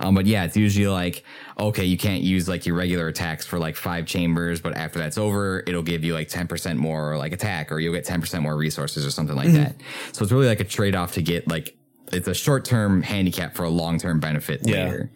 [0.00, 1.24] Um, but yeah, it's usually like,
[1.60, 5.16] okay, you can't use like your regular attacks for like five chambers, but after that's
[5.16, 9.06] over, it'll give you like 10% more like attack or you'll get 10% more resources
[9.06, 9.76] or something like that.
[10.12, 11.76] So it's really like a trade off to get like,
[12.12, 14.86] it's a short term handicap for a long term benefit Yeah.
[14.86, 15.12] later.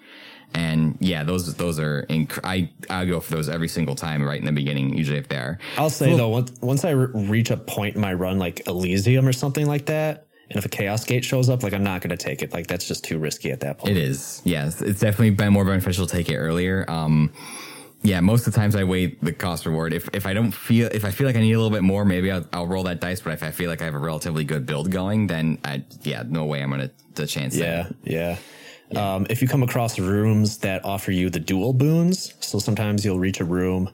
[0.54, 4.38] And yeah, those those are inc- I I go for those every single time right
[4.38, 4.96] in the beginning.
[4.96, 8.00] Usually, if they are, I'll say though, once once I re- reach a point in
[8.00, 11.62] my run, like Elysium or something like that, and if a Chaos Gate shows up,
[11.62, 12.52] like I'm not going to take it.
[12.52, 13.96] Like that's just too risky at that point.
[13.96, 14.42] It is.
[14.44, 14.80] Yes.
[14.80, 16.84] It's definitely been more beneficial to take it earlier.
[16.88, 17.32] Um,
[18.02, 19.94] yeah, most of the times I weigh the cost reward.
[19.94, 22.04] If, if I don't feel, if I feel like I need a little bit more,
[22.04, 23.22] maybe I'll, I'll roll that dice.
[23.22, 26.22] But if I feel like I have a relatively good build going, then I, yeah,
[26.28, 27.56] no way I'm going to, the chance.
[27.56, 28.36] Yeah, yeah.
[28.96, 33.18] Um, if you come across rooms that offer you the dual boons, so sometimes you'll
[33.18, 33.92] reach a room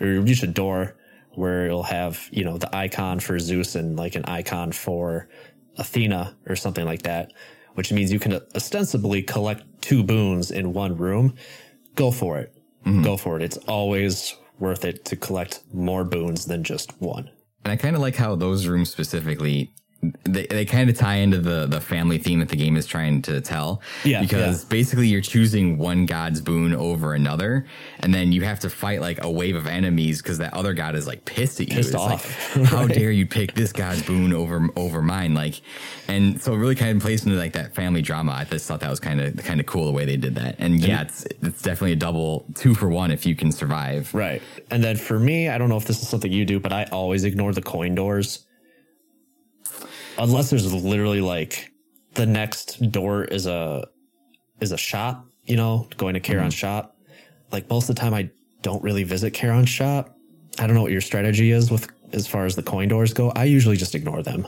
[0.00, 0.96] or you reach a door
[1.34, 5.28] where you'll have, you know, the icon for Zeus and like an icon for
[5.76, 7.32] Athena or something like that,
[7.74, 11.34] which means you can ostensibly collect two boons in one room.
[11.94, 12.54] Go for it.
[13.02, 13.42] Go for it.
[13.42, 17.30] It's always worth it to collect more boons than just one.
[17.64, 19.70] And I kind of like how those rooms specifically,
[20.24, 23.20] they, they kind of tie into the, the family theme that the game is trying
[23.22, 23.82] to tell.
[24.04, 27.66] Yeah, Because basically you're choosing one god's boon over another.
[27.98, 30.94] And then you have to fight like a wave of enemies because that other god
[30.94, 31.76] is like pissed at you.
[31.76, 32.54] Pissed It's like, off.
[32.70, 35.34] how dare you pick this god's boon over, over mine?
[35.34, 35.60] Like,
[36.08, 38.32] and so it really kind of plays into like that family drama.
[38.32, 40.56] I just thought that was kind of, kind of cool the way they did that.
[40.58, 44.12] And yeah, it's, it's definitely a double two for one if you can survive.
[44.14, 44.40] Right.
[44.70, 46.84] And then for me, I don't know if this is something you do, but I
[46.84, 48.46] always ignore the coin doors.
[50.20, 51.72] Unless there's literally like
[52.14, 53.88] the next door is a
[54.60, 56.60] is a shop, you know, going to Charon's mm-hmm.
[56.60, 56.96] shop.
[57.50, 58.30] Like most of the time I
[58.62, 60.14] don't really visit Charon's shop.
[60.58, 63.30] I don't know what your strategy is with as far as the coin doors go.
[63.30, 64.46] I usually just ignore them.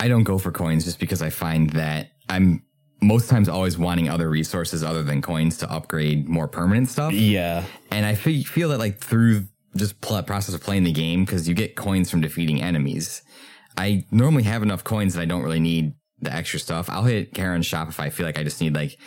[0.00, 2.62] I don't go for coins just because I find that I'm
[3.00, 7.12] most times always wanting other resources other than coins to upgrade more permanent stuff.
[7.12, 7.64] Yeah.
[7.92, 9.44] And I fe- feel that like through
[9.76, 13.22] just process of playing the game, because you get coins from defeating enemies.
[13.78, 16.90] I normally have enough coins that I don't really need the extra stuff.
[16.90, 18.98] I'll hit Charon's shop if I feel like I just need like,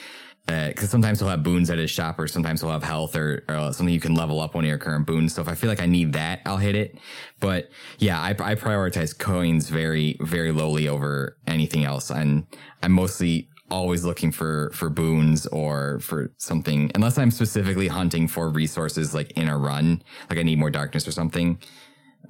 [0.48, 3.43] uh, cause sometimes he'll have boons at his shop or sometimes he'll have health or,
[3.49, 5.35] or something you can level up one of your current boons.
[5.35, 6.98] So if I feel like I need that, I'll hit it.
[7.41, 7.69] But
[7.99, 12.10] yeah, I, I prioritize coins very, very lowly over anything else.
[12.10, 12.48] And
[12.81, 18.49] I'm mostly always looking for, for boons or for something, unless I'm specifically hunting for
[18.49, 21.60] resources like in a run, like I need more darkness or something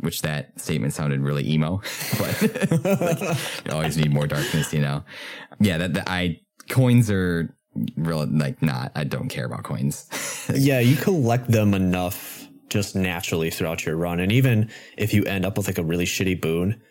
[0.02, 1.82] which that statement sounded really emo,
[2.20, 2.42] but
[3.02, 3.20] like,
[3.66, 5.04] you always need more darkness, you know?
[5.60, 7.56] Yeah, that, that I, coins are
[7.96, 10.08] real, like not, I don't care about coins.
[10.56, 14.20] yeah, you collect them enough just naturally throughout your run.
[14.20, 16.82] And even if you end up with like a really shitty boon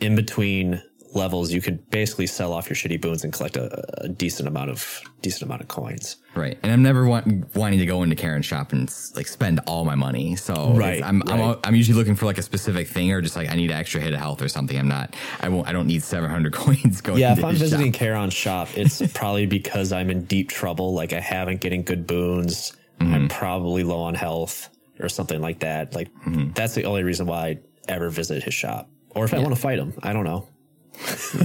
[0.00, 0.82] in between
[1.16, 4.70] levels, you could basically sell off your shitty boons and collect a, a decent amount
[4.70, 6.18] of decent amount of coins.
[6.36, 6.56] right.
[6.62, 8.82] And I'm never want, wanting to go into Charon's shop and
[9.16, 10.36] like spend all my money.
[10.36, 11.58] So Right, I'm, I'm.
[11.64, 14.00] I'm usually looking for like a specific thing or just like I need an extra
[14.00, 14.78] hit of health or something.
[14.78, 17.98] I'm not, I won't, I don't need 700 coins going Yeah, if I'm visiting shop.
[17.98, 20.94] Charon's shop, it's probably because I'm in deep trouble.
[20.94, 22.72] Like I haven't getting good boons.
[23.00, 23.14] Mm-hmm.
[23.14, 24.70] I'm probably low on health
[25.00, 25.94] or something like that.
[25.94, 26.52] Like Mm-hmm.
[26.52, 28.88] that's the only reason why I ever visit his shop.
[29.10, 30.46] Or if I want to fight him, I don't know.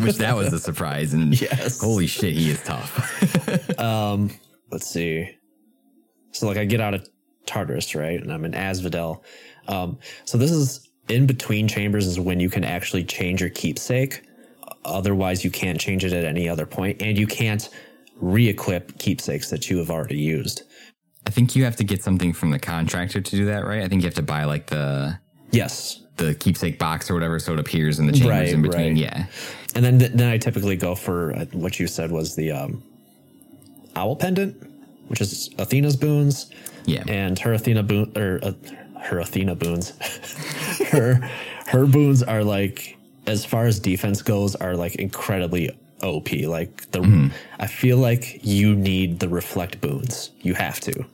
[0.01, 1.13] Which that was a surprise.
[1.13, 1.79] And Yes.
[1.79, 3.79] holy shit, he is tough.
[3.79, 4.31] um,
[4.71, 5.29] let's see.
[6.31, 7.07] So like I get out of
[7.45, 8.21] Tartarus, right?
[8.21, 9.23] And I'm in Asphodel.
[9.67, 14.23] Um, so this is in between chambers is when you can actually change your keepsake.
[14.85, 17.69] Otherwise you can't change it at any other point and you can't
[18.15, 20.63] re-equip keepsakes that you have already used.
[21.27, 23.81] I think you have to get something from the contractor to do that, right?
[23.83, 25.19] I think you have to buy like the,
[25.51, 26.01] Yes.
[26.17, 28.87] the keepsake box or whatever, so it appears in the chambers Right, in between.
[28.93, 28.97] right.
[28.97, 29.25] Yeah,
[29.75, 32.83] And then then I typically go for uh, what you said was the um,
[33.95, 34.55] owl pendant,
[35.07, 36.51] which is Athena's boons.
[36.85, 37.03] Yeah.
[37.07, 38.53] And her Athena boon or uh,
[38.99, 39.93] her Athena boons.
[40.91, 41.29] her
[41.67, 42.97] her boons are like
[43.27, 45.69] as far as defense goes are like incredibly
[46.03, 46.31] OP.
[46.31, 47.27] Like the, Mm-hmm.
[47.59, 50.31] I feel like you need the reflect boons.
[50.41, 51.05] You have to.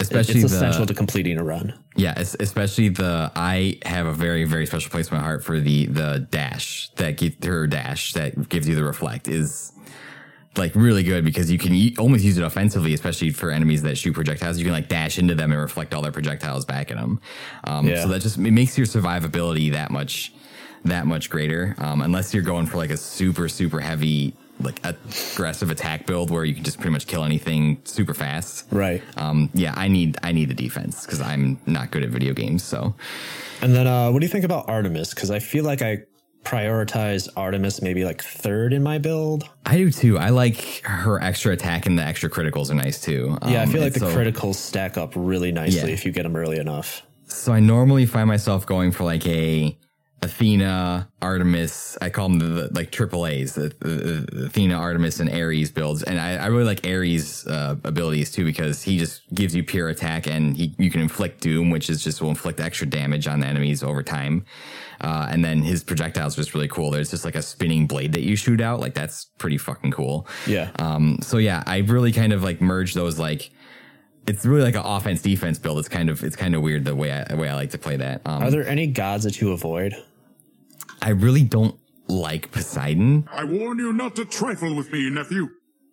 [0.00, 1.72] Especially it's the- essential to completing a run.
[1.96, 5.58] Yeah, es- especially the I have a very very special place in my heart for
[5.60, 9.72] the the dash that gives her dash that gives you the reflect is
[10.56, 13.96] like really good because you can y- almost use it offensively, especially for enemies that
[13.98, 14.58] shoot projectiles.
[14.58, 17.20] You can like dash into them and reflect all their projectiles back at them.
[17.64, 18.02] Um, Yeah.
[18.02, 20.32] So that just it makes your survivability that much
[20.84, 21.74] that much greater.
[21.78, 26.44] Um, unless you're going for like a super super heavy like aggressive attack build where
[26.44, 28.66] you can just pretty much kill anything super fast.
[28.70, 29.02] Right.
[29.16, 32.62] Um, yeah, I need I need the defense because I'm not good at video games.
[32.62, 32.94] So
[33.62, 35.10] And then, uh, what do you think about Artemis?
[35.14, 36.02] Because I feel like I
[36.44, 39.48] prioritize Artemis maybe like third in my build.
[39.66, 40.16] I do too.
[40.18, 43.36] I like her extra attack and the extra criticals are nice too.
[43.46, 45.94] yeah, I Um, feel like the so- criticals stack up really nicely Yeah.
[45.94, 47.02] if you get them early enough.
[47.28, 49.76] So I normally find myself going for like a
[50.22, 51.98] Athena, Artemis.
[52.00, 55.70] I call them the, the like triple A's, the, the, the Athena, Artemis, and Ares
[55.70, 56.02] builds.
[56.02, 59.88] And I, I really like Ares' uh, abilities too because he just gives you pure
[59.88, 63.40] attack and he, you can inflict doom, which is just will inflict extra damage on
[63.40, 64.46] the enemies over time.
[65.02, 66.90] Uh, and then his projectiles just really cool.
[66.90, 68.80] There's just like a spinning blade that you shoot out.
[68.80, 70.26] Like that's pretty fucking cool.
[70.46, 70.70] Yeah.
[70.78, 73.50] Um, so yeah, I really kind of like merge those like
[74.26, 75.78] it's really like an offense defense build.
[75.78, 77.78] It's kind of it's kind of weird the way I, the way I like to
[77.78, 78.22] play that.
[78.24, 79.94] Um, Are there any gods that you avoid?
[81.02, 81.78] I really don't
[82.08, 83.28] like Poseidon.
[83.30, 85.48] I warn you not to trifle with me, nephew.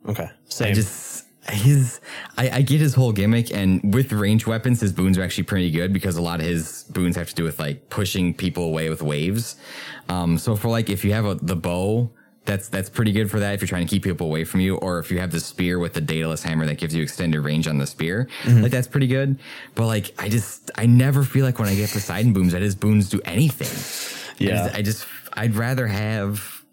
[0.08, 0.24] Okay.
[0.24, 0.76] I Same.
[0.76, 2.00] just his
[2.38, 5.72] I, I get his whole gimmick and with range weapons his boons are actually pretty
[5.72, 8.90] good because a lot of his boons have to do with like pushing people away
[8.90, 9.58] with waves.
[10.08, 12.12] Um so for like if you have a the bow
[12.46, 14.76] that's that's pretty good for that if you're trying to keep people away from you,
[14.78, 17.68] or if you have the spear with the daedalus hammer that gives you extended range
[17.68, 18.62] on the spear, mm-hmm.
[18.62, 19.40] like that's pretty good.
[19.76, 22.76] But like I just I never feel like when I get Poseidon booms that his
[22.76, 23.68] boons do anything.
[24.40, 24.64] I Yeah.
[24.64, 26.64] just, I just I'd rather have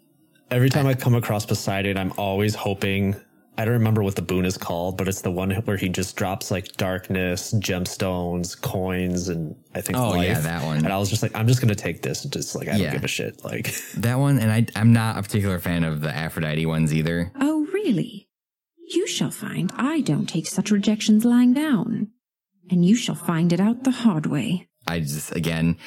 [0.51, 3.15] Every time I come across Poseidon, I'm always hoping.
[3.61, 6.15] I don't remember what the boon is called, but it's the one where he just
[6.15, 10.27] drops like darkness, gemstones, coins, and I think Oh, life.
[10.27, 10.77] yeah, that one.
[10.77, 12.23] And I was just like, I'm just gonna take this.
[12.23, 12.85] and Just like I Yeah.
[12.85, 13.43] don't give a shit.
[13.45, 17.31] Like that one, and I I'm not a particular fan of the Aphrodite ones either.
[17.39, 18.27] Oh, really?
[18.89, 22.09] You shall find I don't take such rejections lying down.
[22.69, 24.67] And you shall find it out the hard way.
[24.87, 25.77] I just again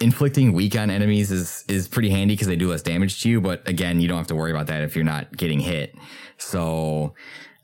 [0.00, 3.40] inflicting weak on enemies is is pretty handy because they do less damage to you.
[3.40, 5.94] But again, you don't have to worry about that if you're not getting hit.
[6.38, 7.14] So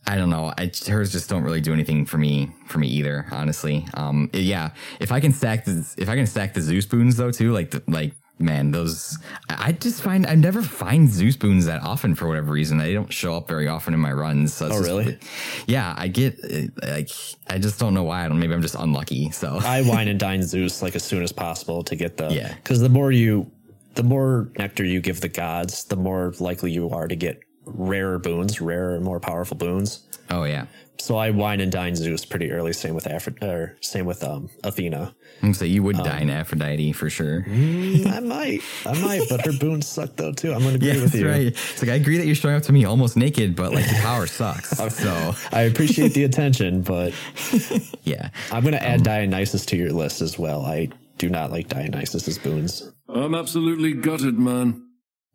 [0.07, 0.53] I don't know.
[0.57, 3.27] I, hers just don't really do anything for me for me either.
[3.31, 4.71] Honestly, um, yeah.
[4.99, 7.71] If I can stack the if I can stack the Zeus boons though too, like
[7.73, 9.19] the, like man, those
[9.51, 12.79] I just find I never find Zeus boons that often for whatever reason.
[12.79, 14.55] They don't show up very often in my runs.
[14.55, 15.19] So Oh, just- really?
[15.67, 16.39] Yeah, I get
[16.83, 17.11] like
[17.49, 18.25] I just don't know why.
[18.25, 18.39] I don't.
[18.41, 19.31] Maybe I'm just unlucky.
[19.33, 22.55] So I wine and dine Zeus like as soon as possible to get the Yeah.
[22.55, 23.53] Because the more you,
[23.95, 28.19] the more nectar you give the gods, the more likely you are to get rarer
[28.19, 30.07] boons, rarer and more powerful boons.
[30.31, 30.67] oh yeah.
[30.99, 32.75] So I wine and dine Zeus pretty early.
[32.75, 35.15] Same with Aphrodite, or same with um Athena.
[35.43, 37.43] I'm say you would Um, die in Aphrodite for sure.
[37.49, 40.53] I might, I might, but her boons suck though too.
[40.53, 41.29] I'm gonna agree Yeah, with that's you.
[41.29, 41.47] right.
[41.47, 43.95] It's like I agree that you're showing up to me almost naked, but like the
[44.03, 44.79] power sucks.
[44.91, 47.15] So I appreciate the attention, but
[48.05, 50.67] yeah, I'm gonna add Dionysus to your list as well.
[50.67, 52.93] I do not like Dionysus's boons.
[53.09, 54.87] I'm absolutely gutted, man.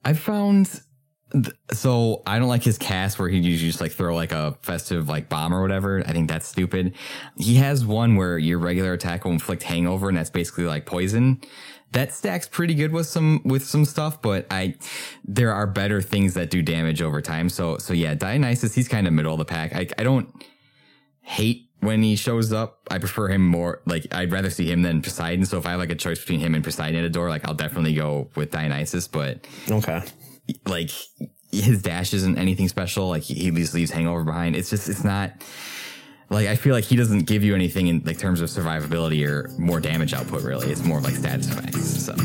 [0.04, 0.82] I found.
[1.72, 5.10] So I don't like his cast where he usually just like throw like a festive
[5.10, 6.03] like bomb or whatever.
[6.06, 6.95] I think that's stupid.
[7.38, 11.41] He has one where your regular attack will inflict hangover, and that's basically like poison.
[11.91, 14.76] That stacks pretty good with some with some stuff, but I
[15.24, 17.49] there are better things that do damage over time.
[17.49, 19.74] So so yeah, Dionysus he's kind of middle of the pack.
[19.74, 20.30] I I don't
[21.22, 22.80] hate when he shows up.
[22.90, 23.82] I prefer him more.
[23.86, 25.45] Like I'd rather see him than Poseidon.
[25.45, 27.48] So if I have like a choice between him and Poseidon at a door, like
[27.48, 29.07] I'll definitely go with Dionysus.
[29.07, 30.02] But Okay.
[30.66, 30.92] Like
[31.52, 33.10] his dash isn't anything special.
[33.10, 34.56] Like he just leaves hangover behind.
[34.56, 35.32] It's just it's not.
[36.30, 39.48] Like I feel like he doesn't give you anything in like terms of survivability or
[39.60, 40.42] more damage output.
[40.42, 42.06] Really, it's more like status effects.
[42.06, 42.16] So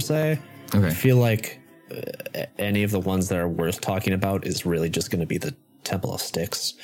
[0.00, 0.38] per se.
[0.74, 0.86] Okay.
[0.86, 1.60] I feel like
[1.90, 5.26] uh, any of the ones that are worth talking about is really just going to
[5.26, 5.54] be the
[5.84, 6.74] Temple of Styx.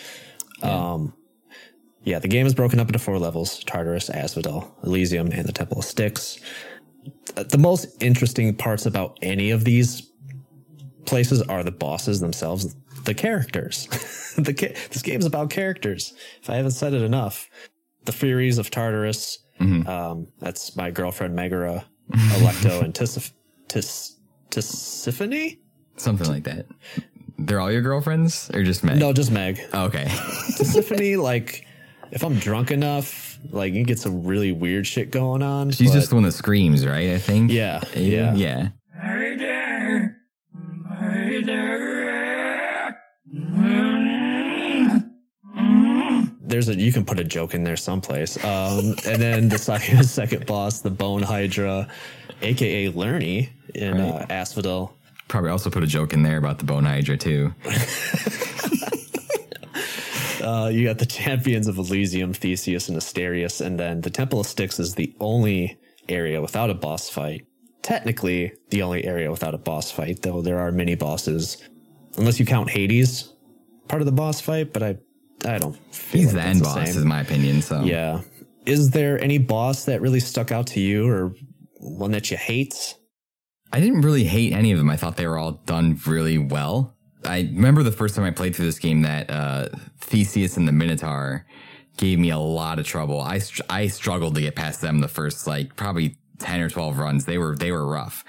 [0.62, 1.14] Um,
[2.02, 5.78] yeah, the game is broken up into four levels Tartarus, Asphodel, Elysium, and the Temple
[5.78, 6.38] of Styx.
[7.36, 10.10] Uh, The most interesting parts about any of these
[11.04, 12.74] places are the bosses themselves,
[13.04, 13.86] the characters.
[14.38, 16.14] the ca- This game's about characters.
[16.42, 17.48] If I haven't said it enough,
[18.04, 19.38] the Furies of Tartarus,
[19.86, 23.32] um, that's my girlfriend Megara, Alecto, and Tis-
[23.68, 24.16] Tis-
[24.50, 25.58] Tisiphone?
[25.96, 26.66] Something like that.
[27.38, 28.98] They're all your girlfriends or just Meg?
[28.98, 29.60] No, just Meg.
[29.72, 30.04] Oh, okay.
[30.04, 31.66] Tisiphone, like,
[32.10, 35.70] if I'm drunk enough, like, you get some really weird shit going on.
[35.70, 37.10] She's but- just the one that screams, right?
[37.10, 37.50] I think.
[37.50, 38.34] Yeah, yeah.
[38.34, 38.68] Yeah.
[46.46, 48.42] There's a you can put a joke in there someplace.
[48.44, 51.88] Um, and then the second second boss, the Bone Hydra,
[52.42, 54.96] aka Lernie in uh, Asphodel.
[55.28, 57.52] Probably also put a joke in there about the bone hydra too.
[60.46, 64.46] Uh, you got the champions of Elysium, Theseus and Asterius, and then the Temple of
[64.46, 65.76] Styx is the only
[66.08, 67.44] area without a boss fight.
[67.82, 71.56] Technically, the only area without a boss fight, though there are many bosses,
[72.16, 73.32] unless you count Hades,
[73.88, 74.72] part of the boss fight.
[74.72, 74.98] But I,
[75.44, 75.76] I don't.
[75.94, 77.02] Feel He's like the end boss, same.
[77.02, 77.62] in my opinion.
[77.62, 78.22] So Yeah.
[78.64, 81.34] Is there any boss that really stuck out to you, or
[81.78, 82.96] one that you hate?
[83.72, 84.90] I didn't really hate any of them.
[84.90, 86.96] I thought they were all done really well.
[87.24, 89.68] I remember the first time I played through this game that uh,
[90.00, 91.44] Theseus and the Minotaur
[91.96, 93.20] gave me a lot of trouble.
[93.20, 97.24] I I struggled to get past them the first like probably ten or twelve runs.
[97.24, 98.24] They were they were rough.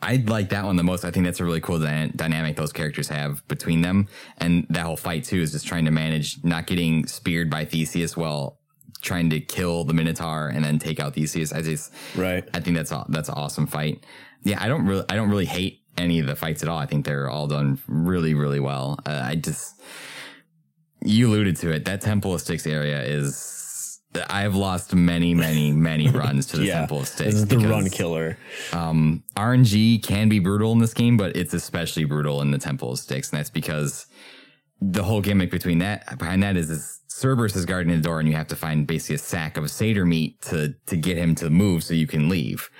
[0.00, 1.04] I like that one the most.
[1.04, 4.06] I think that's a really cool dy- dynamic those characters have between them,
[4.38, 8.16] and that whole fight too is just trying to manage not getting speared by Theseus
[8.16, 8.60] while
[9.02, 11.52] trying to kill the Minotaur and then take out Theseus.
[11.52, 12.48] I just right.
[12.54, 14.04] I think that's aw- that's an awesome fight.
[14.44, 16.78] Yeah, I don't really I don't really hate any of the fights at all.
[16.78, 19.00] I think they're all done really really well.
[19.04, 19.74] Uh, I just
[21.02, 21.84] you alluded to it.
[21.86, 23.56] That Temple of Styx area is.
[24.28, 27.24] I've lost many, many, many runs to the Yeah, Temple of Styx.
[27.32, 28.38] this is the run killer.
[28.72, 32.92] Um, RNG can be brutal in this game, but it's especially brutal in the Temple
[32.92, 34.06] of Styx, and that's because
[34.80, 38.28] the whole gimmick between that behind that is this Cerberus is guarding the door, and
[38.28, 41.50] you have to find basically a sack of satyr meat to to get him to
[41.50, 42.70] move so you can leave.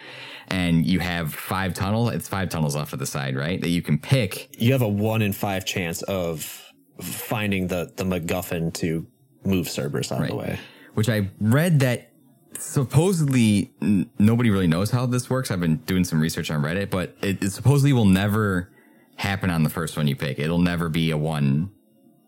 [0.51, 2.15] And you have five tunnels.
[2.15, 3.61] It's five tunnels off to the side, right?
[3.61, 4.49] That you can pick.
[4.59, 6.65] You have a one in five chance of
[7.03, 9.07] finding the the MacGuffin to
[9.45, 10.59] move Cerberus out of the way.
[10.99, 12.11] Which I read that
[12.59, 15.53] supposedly n- nobody really knows how this works.
[15.53, 18.69] I've been doing some research on Reddit, but it, it supposedly will never
[19.15, 20.41] happen on the first one you pick.
[20.41, 21.71] It'll never be a one.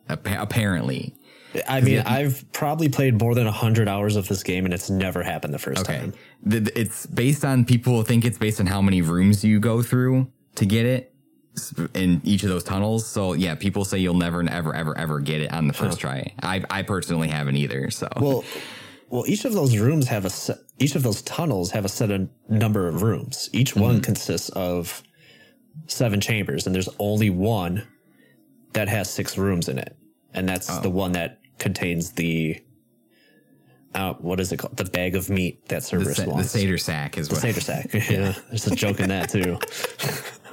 [0.09, 1.17] appa- Apparently,
[1.69, 5.25] I mean, I've probably played more than hundred hours of this game, and it's never
[5.25, 5.99] happened the first Okay.
[5.99, 6.13] time.
[6.47, 10.65] It's based on people think it's based on how many rooms you go through to
[10.65, 11.13] get it
[11.95, 13.07] in each of those tunnels.
[13.07, 16.33] So yeah, people say you'll never, ever, ever, ever get it on the first try.
[16.43, 17.91] I, I personally haven't either.
[17.91, 18.45] So Well,
[19.09, 22.11] well, each of those rooms have a set, each of those tunnels have a set
[22.11, 23.51] of number of rooms.
[23.53, 24.03] Each one Mm-hmm.
[24.03, 25.03] consists of
[25.87, 27.87] seven chambers, and there's only one
[28.73, 29.97] that has six rooms in it,
[30.33, 30.81] and that's Oh.
[30.81, 32.61] the one that contains the.
[33.93, 34.77] Uh, what is it called?
[34.77, 36.51] The bag of meat that the, Cerberus sa- the wants.
[36.53, 37.91] satyr sack is The what satyr sack.
[38.09, 39.59] yeah, there's a joke in that too.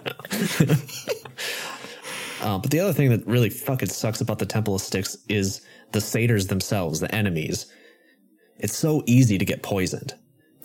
[2.42, 5.62] uh, but the other thing that really fucking sucks about the Temple of Styx is
[5.92, 7.72] the satyrs themselves, the enemies.
[8.58, 10.14] It's so easy to get poisoned.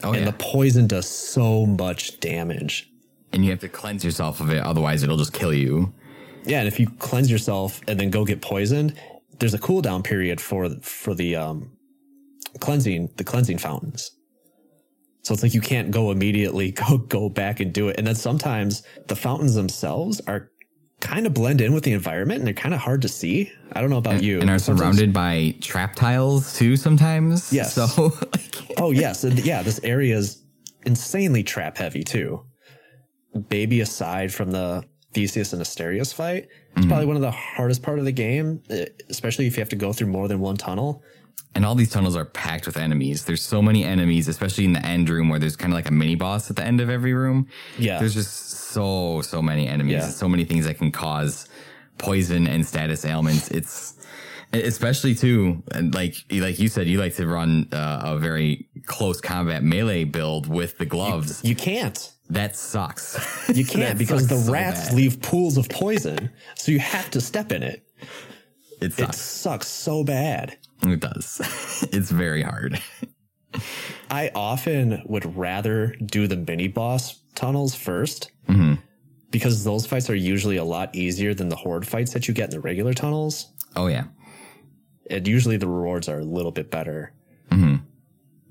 [0.02, 0.31] Oh, and yeah.
[0.31, 2.90] the poison does so much damage.
[3.32, 5.93] and you have to cleanse yourself of it, otherwise it'll just kill you.
[6.44, 8.94] Yeah, and if you cleanse yourself and then go get poisoned,
[9.39, 11.70] there's a cooldown period for for the um
[12.60, 14.10] cleansing the cleansing fountains.
[15.23, 17.97] So it's like you can't go immediately go go back and do it.
[17.99, 20.51] And then sometimes the fountains themselves are
[21.01, 23.51] kind of blend in with the environment and they're kind of hard to see.
[23.73, 24.40] I don't know about you.
[24.40, 27.53] and are Sometimes- surrounded by trap tiles too sometimes.
[27.53, 27.74] Yes.
[27.74, 28.12] So
[28.78, 29.62] oh yes, and yeah.
[29.62, 30.43] This area is
[30.86, 32.44] insanely trap heavy too.
[33.49, 34.85] Baby aside from the
[35.15, 38.86] Theseus and Asterius fight, it's probably one of the hardest part of the game, eh,
[39.11, 41.03] especially if you have to go through more than one tunnel.
[41.54, 43.24] And all these tunnels are packed with enemies.
[43.24, 45.92] There's so many enemies, especially in the end room where there's kind of like a
[45.92, 47.46] mini boss at the end of every room.
[47.78, 47.98] Yeah.
[47.98, 50.08] There's just so so many enemies, Yeah.
[50.08, 51.48] so many things that can cause
[51.98, 53.50] poison and status ailments.
[53.50, 53.94] It's
[54.54, 55.62] especially too
[55.94, 60.46] like like you said you like to run uh, a very close combat melee build
[60.46, 61.42] with the gloves.
[61.44, 62.12] You can't.
[62.30, 63.18] That sucks.
[63.54, 67.20] You can't because the sucks so rats leave pools of poison, so you have to
[67.20, 67.86] step in it.
[68.80, 69.18] It It sucks.
[69.20, 70.56] sucks so bad.
[70.84, 71.40] It does.
[71.92, 72.80] it's very hard.
[74.10, 78.74] I often would rather do the mini boss tunnels 1st Mm-hmm.
[79.30, 82.46] because those fights are usually a lot easier than the horde fights that you get
[82.46, 83.52] in the regular tunnels.
[83.76, 84.04] Oh yeah.
[85.09, 87.12] And usually the rewards are a little bit better.
[87.50, 87.76] hmm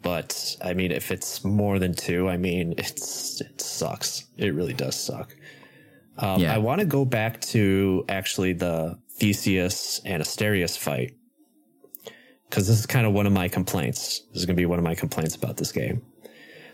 [0.01, 4.25] But I mean, if it's more than two, I mean, it's it sucks.
[4.37, 5.35] It really does suck.
[6.17, 6.55] Um, Yeah.
[6.55, 11.15] I want to go back to actually the Theseus and Asterius fight
[12.51, 14.19] because this is kind of one of my complaints.
[14.33, 16.01] This is going to be one of my complaints about this game.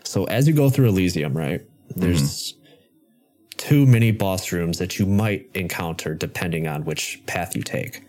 [0.02, 1.62] So as you go through Elysium, right?
[1.94, 3.56] There's mm-hmm.
[3.56, 8.02] two mini boss rooms that you might encounter depending on which path you take.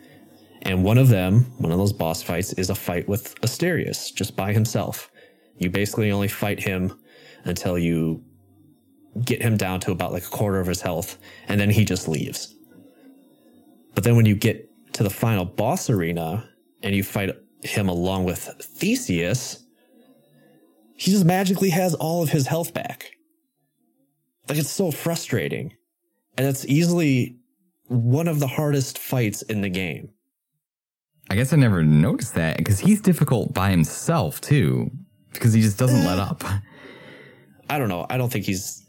[0.63, 4.35] And one of them, one of those boss fights, is a fight with Asterius just
[4.35, 5.11] by himself.
[5.59, 6.99] You basically only fight him
[7.43, 8.23] until you
[9.23, 12.07] get him down to about like a quarter of his health, and then he just
[12.07, 12.55] leaves.
[13.93, 16.49] But then when you get to the final boss arena
[16.81, 17.29] and you fight
[17.61, 19.65] him along with Theseus,
[20.95, 23.11] he just magically has all of his health back.
[24.47, 25.73] Like it's so frustrating.
[26.37, 27.37] And it's easily
[27.87, 30.09] one of the hardest fights in the game.
[31.29, 34.89] I guess I never noticed that because he's difficult by himself too,
[35.33, 36.21] because he just doesn't let eh.
[36.21, 36.43] up.
[37.69, 38.05] I don't know.
[38.09, 38.85] I don't think he's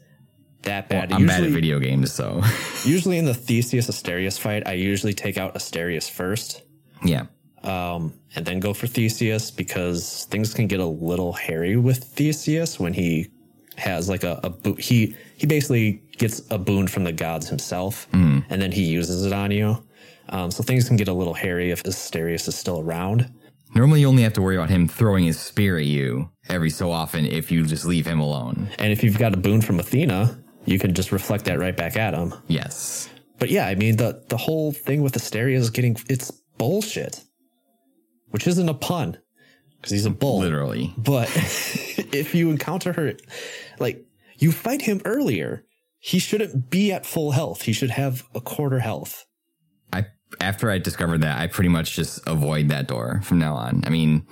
[0.63, 1.11] that bad.
[1.11, 2.41] I'm bad at video games, so
[2.83, 6.63] usually in the Theseus Asterius fight, I usually take out Asterius first.
[7.03, 7.25] yeah.
[7.63, 12.79] Um, and then go for Theseus because things can get a little hairy with Theseus
[12.79, 13.29] when he
[13.77, 18.07] has like a, a bo- he he basically gets a boon from the gods himself,
[18.49, 19.83] and then he uses it on you.
[20.29, 23.29] Um, so things can get a little hairy if Asterius is still around.
[23.73, 26.91] Normally, you only have to worry about him throwing his spear at you every so
[26.91, 28.69] often if you just leave him alone.
[28.79, 31.95] And if you've got a boon from Athena, you can just reflect that right back
[31.97, 32.33] at him.
[32.47, 33.09] Yes.
[33.39, 37.23] But yeah, I mean the the whole thing with Asterius is getting it's bullshit,
[38.31, 39.17] which isn't a pun
[39.77, 40.39] because he's a bull.
[40.39, 40.93] Literally.
[40.97, 43.13] But if you encounter her,
[43.79, 44.05] like
[44.37, 45.63] you fight him earlier,
[45.99, 47.63] he shouldn't be at full health.
[47.63, 49.25] He should have a quarter health.
[49.93, 50.07] I
[50.39, 53.83] after I discovered that, I pretty much just avoid that door from now on.
[53.85, 54.25] I mean,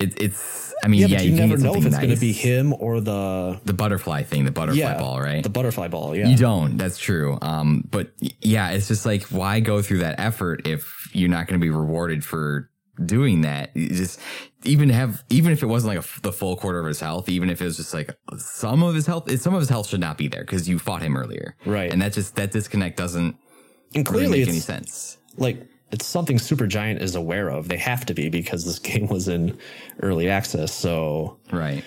[0.00, 0.74] it, it's.
[0.82, 2.74] I mean, yeah, yeah, but you, can never know if it's going to be him
[2.74, 5.42] or the the butterfly thing, the butterfly yeah, ball, right?
[5.42, 6.16] The butterfly ball.
[6.16, 6.76] Yeah, You don't.
[6.76, 7.38] That's true.
[7.40, 11.60] Um, but yeah, it's just like why go through that effort if you're not going
[11.60, 12.70] to be rewarded for
[13.04, 13.74] doing that?
[13.74, 14.20] Just
[14.64, 17.50] even have even if it wasn't like a the full quarter of his health, even
[17.50, 20.18] if it was just like some of his health, some of his health should not
[20.18, 21.90] be there because you fought him earlier, Right.
[21.92, 23.36] And that just that disconnect doesn't
[23.94, 25.18] And really clearly make any sense.
[25.36, 27.68] like it's something Supergiant is aware of.
[27.68, 29.58] They have to be because this game was in
[30.02, 30.72] early access.
[30.72, 31.84] So right.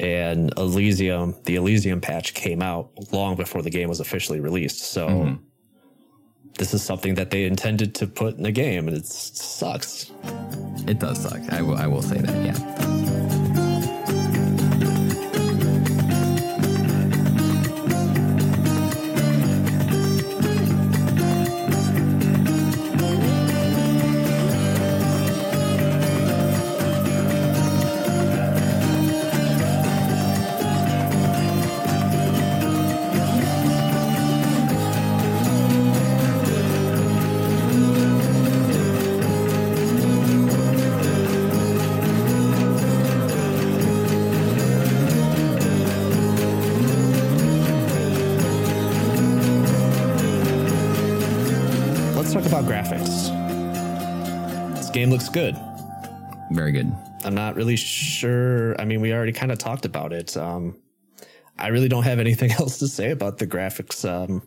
[0.00, 4.80] And Elysium, the Elysium patch came out long before the game was officially released.
[4.80, 5.44] So Mm-hmm.
[6.58, 10.12] This is something that they intended to put in the game, and it sucks.
[10.86, 11.40] It does suck.
[11.52, 11.76] I will.
[11.76, 12.46] I will say that.
[12.46, 13.13] Yeah.
[55.14, 55.56] Looks good.
[56.50, 56.92] Very good.
[57.24, 58.74] I'm not really sure.
[58.80, 60.36] I mean, we already kind of talked about it.
[60.36, 60.76] Um,
[61.56, 64.04] I really don't have anything else to say about the graphics.
[64.04, 64.42] Um,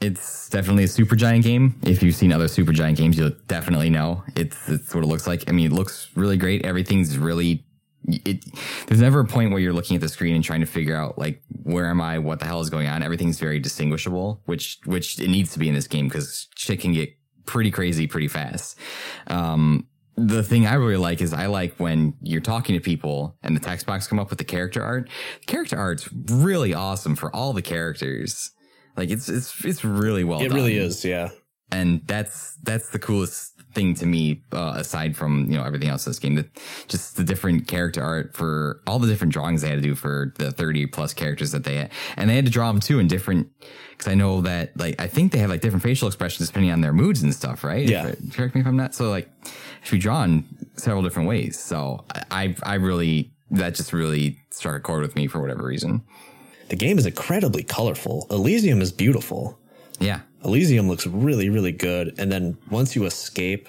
[0.00, 1.78] It's definitely a Supergiant game.
[1.84, 5.48] If you've seen other Supergiant games, you'll definitely know it's it's what it looks like.
[5.48, 6.66] I mean, it looks really great.
[6.66, 7.64] Everything's really
[8.08, 8.44] it.
[8.88, 11.18] There's never a point where you're looking at the screen and trying to figure out
[11.18, 13.04] like where am I, what the hell is going on.
[13.04, 16.92] Everything's very distinguishable, which which it needs to be in this game because shit can
[16.92, 17.10] get
[17.50, 18.78] pretty crazy pretty fast.
[19.26, 19.86] Um,
[20.16, 23.60] the thing I really like is I like when you're talking to people and the
[23.60, 25.08] text box come up with the character art.
[25.46, 28.52] Character art's really awesome for all the characters.
[28.96, 30.40] Like it's it's it's really well.
[30.40, 30.56] it done.
[30.56, 31.30] really is, yeah.
[31.72, 34.42] and that's that's the coolest thing to me.
[34.52, 36.48] Uh, aside from you know everything else in this game, that
[36.88, 40.32] just the different character art for all the different drawings they had to do for
[40.36, 43.08] the thirty plus characters that they had, and they had to draw them too in
[43.08, 43.48] different.
[43.92, 46.80] Because I know that like I think they have like different facial expressions depending on
[46.80, 47.86] their moods and stuff, right?
[47.86, 48.14] Yeah.
[48.32, 48.94] Correct me if I'm not.
[48.94, 49.28] So like,
[49.82, 50.44] should be drawn
[50.76, 51.58] several different ways.
[51.58, 55.64] So I I, I really that just really struck a chord with me for whatever
[55.64, 56.02] reason.
[56.68, 58.26] The game is incredibly colorful.
[58.30, 59.58] Elysium is beautiful.
[59.98, 60.20] Yeah.
[60.44, 62.14] Elysium looks really, really good.
[62.18, 63.68] And then once you escape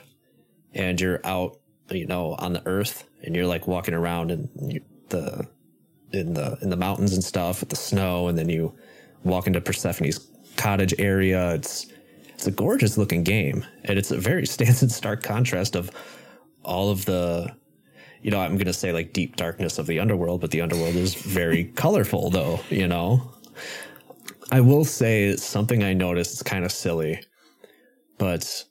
[0.74, 5.48] and you're out, you know, on the earth and you're like walking around in the
[6.14, 8.76] in the in the mountains and stuff with the snow, and then you
[9.24, 10.28] walk into Persephone's
[10.58, 11.54] cottage area.
[11.54, 11.88] It's
[12.34, 15.92] it's a gorgeous looking game, and it's a very stands in stark contrast of
[16.64, 17.54] all of the,
[18.22, 21.14] you know, I'm gonna say like deep darkness of the underworld, but the underworld is
[21.16, 22.60] very colorful, though.
[22.70, 23.34] You know,
[24.52, 26.34] I will say something I noticed.
[26.34, 27.24] It's kind of silly,
[28.18, 28.66] but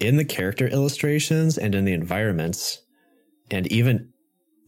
[0.00, 2.82] in the character illustrations and in the environments,
[3.50, 4.12] and even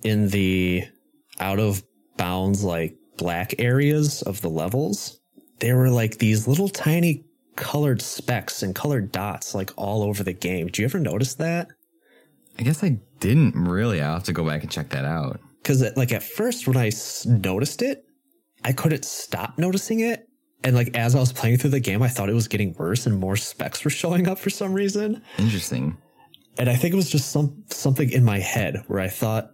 [0.03, 0.85] in the
[1.41, 1.83] out of
[2.17, 5.19] bounds like black areas of the levels,
[5.61, 7.25] there were like these little tiny
[7.57, 10.69] colored specks and colored dots like all over the game.
[10.69, 11.69] Do you ever notice that?
[12.59, 14.01] I guess I didn't really.
[14.01, 15.41] I'll have to go back and check that out.
[15.63, 16.91] Because like at first when I
[17.25, 18.05] noticed it,
[18.65, 20.29] I couldn't stop noticing it.
[20.65, 23.07] And like as I was playing through the game, I thought it was getting worse
[23.07, 25.23] and more specs were showing up for some reason.
[25.39, 25.97] Interesting.
[26.59, 29.51] And I think it was just some something in my head where I thought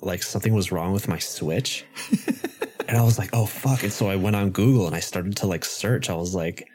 [0.00, 1.84] like something was wrong with my Switch.
[2.88, 3.82] and I was like, oh fuck.
[3.82, 6.08] And so I went on Google and I started to like search.
[6.08, 6.66] I was like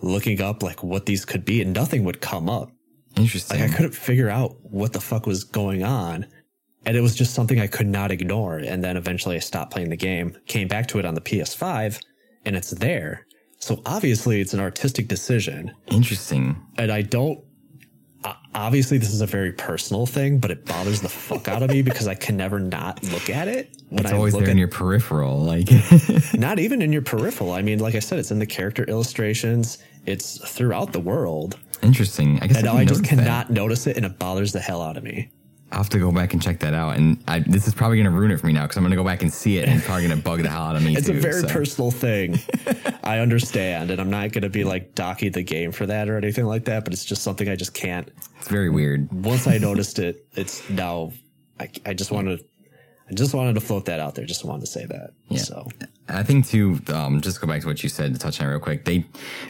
[0.00, 2.70] looking up like what these could be and nothing would come up.
[3.16, 3.60] Interesting.
[3.60, 6.26] Like I couldn't figure out what the fuck was going on.
[6.86, 8.58] And it was just something I could not ignore.
[8.58, 12.00] And then eventually I stopped playing the game, came back to it on the PS5,
[12.44, 13.26] and it's there.
[13.58, 15.72] So obviously it's an artistic decision.
[15.86, 16.56] Interesting.
[16.76, 17.42] And I don't
[18.54, 21.82] obviously this is a very personal thing, but it bothers the fuck out of me
[21.82, 23.76] because I can never not look at it.
[23.88, 25.68] When it's I always there in your peripheral, like
[26.34, 27.52] not even in your peripheral.
[27.52, 29.78] I mean, like I said, it's in the character illustrations.
[30.06, 31.58] It's throughout the world.
[31.82, 32.38] Interesting.
[32.40, 33.50] I guess and I, I just cannot that.
[33.50, 35.30] notice it, and it bothers the hell out of me.
[35.74, 36.96] I'll have to go back and check that out.
[36.96, 38.92] And I, this is probably going to ruin it for me now because I'm going
[38.92, 40.76] to go back and see it and it's probably going to bug the hell out
[40.76, 40.94] of me.
[40.96, 41.48] it's too, a very so.
[41.48, 42.38] personal thing.
[43.02, 43.90] I understand.
[43.90, 46.66] And I'm not going to be like docking the game for that or anything like
[46.66, 48.08] that, but it's just something I just can't.
[48.38, 49.12] It's very weird.
[49.12, 51.12] Once I noticed it, it's now,
[51.58, 52.44] I, I just wanted,
[53.10, 54.26] I just wanted to float that out there.
[54.26, 55.10] Just wanted to say that.
[55.28, 55.38] Yeah.
[55.38, 55.68] So
[56.08, 58.60] I think too, um, just go back to what you said to touch on real
[58.60, 58.84] quick.
[58.84, 59.04] They,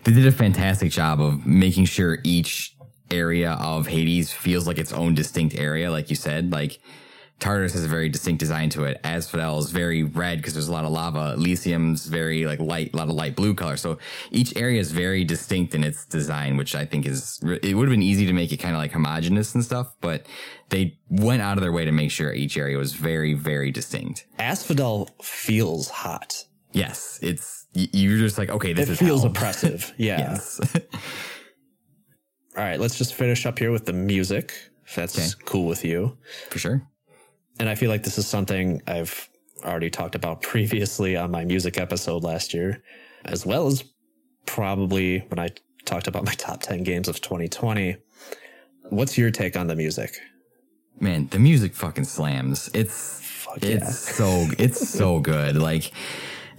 [0.05, 2.74] they did a fantastic job of making sure each
[3.11, 6.53] area of Hades feels like its own distinct area, like you said.
[6.53, 6.81] Like
[7.41, 9.01] Tartarus has a very distinct design to it.
[9.05, 11.35] Asphodel is very red because there's a lot of lava.
[11.37, 13.77] Elysium's very like light, a lot of light blue color.
[13.77, 13.99] So
[14.31, 17.93] each area is very distinct in its design, which I think is it would have
[17.93, 20.27] been easy to make it kind of like homogenous and stuff, but
[20.71, 24.27] they went out of their way to make sure each area was very, very distinct.
[24.39, 26.45] Asphodel feels hot.
[26.73, 29.31] Yes, it's you're just like okay, this it feels hell.
[29.31, 29.93] oppressive.
[29.99, 30.21] Yeah.
[30.21, 30.61] yes.
[32.57, 34.55] All right, let's just finish up here with the music,
[34.87, 35.43] if that's okay.
[35.45, 36.17] cool with you.
[36.51, 36.89] For sure.
[37.59, 39.29] And I feel like this is something I've
[39.65, 42.83] already talked about previously on my music episode last year,
[43.25, 43.85] as well as
[44.47, 45.51] probably when I
[45.85, 47.97] talked about my top 10 games of 2020.
[48.91, 50.15] What's your take on the music?
[51.01, 52.71] Man, the music fucking slams.
[52.73, 53.91] It's Fuck it's yeah.
[53.91, 55.57] so it's so good.
[55.57, 55.91] Like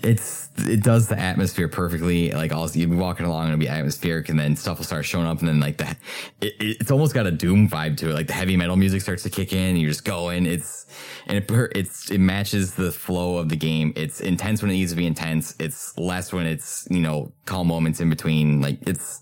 [0.05, 2.31] it's it does the atmosphere perfectly.
[2.31, 5.03] Like all you'll be walking along and it'll be atmospheric, and then stuff will start
[5.03, 5.97] showing up, and then like that,
[6.41, 8.13] it, it's almost got a doom vibe to it.
[8.13, 10.45] Like the heavy metal music starts to kick in, and you're just going.
[10.45, 10.85] It's
[11.25, 13.91] and it it's it matches the flow of the game.
[13.95, 15.55] It's intense when it needs to be intense.
[15.59, 18.61] It's less when it's you know calm moments in between.
[18.61, 19.21] Like it's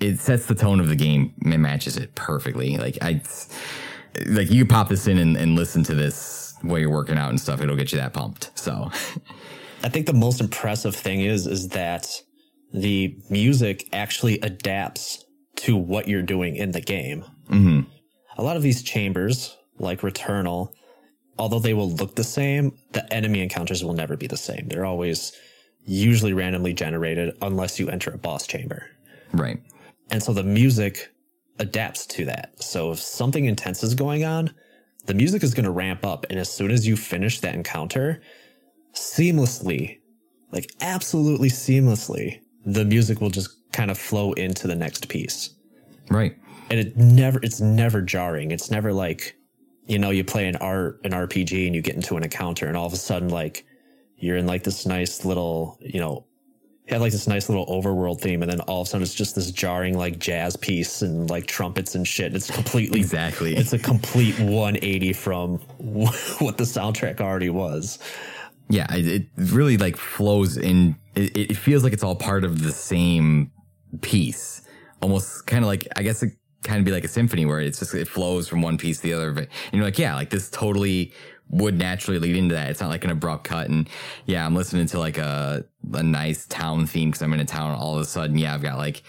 [0.00, 2.76] it sets the tone of the game and matches it perfectly.
[2.76, 3.22] Like I
[4.26, 7.40] like you pop this in and, and listen to this while you're working out and
[7.40, 7.62] stuff.
[7.62, 8.50] It'll get you that pumped.
[8.58, 8.90] So.
[9.82, 12.08] I think the most impressive thing is is that
[12.72, 15.24] the music actually adapts
[15.56, 17.24] to what you're doing in the game.
[17.48, 17.80] Mm-hmm.
[18.36, 20.72] A lot of these chambers, like Returnal,
[21.38, 24.68] although they will look the same, the enemy encounters will never be the same.
[24.68, 25.32] They're always
[25.84, 28.86] usually randomly generated unless you enter a boss chamber.
[29.32, 29.60] Right.
[30.10, 31.10] And so the music
[31.58, 32.62] adapts to that.
[32.62, 34.54] So if something intense is going on,
[35.06, 36.26] the music is going to ramp up.
[36.30, 38.20] And as soon as you finish that encounter,
[38.98, 39.98] seamlessly,
[40.52, 45.54] like absolutely seamlessly, the music will just kind of flow into the next piece.
[46.10, 46.36] Right.
[46.70, 48.50] And it never, it's never jarring.
[48.50, 49.36] It's never like,
[49.86, 52.76] you know, you play an art, an RPG and you get into an encounter and
[52.76, 53.64] all of a sudden, like,
[54.18, 56.26] you're in like this nice little, you know,
[56.86, 59.14] you have like this nice little overworld theme, and then all of a sudden it's
[59.14, 62.34] just this jarring like jazz piece and like trumpets and shit.
[62.34, 63.54] It's completely exactly.
[63.54, 67.98] It's a complete 180 from what the soundtrack already was.
[68.70, 70.96] Yeah, it really like flows in.
[71.14, 73.50] It, it feels like it's all part of the same
[74.02, 74.62] piece,
[75.00, 76.32] almost kind of like I guess it
[76.64, 79.02] kind of be like a symphony where it's just it flows from one piece to
[79.04, 79.28] the other.
[79.28, 81.12] And you're like, yeah, like this totally
[81.50, 82.70] would naturally lead into that.
[82.70, 83.68] It's not like an abrupt cut.
[83.68, 83.88] And
[84.26, 85.64] yeah, I'm listening to like a
[85.94, 87.70] a nice town theme because I'm in a town.
[87.70, 89.02] All of a sudden, yeah, I've got like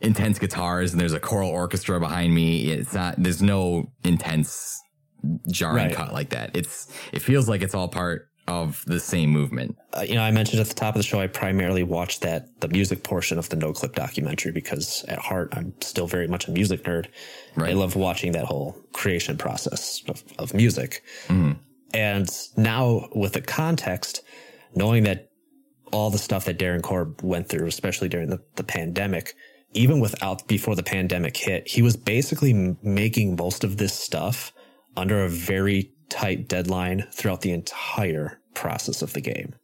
[0.00, 2.70] intense guitars and there's a choral orchestra behind me.
[2.70, 3.16] It's not.
[3.18, 4.80] There's no intense
[5.50, 5.94] jarring right.
[5.94, 6.56] cut like that.
[6.56, 9.76] It's it feels like it's all part of the same movement.
[9.92, 12.60] Uh, you know, I mentioned at the top of the show, I primarily watched that
[12.60, 16.50] the music portion of the Noclip documentary because at heart, I'm still very much a
[16.50, 17.06] music nerd.
[17.54, 17.70] Right.
[17.70, 21.02] I love watching that whole creation process of, of music.
[21.28, 21.52] Mm-hmm.
[21.94, 24.22] And now with the context,
[24.74, 25.28] knowing that
[25.92, 29.34] all the stuff that Darren Korb went through, especially during the, the pandemic,
[29.74, 34.52] even without before the pandemic hit, he was basically making most of this stuff
[34.96, 39.54] under a very tight deadline throughout the entire process of the game.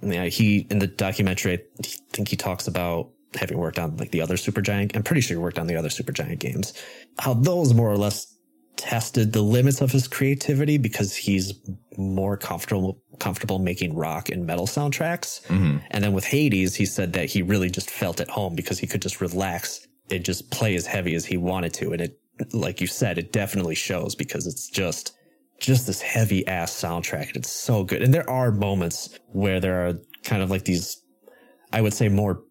[0.00, 4.12] And yeah, he in the documentary, I think he talks about having worked on like
[4.12, 4.78] the other Supergiant.
[4.78, 4.90] Games.
[4.94, 6.72] I'm pretty sure he worked on the other Supergiant games.
[7.18, 8.34] How those more or less
[8.76, 11.52] tested the limits of his creativity because he's
[11.96, 15.44] more comfortable comfortable making rock and metal soundtracks.
[15.46, 15.78] Mm-hmm.
[15.90, 18.86] And then with Hades, he said that he really just felt at home because he
[18.86, 21.92] could just relax and just play as heavy as he wanted to.
[21.92, 22.20] And it,
[22.52, 25.17] like you said, it definitely shows because it's just
[25.58, 27.36] just this heavy ass soundtrack.
[27.36, 28.02] It's so good.
[28.02, 29.94] And there are moments where there are
[30.24, 31.02] kind of like these,
[31.72, 32.42] I would say more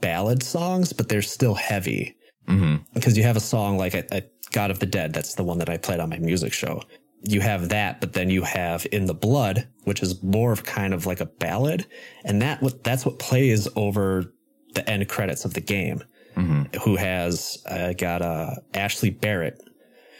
[0.00, 2.16] ballad songs, but they're still heavy.
[2.46, 2.76] Mm-hmm.
[2.94, 4.22] Because you have a song like a, a
[4.52, 5.12] God of the Dead.
[5.12, 6.82] That's the one that I played on my music show.
[7.22, 10.94] You have that, but then you have In the Blood, which is more of kind
[10.94, 11.86] of like a ballad.
[12.24, 14.32] And that, what that's what plays over
[14.74, 16.02] the end credits of the game.
[16.36, 16.78] Mm-hmm.
[16.84, 19.60] Who has uh, got uh, Ashley Barrett,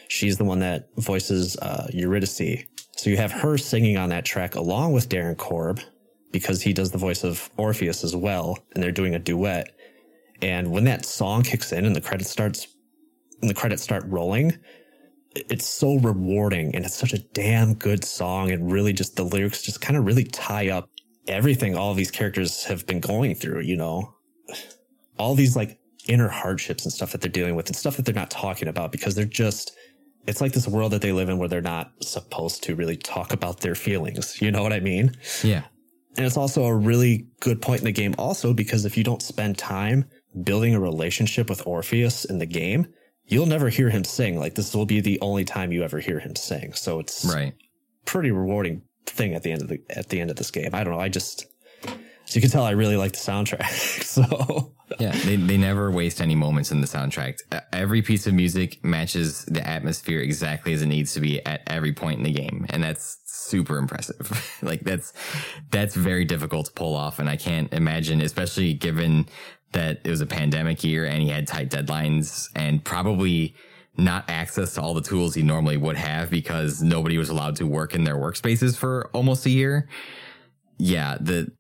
[0.09, 2.65] She's the one that voices uh, Eurydice.
[2.97, 5.81] So you have her singing on that track along with Darren Korb
[6.33, 9.75] because he does the voice of Orpheus as well, and they're doing a duet.
[10.43, 12.67] And when that song kicks in and the credits starts,
[13.41, 14.59] and the credits start rolling,
[15.35, 18.51] it's so rewarding and it's such a damn good song.
[18.51, 20.91] And really, just the lyrics just kind of really tie up
[21.27, 23.61] everything all these characters have been going through.
[23.61, 24.15] You know,
[25.19, 25.79] all these like
[26.09, 28.91] inner hardships and stuff that they're dealing with and stuff that they're not talking about
[28.91, 29.73] because they're just
[30.29, 33.33] it's like this world that they live in where they're not supposed to really talk
[33.33, 34.43] about their feelings.
[34.43, 35.17] You know what I mean?
[35.43, 35.63] Yeah.
[36.19, 39.23] And it's also a really good point in the game also because if you don't
[39.23, 40.05] spend time
[40.43, 42.89] building a relationship with Orpheus in the game,
[43.25, 44.39] you'll never hear him sing.
[44.39, 46.75] Like this will be the only time you ever hear him sing.
[46.75, 47.55] So it's right.
[48.05, 50.75] pretty rewarding thing at the end of the at the end of this game.
[50.75, 51.01] I don't know.
[51.01, 51.47] I just
[52.35, 53.71] you can tell I really like the soundtrack.
[54.03, 57.39] so yeah, they, they never waste any moments in the soundtrack.
[57.73, 61.93] Every piece of music matches the atmosphere exactly as it needs to be at every
[61.93, 62.67] point in the game.
[62.71, 64.59] And that's super impressive.
[64.63, 65.13] like that's,
[65.71, 67.19] that's very difficult to pull off.
[67.19, 69.27] And I can't imagine, especially given
[69.73, 73.55] that it was a pandemic year and he had tight deadlines and probably
[73.97, 77.67] not access to all the tools he normally would have because nobody was allowed to
[77.67, 79.89] work in their workspaces for almost a year.
[80.79, 81.51] Yeah, the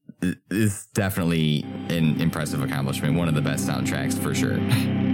[0.50, 3.16] is definitely an impressive accomplishment.
[3.16, 4.58] One of the best soundtracks for sure.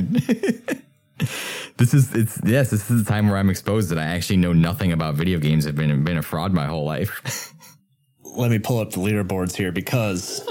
[1.76, 4.52] this is it's yes, this is the time where I'm exposed that I actually know
[4.52, 5.66] nothing about video games.
[5.66, 7.54] I've been been a fraud my whole life.
[8.24, 10.48] Let me pull up the leaderboards here because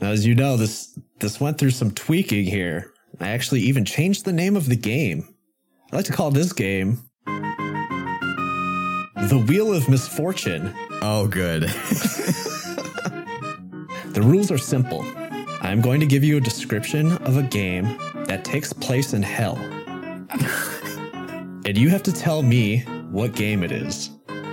[0.00, 2.92] as you know, this this went through some tweaking here.
[3.20, 5.34] I actually even changed the name of the game.
[5.92, 7.00] I like to call this game
[9.30, 10.74] The Wheel of Misfortune.
[11.02, 11.62] Oh, good.
[14.14, 15.04] the rules are simple.
[15.62, 19.56] I'm going to give you a description of a game that takes place in hell.
[21.64, 22.78] and you have to tell me
[23.10, 24.10] what game it is.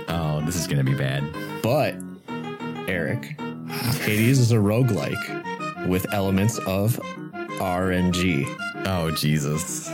[0.08, 1.24] Oh, this is going to be bad.
[1.62, 1.96] But,
[2.88, 3.40] Eric,
[4.02, 6.96] Hades is a roguelike with elements of
[7.58, 8.44] RNG.
[8.86, 9.90] Oh, Jesus.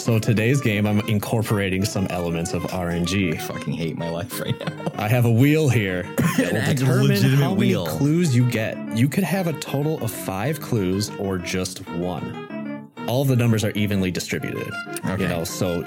[0.00, 3.34] So today's game, I'm incorporating some elements of RNG.
[3.34, 4.90] I fucking hate my life right now.
[4.96, 6.04] I have a wheel here
[6.38, 7.86] that will determine how many wheel.
[7.86, 8.78] clues you get.
[8.96, 12.90] You could have a total of five clues or just one.
[13.06, 14.72] All the numbers are evenly distributed.
[15.06, 15.22] Okay.
[15.22, 15.84] You know, so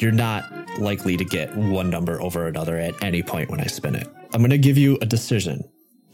[0.00, 3.94] you're not likely to get one number over another at any point when I spin
[3.94, 4.08] it.
[4.32, 5.62] I'm going to give you a decision.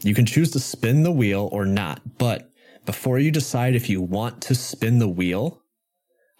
[0.03, 2.51] You can choose to spin the wheel or not, but
[2.85, 5.61] Before you decide if you want to spin the wheel,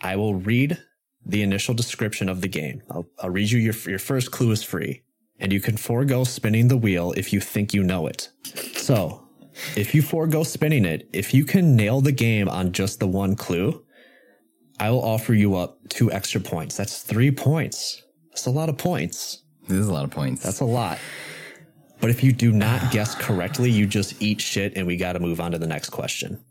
[0.01, 0.77] I will read
[1.25, 2.81] the initial description of the game.
[2.89, 5.03] I'll, I'll read you your, your first clue is free,
[5.39, 8.29] and you can forego spinning the wheel if you think you know it.
[8.75, 9.27] So,
[9.75, 13.35] if you forego spinning it, if you can nail the game on just the one
[13.35, 13.83] clue,
[14.79, 16.77] I will offer you up two extra points.
[16.77, 18.01] That's three points.
[18.29, 19.43] That's a lot of points.
[19.67, 20.41] This is a lot of points.
[20.41, 20.99] That's a lot.
[21.99, 25.19] But if you do not guess correctly, you just eat shit and we got to
[25.19, 26.43] move on to the next question.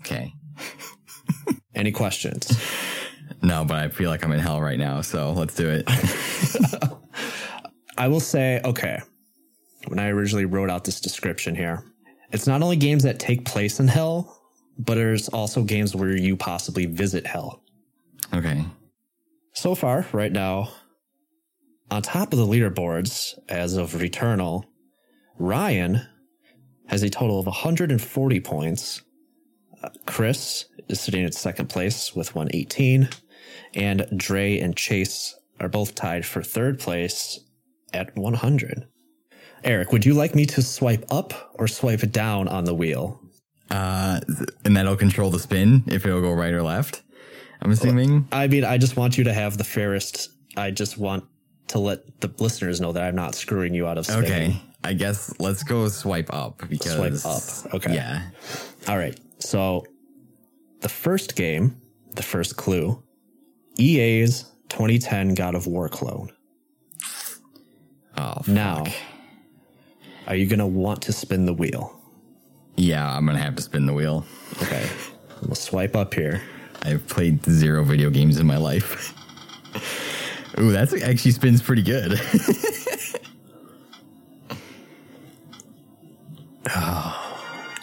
[0.00, 0.32] Okay.
[1.74, 2.60] Any questions?
[3.40, 5.84] No, but I feel like I'm in hell right now, so let's do it.
[7.98, 9.00] I will say, okay,
[9.88, 11.84] when I originally wrote out this description here,
[12.30, 14.40] it's not only games that take place in hell,
[14.78, 17.62] but there's also games where you possibly visit hell.
[18.32, 18.64] Okay.
[19.54, 20.70] So far, right now,
[21.90, 24.64] on top of the leaderboards as of Returnal,
[25.38, 26.06] Ryan
[26.88, 29.02] has a total of 140 points.
[30.06, 33.08] Chris is sitting at second place with 118,
[33.74, 37.40] and Dre and Chase are both tied for third place
[37.92, 38.86] at 100.
[39.64, 43.20] Eric, would you like me to swipe up or swipe down on the wheel?
[43.70, 44.20] Uh,
[44.64, 47.02] and that'll control the spin if it'll go right or left.
[47.60, 48.26] I'm assuming.
[48.32, 50.30] I mean, I just want you to have the fairest.
[50.56, 51.24] I just want
[51.68, 54.24] to let the listeners know that I'm not screwing you out of spinning.
[54.24, 54.62] Okay.
[54.84, 57.74] I guess let's go swipe up because Swipe up.
[57.74, 57.94] Okay.
[57.94, 58.22] Yeah.
[58.88, 59.18] All right.
[59.42, 59.84] So
[60.80, 61.80] the first game,
[62.14, 63.02] the first clue,
[63.78, 66.30] EA's 2010 God of War clone.
[68.16, 68.48] Oh, fuck.
[68.48, 68.84] Now,
[70.26, 71.98] are you going to want to spin the wheel?
[72.76, 74.24] Yeah, I'm gonna have to spin the wheel.
[74.62, 74.88] Okay.
[75.42, 76.40] We'll swipe up here.
[76.80, 79.14] I've played zero video games in my life.
[80.58, 82.18] Ooh, that's actually spins pretty good.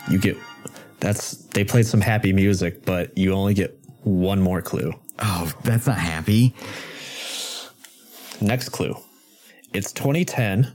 [0.10, 0.38] You get
[1.00, 4.94] that's they played some happy music, but you only get one more clue.
[5.20, 6.54] oh, that's not happy.
[8.42, 8.96] Next clue.
[9.74, 10.74] It's 2010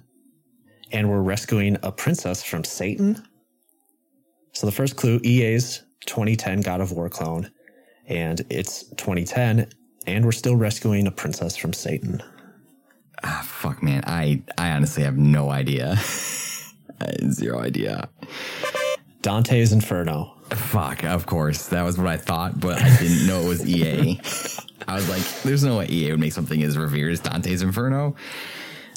[0.92, 3.22] and we're rescuing a princess from Satan.
[4.52, 7.50] So the first clue EA's 2010 God of War clone
[8.06, 9.66] and it's 2010
[10.06, 12.22] and we're still rescuing a princess from Satan.
[13.22, 14.04] Ah, fuck, man.
[14.06, 15.96] I I honestly have no idea.
[17.30, 18.08] Zero idea.
[19.24, 20.34] Dante's Inferno.
[20.50, 21.68] Fuck, of course.
[21.68, 24.20] That was what I thought, but I didn't know it was EA.
[24.86, 28.14] I was like, there's no way EA would make something as revered as Dante's Inferno.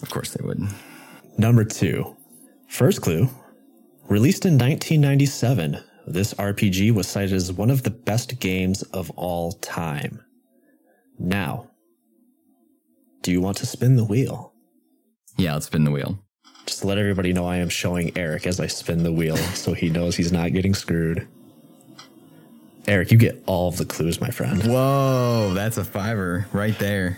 [0.03, 0.61] Of course they would.
[1.37, 2.17] Number two.
[2.67, 3.29] First clue.
[4.09, 9.53] Released in 1997, this RPG was cited as one of the best games of all
[9.53, 10.21] time.
[11.17, 11.71] Now,
[13.21, 14.51] do you want to spin the wheel?
[15.37, 16.19] Yeah, let's spin the wheel.
[16.67, 19.89] Just let everybody know I am showing Eric as I spin the wheel so he
[19.89, 21.27] knows he's not getting screwed.
[22.87, 24.61] Eric, you get all of the clues, my friend.
[24.63, 27.17] Whoa, that's a fiver right there.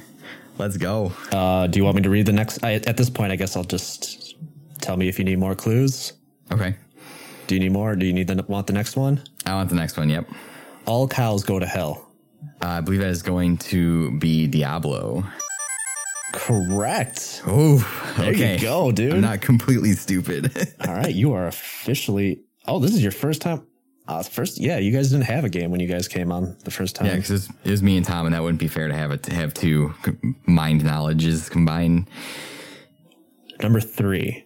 [0.57, 1.13] Let's go.
[1.31, 2.63] Uh, do you want me to read the next?
[2.63, 4.35] I, at this point, I guess I'll just
[4.81, 6.13] tell me if you need more clues.
[6.51, 6.75] Okay.
[7.47, 7.95] Do you need more?
[7.95, 9.23] Do you need the want the next one?
[9.45, 10.09] I want the next one.
[10.09, 10.29] Yep.
[10.85, 12.07] All cows go to hell.
[12.61, 15.23] Uh, I believe that is going to be Diablo.
[16.31, 17.41] Correct.
[17.47, 17.77] Oh,
[18.17, 18.55] There okay.
[18.55, 19.13] you go, dude.
[19.13, 20.51] I'm not completely stupid.
[20.87, 22.41] All right, you are officially.
[22.67, 23.65] Oh, this is your first time.
[24.07, 26.71] Uh, first, yeah, you guys didn't have a game when you guys came on the
[26.71, 27.07] first time.
[27.07, 28.93] yeah, because it, was- it was me and Tom, and that wouldn't be fair to
[28.95, 29.93] have it to have two
[30.47, 32.07] mind knowledges combined.
[33.61, 34.45] Number three,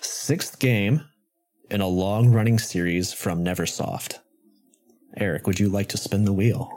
[0.00, 1.02] sixth game
[1.70, 4.18] in a long running series from Neversoft.
[5.16, 6.75] Eric, would you like to spin the wheel?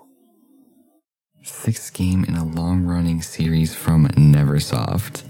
[1.44, 5.24] Sixth game in a long running series from Neversoft.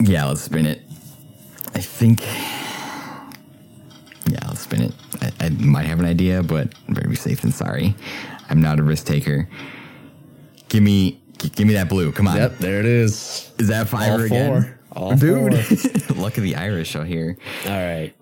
[0.00, 0.82] Yeah, let's spin it.
[1.74, 2.22] I think.
[4.28, 4.92] Yeah, let's spin it.
[5.20, 7.94] I, I might have an idea, but I'm better be safe than sorry.
[8.48, 9.48] I'm not a risk taker.
[10.68, 12.10] Give me, give me that blue.
[12.12, 12.36] Come on.
[12.36, 13.52] Yep, there it is.
[13.58, 14.62] Is that five All again?
[14.62, 14.78] four.
[14.92, 15.52] All Dude,
[16.16, 17.36] luck of the Irish out here.
[17.66, 18.14] All right.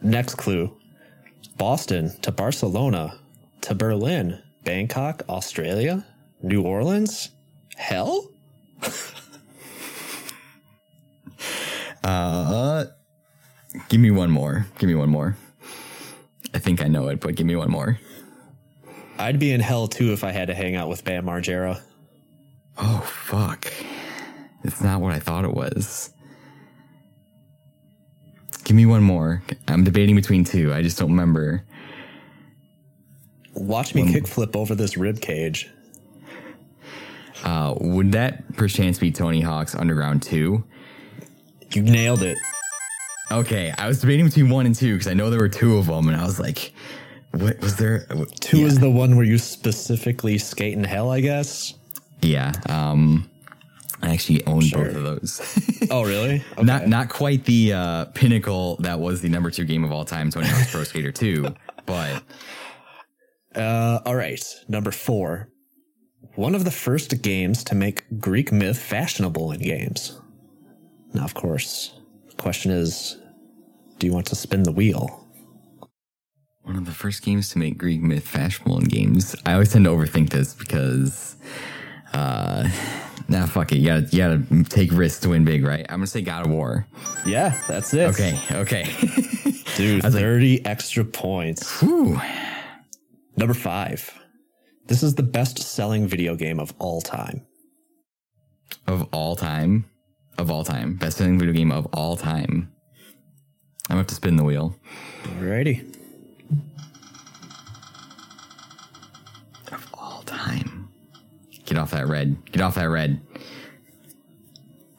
[0.00, 0.74] Next clue
[1.58, 3.19] Boston to Barcelona
[3.62, 6.06] to Berlin, Bangkok, Australia,
[6.42, 7.30] New Orleans,
[7.76, 8.28] hell?
[12.02, 12.86] Uh,
[13.88, 14.66] give me one more.
[14.78, 15.36] Give me one more.
[16.54, 17.98] I think I know it, but give me one more.
[19.18, 21.80] I'd be in hell too if I had to hang out with Bam Margera.
[22.78, 23.70] Oh fuck!
[24.64, 26.10] It's not what I thought it was.
[28.64, 29.42] Give me one more.
[29.68, 30.72] I'm debating between two.
[30.72, 31.64] I just don't remember.
[33.54, 35.70] Watch me kickflip over this rib cage.
[37.42, 40.62] Uh, would that perchance be Tony Hawk's Underground 2?
[41.72, 42.36] You nailed it.
[43.32, 45.86] Okay, I was debating between one and two because I know there were two of
[45.86, 46.72] them, and I was like,
[47.30, 48.06] "What was there?"
[48.40, 48.66] Two yeah.
[48.66, 51.74] is the one where you specifically skate in hell, I guess.
[52.22, 52.52] Yeah.
[52.68, 53.30] Um,
[54.02, 54.86] I actually own sure.
[54.86, 55.88] both of those.
[55.90, 56.42] oh, really?
[56.54, 56.64] Okay.
[56.64, 60.30] Not not quite the uh, pinnacle that was the number two game of all time,
[60.30, 61.54] Tony Hawk's Pro Skater Two,
[61.86, 62.22] but.
[63.54, 65.48] Uh, all right, number four.
[66.36, 70.20] One of the first games to make Greek myth fashionable in games.
[71.12, 71.92] Now, of course,
[72.28, 73.16] the question is
[73.98, 75.26] do you want to spin the wheel?
[76.62, 79.34] One of the first games to make Greek myth fashionable in games.
[79.44, 81.36] I always tend to overthink this because,
[82.12, 82.70] uh,
[83.28, 83.78] nah, fuck it.
[83.78, 85.84] You gotta, you gotta take risks to win big, right?
[85.88, 86.86] I'm gonna say God of War.
[87.26, 88.08] Yeah, that's it.
[88.10, 88.84] Okay, okay.
[89.76, 91.80] Dude, 30 like, extra points.
[91.80, 92.20] Whew.
[93.40, 94.12] Number five.
[94.84, 97.46] This is the best selling video game of all time.
[98.86, 99.86] Of all time?
[100.36, 100.96] Of all time.
[100.96, 102.70] Best selling video game of all time.
[103.88, 104.76] I'm gonna have to spin the wheel.
[105.22, 105.96] Alrighty.
[109.72, 110.90] Of all time.
[111.64, 112.36] Get off that red.
[112.52, 113.22] Get off that red.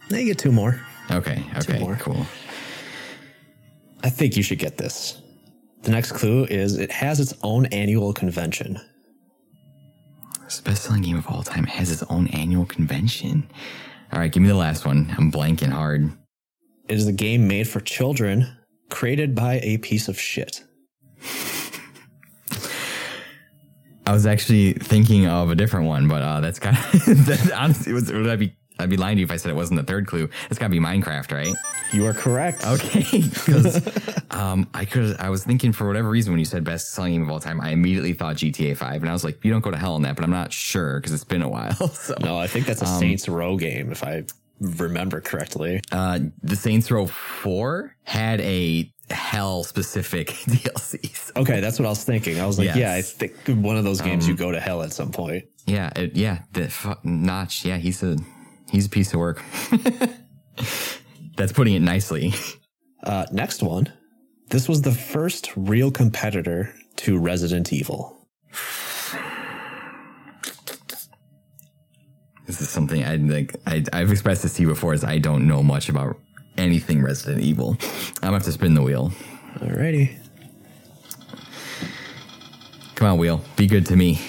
[0.09, 0.81] Now you get two more.
[1.11, 1.95] Okay, okay, more.
[1.97, 2.25] cool.
[4.03, 5.20] I think you should get this.
[5.83, 8.79] The next clue is it has its own annual convention.
[10.45, 11.63] It's the best selling game of all time.
[11.63, 13.49] It has its own annual convention.
[14.11, 15.13] All right, give me the last one.
[15.17, 16.11] I'm blanking hard.
[16.87, 18.57] It is a game made for children
[18.89, 20.63] created by a piece of shit.
[24.05, 26.91] I was actually thinking of a different one, but uh, that's kind of
[27.27, 29.55] that honestly was would that be I'd be lying to you if I said it
[29.55, 30.29] wasn't the third clue.
[30.49, 31.53] It's got to be Minecraft, right?
[31.93, 32.65] You are correct.
[32.65, 33.81] Okay, because
[34.31, 37.23] um, I could I was thinking for whatever reason when you said best selling game
[37.23, 39.71] of all time, I immediately thought GTA Five, and I was like, you don't go
[39.71, 41.71] to hell on that, but I'm not sure because it's been a while.
[42.01, 44.23] So no, I think that's a um, Saints Row game if I
[44.59, 45.81] remember correctly.
[45.91, 51.35] Uh, the Saints Row Four had a hell specific DLCs.
[51.35, 52.39] Okay, that's what I was thinking.
[52.39, 52.77] I was like, yes.
[52.77, 53.33] yeah, I think
[53.63, 55.45] one of those games um, you go to hell at some point.
[55.65, 57.65] Yeah, it, yeah, the f- notch.
[57.65, 58.17] Yeah, he's a
[58.71, 59.43] he's a piece of work.
[61.37, 62.33] that's putting it nicely.
[63.03, 63.91] Uh, next one.
[64.49, 68.27] This was the first real competitor to Resident Evil.
[72.47, 73.55] This is something I like.
[73.65, 74.93] I, I've expressed this to you before.
[74.93, 76.17] Is I don't know much about
[76.57, 77.77] anything Resident Evil.
[77.79, 79.13] I'm gonna have to spin the wheel.
[79.55, 80.17] Alrighty.
[82.95, 83.41] Come on, wheel.
[83.55, 84.19] Be good to me.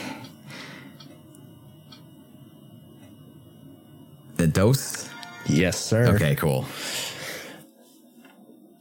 [4.43, 5.09] The dose?
[5.47, 6.17] Yes, sir.
[6.17, 6.67] Okay, cool.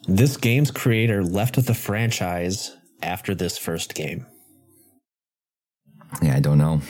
[0.07, 4.25] This game's creator left the franchise after this first game.
[6.19, 6.81] Yeah, I don't know.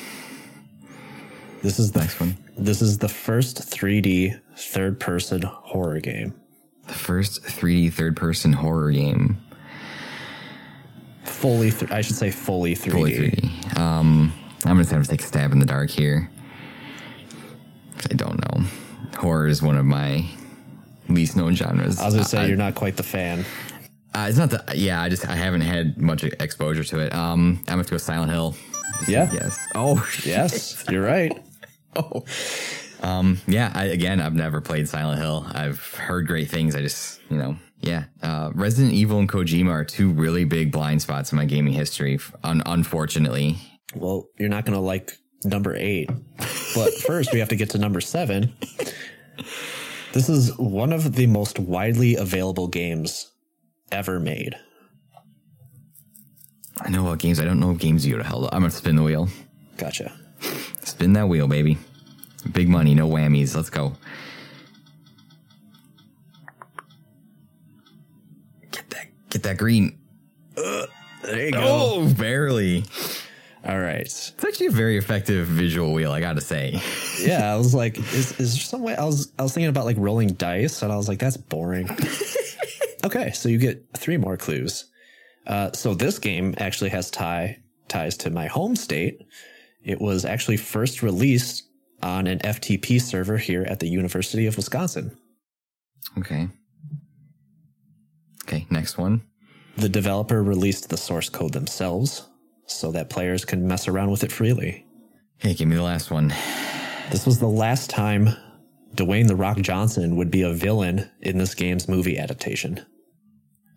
[1.61, 2.37] This is the next one.
[2.57, 6.33] This is the first 3D third person horror game.
[6.87, 9.35] The first 3D third person horror game.
[11.25, 12.91] Fully, th- I should say fully 3D.
[12.91, 13.77] Fully 3D.
[13.77, 14.33] Um,
[14.63, 16.29] I'm gonna have to take a stab in the dark here.
[18.09, 18.63] I don't know.
[19.17, 20.25] Horror is one of my
[21.09, 21.99] least known genres.
[21.99, 23.45] I was gonna say I, you're not quite the fan.
[24.13, 25.01] Uh, it's not the yeah.
[25.01, 27.13] I just I haven't had much exposure to it.
[27.13, 28.55] Um, I'm gonna go Silent Hill.
[29.07, 29.29] Yeah.
[29.31, 29.67] Yes.
[29.75, 31.31] Oh yes, you're right.
[31.95, 32.23] oh.
[33.01, 35.45] Um, yeah, I, again, I've never played Silent Hill.
[35.51, 36.75] I've heard great things.
[36.75, 38.05] I just, you know, yeah.
[38.21, 42.19] Uh, Resident Evil and Kojima are two really big blind spots in my gaming history,
[42.43, 43.57] un- unfortunately.
[43.95, 46.09] Well, you're not going to like number eight.
[46.75, 48.53] But first, we have to get to number seven.
[50.13, 53.31] This is one of the most widely available games
[53.91, 54.55] ever made.
[56.81, 57.39] I know what games.
[57.39, 58.49] I don't know what games you to hell.
[58.51, 59.29] I'm to spin the wheel.
[59.77, 60.11] Gotcha.
[60.83, 61.77] Spin that wheel, baby.
[62.51, 63.55] Big money, no whammies.
[63.55, 63.93] Let's go.
[68.71, 69.97] Get that, get that green.
[70.57, 70.87] Uh,
[71.23, 71.61] there you go.
[71.63, 72.85] Oh, barely.
[73.67, 74.01] All right.
[74.01, 76.81] It's actually a very effective visual wheel, I gotta say.
[77.19, 78.95] yeah, I was like, is, is there some way?
[78.95, 81.87] I was I was thinking about like rolling dice, and I was like, that's boring.
[83.05, 84.89] okay, so you get three more clues.
[85.45, 89.21] Uh, so this game actually has tie ties to my home state.
[89.83, 91.63] It was actually first released
[92.01, 95.15] on an FTP server here at the University of Wisconsin.
[96.17, 96.49] Okay.
[98.43, 99.21] Okay, next one.
[99.77, 102.27] The developer released the source code themselves
[102.71, 104.85] so that players can mess around with it freely.
[105.37, 106.33] Hey, give me the last one.
[107.09, 108.29] This was the last time
[108.95, 112.85] Dwayne The Rock Johnson would be a villain in this game's movie adaptation.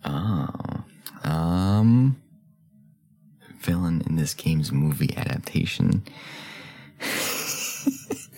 [0.05, 0.85] Oh.
[1.23, 2.21] Um
[3.61, 6.05] villain in this game's movie adaptation.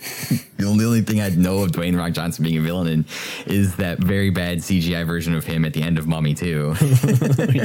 [0.65, 3.05] only, only thing I know of Dwayne Rock Johnson being a villain in
[3.45, 6.75] is that very bad CGI version of him at the end of Mummy 2.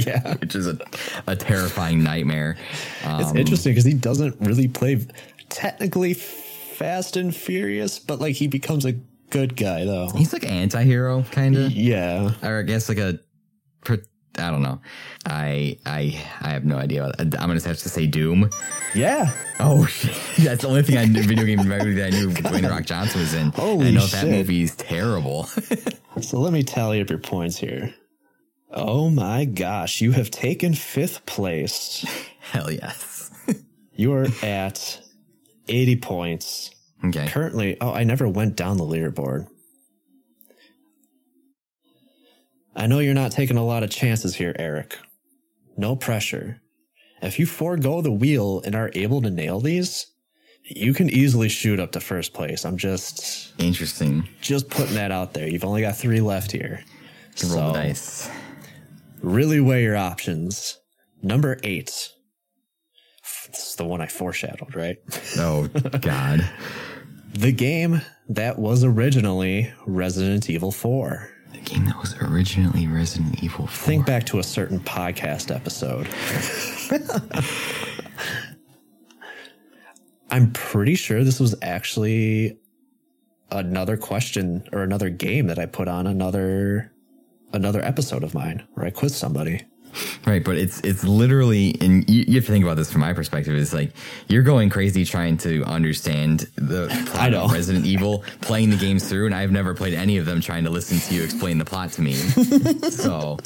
[0.06, 0.34] yeah.
[0.36, 0.78] Which is a,
[1.26, 2.56] a terrifying nightmare.
[3.04, 5.06] it's Um, interesting because he doesn't really play
[5.48, 8.92] technically Fast and Furious, but like he becomes a
[9.30, 10.08] good guy though.
[10.16, 11.72] He's like an anti-hero kind of.
[11.72, 12.32] Yeah.
[12.42, 13.18] Or I guess like a
[14.38, 14.80] I don't know.
[15.26, 17.12] I I I have no idea.
[17.18, 18.48] I'm gonna have to say Doom.
[18.94, 19.30] Yeah.
[19.60, 20.14] Oh shit!
[20.44, 23.20] That's the only thing I knew, video game movie that I knew Dwayne Rock Johnson
[23.20, 23.50] was in.
[23.50, 24.22] Holy I know shit.
[24.22, 25.48] that movie is terrible.
[26.20, 27.94] So let me tally up your points here.
[28.70, 32.04] Oh my gosh, you have taken fifth place.
[32.38, 33.30] Hell yes.
[33.94, 35.00] You are at
[35.68, 36.70] 80 points.
[37.02, 37.26] Okay.
[37.28, 39.48] Currently, oh, I never went down the leaderboard.
[42.74, 44.98] I know you're not taking a lot of chances here, Eric.
[45.76, 46.60] No pressure.
[47.20, 50.06] If you forego the wheel and are able to nail these,
[50.64, 52.64] you can easily shoot up to first place.
[52.64, 54.28] I'm just Interesting.
[54.40, 55.48] just putting that out there.
[55.48, 56.82] You've only got three left here.
[57.36, 58.28] Can roll the dice.
[59.20, 60.78] Really weigh your options.
[61.22, 62.10] Number eight.
[63.48, 64.96] This is the one I foreshadowed, right?
[65.36, 65.68] Oh
[66.00, 66.48] God.
[67.34, 71.28] The game that was originally Resident Evil 4.
[71.52, 73.86] The game that was originally Resident Evil 4.
[73.86, 76.08] Think back to a certain podcast episode.
[80.30, 82.58] I'm pretty sure this was actually
[83.50, 86.90] another question or another game that I put on another
[87.52, 89.66] another episode of mine where I quiz somebody.
[90.26, 93.12] Right, but it's it's literally, and you, you have to think about this from my
[93.12, 93.54] perspective.
[93.54, 93.92] It's like
[94.28, 97.44] you're going crazy trying to understand the plot I know.
[97.44, 100.40] of Resident Evil, playing the games through, and I've never played any of them.
[100.40, 102.12] Trying to listen to you explain the plot to me,
[102.90, 103.36] so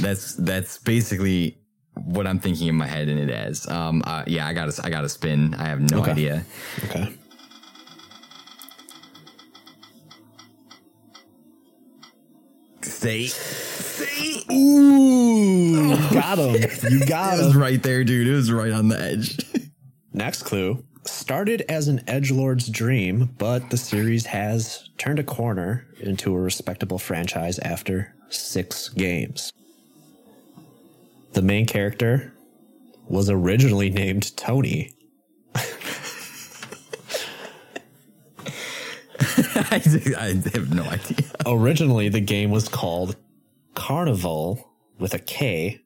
[0.00, 1.58] that's that's basically
[1.94, 3.66] what I'm thinking in my head in it as.
[3.68, 5.54] Um, uh, yeah, I got to I got to spin.
[5.54, 6.12] I have no Okay.
[6.12, 6.44] idea.
[6.84, 7.12] Okay.
[12.88, 14.44] Stay, stay.
[14.52, 16.54] Ooh, got him.
[16.90, 17.60] You got It was him.
[17.60, 18.26] right there, dude.
[18.26, 19.38] It was right on the edge.
[20.12, 20.84] Next clue.
[21.04, 26.98] Started as an edgelord's dream, but the series has turned a corner into a respectable
[26.98, 29.52] franchise after six games.
[31.32, 32.32] The main character
[33.06, 34.92] was originally named Tony.
[39.20, 39.82] I,
[40.18, 41.18] I have no idea.
[41.46, 43.16] Originally, the game was called
[43.74, 45.80] Carnival with a K,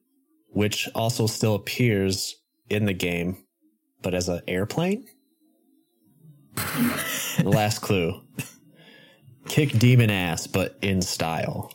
[0.49, 2.35] which also still appears
[2.69, 3.43] in the game,
[4.01, 5.07] but as an airplane.
[7.43, 8.21] Last clue.
[9.47, 11.73] Kick demon ass, but in style.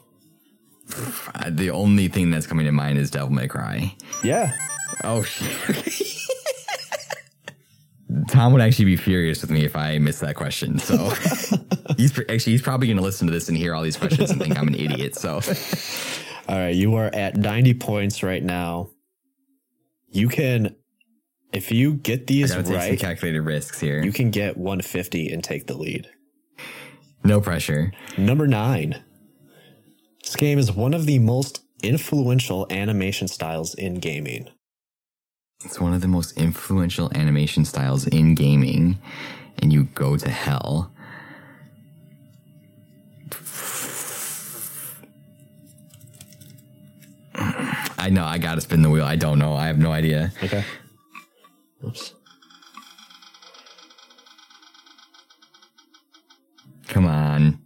[1.48, 3.94] The only thing that's coming to mind is Devil May Cry.
[4.22, 4.56] Yeah.
[5.04, 6.14] Oh shit.
[8.28, 10.78] Tom would actually be furious with me if I missed that question.
[10.78, 10.96] So
[11.96, 14.30] he's pr- actually he's probably going to listen to this and hear all these questions
[14.30, 15.14] and think I'm an idiot.
[15.14, 15.40] So
[16.48, 18.88] All right, you are at 90 points right now.
[20.10, 20.74] You can,
[21.52, 24.02] if you get these got to take some right, calculated risks here.
[24.02, 26.08] you can get 150 and take the lead.
[27.22, 27.92] no pressure.
[28.16, 29.02] Number nine.
[30.22, 34.48] This game is one of the most influential animation styles in gaming.
[35.64, 38.98] It's one of the most influential animation styles in gaming,
[39.60, 40.92] and you go to hell.
[47.34, 48.24] I know.
[48.24, 49.04] I got to spin the wheel.
[49.04, 49.54] I don't know.
[49.54, 50.32] I have no idea.
[50.42, 50.64] Okay.
[51.84, 52.14] Oops.
[56.86, 57.58] Come on.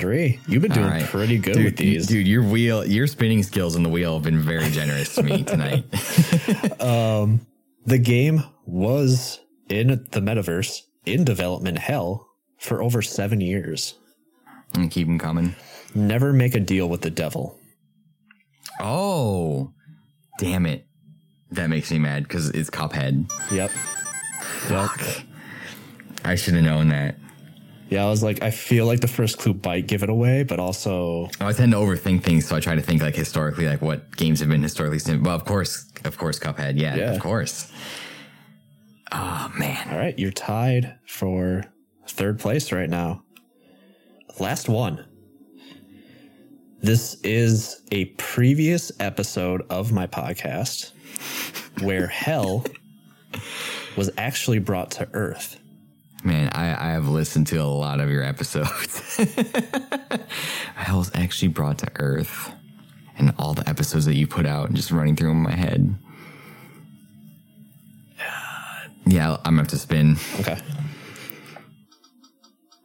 [0.00, 0.40] Three.
[0.48, 1.04] You've been doing right.
[1.04, 2.06] pretty good dude, with these.
[2.06, 5.44] Dude, your wheel, your spinning skills on the wheel have been very generous to me
[5.44, 5.84] tonight.
[6.80, 7.46] Um,
[7.84, 12.26] the game was in the metaverse in development hell
[12.58, 13.94] for over seven years.
[14.74, 15.54] and keep them coming.
[15.94, 17.58] Never make a deal with the devil.
[18.80, 19.72] Oh,
[20.38, 20.86] damn it.
[21.50, 23.30] That makes me mad because it's Cuphead.
[23.52, 23.70] Yep.
[24.70, 24.90] Yep.
[26.24, 27.16] I should have known that.
[27.90, 30.60] Yeah, I was like, I feel like the first clue might give it away, but
[30.60, 33.82] also, oh, I tend to overthink things, so I try to think like historically, like
[33.82, 36.78] what games have been historically sim- Well, of course, of course, Cuphead.
[36.80, 37.12] Yeah, Yeah.
[37.14, 37.70] of course.
[39.12, 41.64] Oh man, all right, you're tied for
[42.06, 43.24] third place right now.
[44.38, 45.04] Last one.
[46.82, 50.92] This is a previous episode of my podcast
[51.82, 52.64] where hell
[53.96, 55.59] was actually brought to Earth.
[56.24, 59.18] Man, I, I have listened to a lot of your episodes.
[60.76, 62.52] I was actually brought to Earth,
[63.18, 65.94] and all the episodes that you put out, and just running through in my head.
[69.06, 70.16] Yeah, I'm gonna have to spin.
[70.40, 70.58] Okay.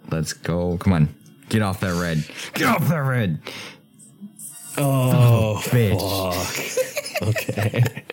[0.09, 0.77] Let's go.
[0.77, 1.15] Come on.
[1.49, 2.23] Get off that red.
[2.53, 3.39] Get off that red.
[4.77, 7.19] Oh, bitch.
[7.19, 7.27] fuck.
[7.29, 7.83] okay.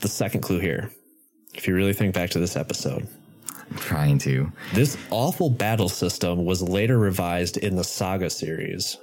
[0.00, 0.90] the second clue here.
[1.54, 3.08] If you really think back to this episode,
[3.76, 4.50] trying to.
[4.74, 8.96] this awful battle system was later revised in the Saga series.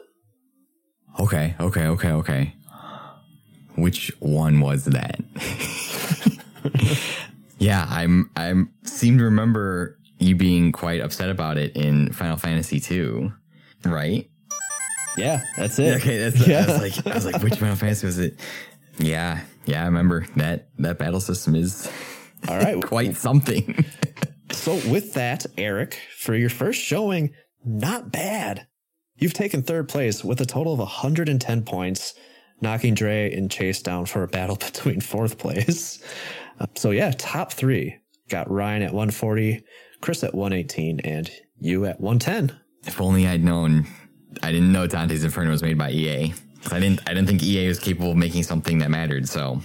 [1.19, 2.53] Okay, okay, okay, okay.
[3.75, 5.19] Which one was that?
[7.59, 12.79] yeah, I'm I'm seem to remember you being quite upset about it in Final Fantasy
[12.79, 13.31] 2,
[13.85, 14.27] right?
[15.15, 15.97] Yeah, that's it.
[15.97, 16.65] Okay, that's Yeah.
[16.67, 18.39] I was like I was like which Final Fantasy was it?
[18.99, 21.89] Yeah, yeah, I remember that that battle system is
[22.47, 22.81] All right.
[22.83, 23.85] quite something.
[24.57, 28.67] So with that, Eric, for your first showing, not bad.
[29.15, 32.13] You've taken third place with a total of 110 points,
[32.61, 36.03] knocking Dre and Chase down for a battle between fourth place.
[36.59, 37.97] Uh, So yeah, top three
[38.29, 39.63] got Ryan at 140,
[40.01, 42.59] Chris at 118, and you at 110.
[42.85, 43.87] if only I'd known
[44.43, 46.33] I didn't know Dante's Inferno was made by EA.
[46.71, 49.61] I didn't I didn't think EA was capable of making something that mattered, so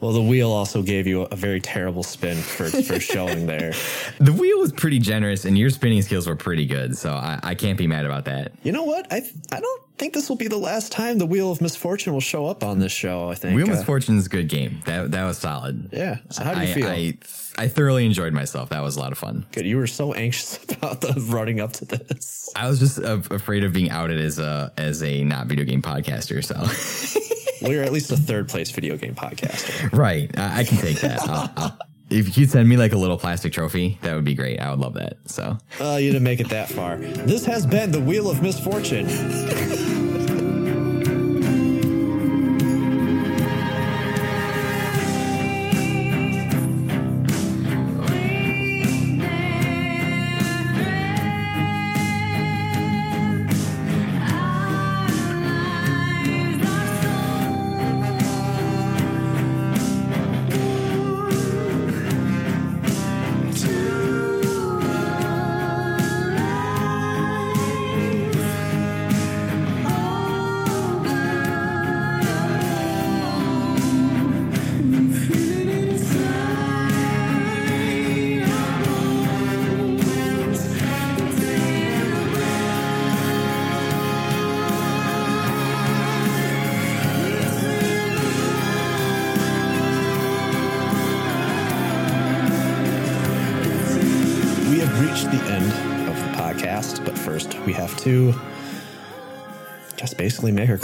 [0.00, 3.72] Well, the wheel also gave you a very terrible spin for first showing there.
[4.18, 7.54] The wheel was pretty generous, and your spinning skills were pretty good, so I, I
[7.54, 8.52] can't be mad about that.
[8.62, 9.06] You know what?
[9.12, 12.20] I I don't think this will be the last time the Wheel of Misfortune will
[12.20, 13.30] show up on this show.
[13.30, 14.80] I think Wheel of Uh, Misfortune is a good game.
[14.86, 15.90] That that was solid.
[15.92, 16.18] Yeah.
[16.30, 16.86] So how do you I, feel?
[16.88, 17.18] I,
[17.58, 18.68] I thoroughly enjoyed myself.
[18.70, 19.46] That was a lot of fun.
[19.52, 19.66] Good.
[19.66, 22.50] You were so anxious about the running up to this.
[22.56, 25.82] I was just uh, afraid of being outed as a as a not video game
[25.82, 26.44] podcaster.
[26.44, 26.54] So
[27.60, 29.92] You're at least a third place video game podcaster.
[29.92, 31.20] right, I, I can take that.
[31.28, 31.78] I'll, I'll,
[32.08, 34.60] if you'd send me like a little plastic trophy, that would be great.
[34.60, 35.16] I would love that.
[35.26, 36.96] So Uh, you didn't make it that far.
[36.98, 39.06] This has been the Wheel of Misfortune.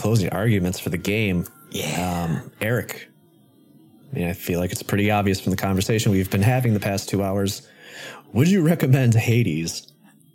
[0.03, 1.47] Closing arguments for the game.
[1.71, 2.25] Yeah.
[2.25, 3.09] Um, Eric,
[4.11, 6.81] I mean, I feel like it's pretty obvious from the conversation we've been having the
[6.81, 7.69] past two hours.
[8.33, 9.93] Would you recommend Hades?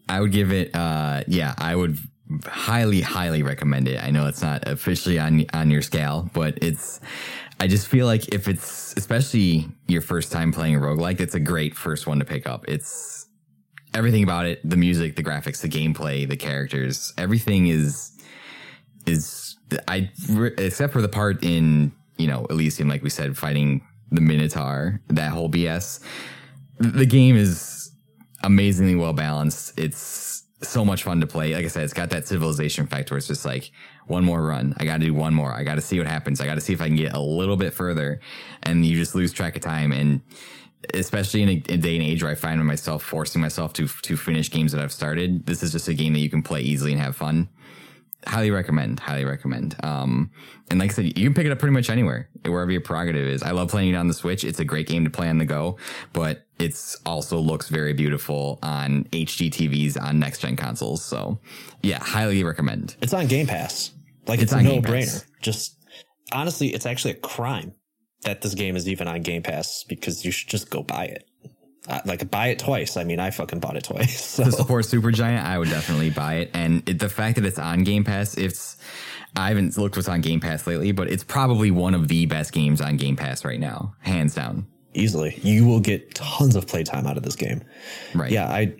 [0.08, 0.74] I would give it.
[0.74, 1.98] Uh, yeah, I would
[2.46, 4.02] highly, highly recommend it.
[4.02, 7.02] I know it's not officially on on your scale, but it's.
[7.60, 11.40] I just feel like if it's especially your first time playing a roguelike, it's a
[11.42, 12.66] great first one to pick up.
[12.70, 13.26] It's
[13.94, 18.14] everything about it, the music, the graphics, the gameplay, the characters, everything is
[19.08, 19.26] is
[19.88, 20.10] I
[20.58, 23.82] except for the part in, you know, Elysium like we said fighting
[24.12, 26.02] the Minotaur, that whole BS.
[26.80, 27.92] The game is
[28.44, 29.78] amazingly well balanced.
[29.78, 31.54] It's so much fun to play.
[31.54, 33.72] Like I said, it's got that civilization factor where it's just like
[34.08, 34.74] one more run.
[34.78, 35.54] I got to do one more.
[35.54, 36.42] I got to see what happens.
[36.42, 38.20] I got to see if I can get a little bit further.
[38.64, 39.92] And you just lose track of time.
[39.92, 40.22] And
[40.94, 44.18] especially in a, a day and age where I find myself forcing myself to to
[44.18, 46.92] finish games that I've started, this is just a game that you can play easily
[46.92, 47.50] and have fun.
[48.28, 49.00] Highly recommend.
[49.00, 49.78] Highly recommend.
[49.84, 50.32] Um,
[50.70, 53.26] and like I said, you can pick it up pretty much anywhere, wherever your prerogative
[53.26, 53.42] is.
[53.42, 54.44] I love playing it on the Switch.
[54.44, 55.78] It's a great game to play on the go,
[56.12, 61.06] but it's also looks very beautiful on HD TVs on next gen consoles.
[61.06, 61.40] So,
[61.82, 62.98] yeah, highly recommend.
[63.02, 63.92] It's on Game Pass.
[64.28, 65.24] Like It's it's, a no brainer.
[65.42, 65.78] Just
[66.34, 67.74] honestly, it's actually a crime
[68.24, 71.24] that this game is even on Game Pass because you should just go buy it.
[71.88, 72.98] Uh, like buy it twice.
[72.98, 74.22] I mean, I fucking bought it twice.
[74.38, 74.44] So.
[74.44, 76.52] to support Supergiant, I would definitely buy it.
[76.54, 78.76] And it, the fact that it's on Game Pass, it's
[79.36, 82.52] I haven't looked what's on Game Pass lately, but it's probably one of the best
[82.52, 84.68] games on Game Pass right now, hands down.
[84.94, 85.40] easily.
[85.44, 87.62] You will get tons of playtime out of this game.
[88.14, 88.32] Right.
[88.32, 88.76] Yeah, I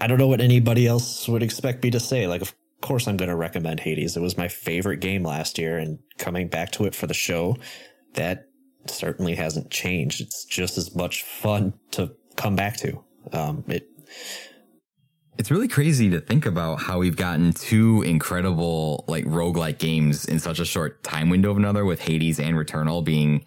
[0.00, 2.26] I don't know what anybody else would expect me to say.
[2.28, 4.16] Like of course I'm going to recommend Hades.
[4.16, 7.56] It was my favorite game last year and coming back to it for the show,
[8.14, 8.44] that
[8.86, 10.20] certainly hasn't changed.
[10.20, 13.04] It's just as much fun to come back to.
[13.34, 13.86] Um it
[15.38, 20.40] it's really crazy to think about how we've gotten two incredible like roguelike games in
[20.40, 23.44] such a short time window of another with Hades and Returnal being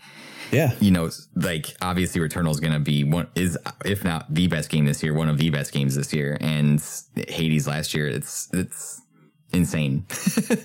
[0.51, 0.73] yeah.
[0.79, 4.69] you know like obviously Returnal is going to be one is if not the best
[4.69, 6.37] game this year one of the best games this year.
[6.39, 6.81] And
[7.27, 9.01] Hades last year it's it's
[9.51, 10.05] insane.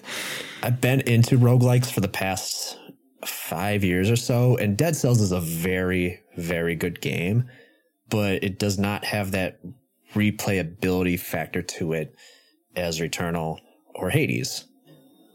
[0.62, 2.78] I've been into roguelikes for the past
[3.24, 7.48] 5 years or so and Dead Cells is a very very good game
[8.08, 9.60] but it does not have that
[10.14, 12.14] replayability factor to it
[12.74, 13.58] as Returnal
[13.94, 14.64] or Hades.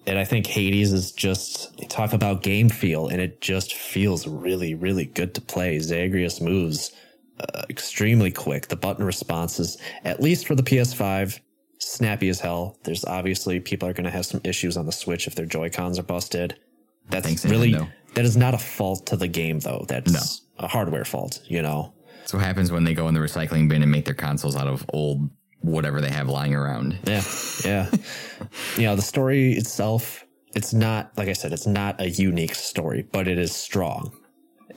[0.07, 4.73] And I think Hades is just talk about game feel, and it just feels really,
[4.73, 5.77] really good to play.
[5.79, 6.91] Zagreus moves
[7.39, 8.67] uh, extremely quick.
[8.67, 11.39] The button responses, at least for the PS5,
[11.77, 12.79] snappy as hell.
[12.83, 15.69] There's obviously people are going to have some issues on the Switch if their Joy
[15.69, 16.57] Cons are busted.
[17.09, 17.91] That's Thanks, really Nintendo.
[18.15, 19.85] that is not a fault to the game though.
[19.87, 20.65] That's no.
[20.65, 21.41] a hardware fault.
[21.45, 21.93] You know.
[22.31, 24.65] That's what happens when they go in the recycling bin and make their consoles out
[24.65, 25.29] of old
[25.59, 26.97] whatever they have lying around.
[27.03, 27.23] Yeah.
[27.65, 27.89] Yeah.
[28.85, 30.25] know, the story itself,
[30.55, 34.17] it's not, like I said, it's not a unique story, but it is strong.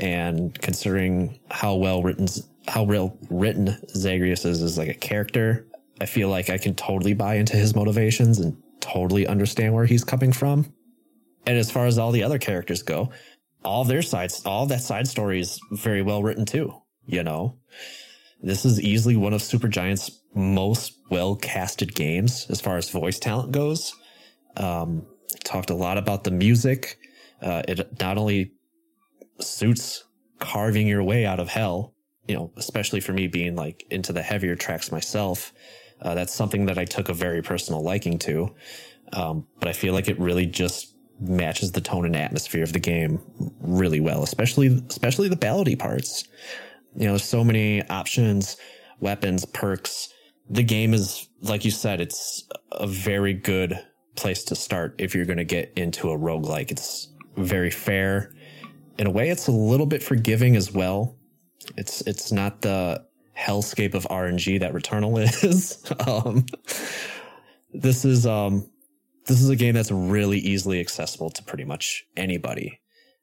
[0.01, 2.26] And considering how well written,
[2.66, 5.64] how real written Zagreus is as like a character,
[6.01, 10.02] I feel like I can totally buy into his motivations and totally understand where he's
[10.02, 10.74] coming from.
[11.47, 13.12] And as far as all the other characters go,
[13.64, 16.81] all their sides, all that side story is very well written too.
[17.06, 17.59] You know,
[18.43, 23.52] this is easily one of Supergiant's most well casted games as far as voice talent
[23.52, 23.94] goes.
[24.56, 25.06] Um,
[25.44, 26.98] talked a lot about the music.
[27.43, 28.52] Uh, it not only
[29.40, 30.05] suits
[30.39, 31.94] carving your way out of hell,
[32.26, 35.52] you know, especially for me being like into the heavier tracks myself.
[36.01, 38.55] Uh, that's something that I took a very personal liking to.
[39.12, 42.81] Um, but I feel like it really just matches the tone and atmosphere of the
[42.81, 43.20] game
[43.60, 46.24] really well, especially especially the ballady parts.
[46.96, 48.56] You know, so many options,
[49.00, 50.08] weapons, perks.
[50.48, 53.78] The game is, like you said, it's a very good
[54.16, 56.70] place to start if you're going to get into a roguelike.
[56.70, 58.32] It's very fair.
[58.98, 61.16] In a way, it's a little bit forgiving as well.
[61.76, 63.04] It's, it's not the
[63.36, 65.82] hellscape of RNG that Returnal is.
[66.06, 66.46] um,
[67.72, 68.70] this is, um,
[69.26, 72.80] this is a game that's really easily accessible to pretty much anybody.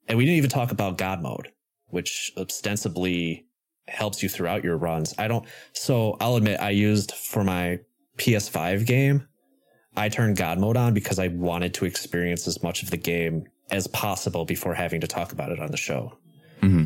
[0.07, 1.51] And we didn't even talk about God mode,
[1.87, 3.45] which ostensibly
[3.91, 5.13] helps you throughout your runs.
[5.17, 7.79] I don't, so I'll admit I used for my
[8.17, 9.27] PS5 game,
[9.95, 13.45] I turned God mode on because I wanted to experience as much of the game
[13.69, 16.17] as possible before having to talk about it on the show.
[16.61, 16.85] Mm-hmm.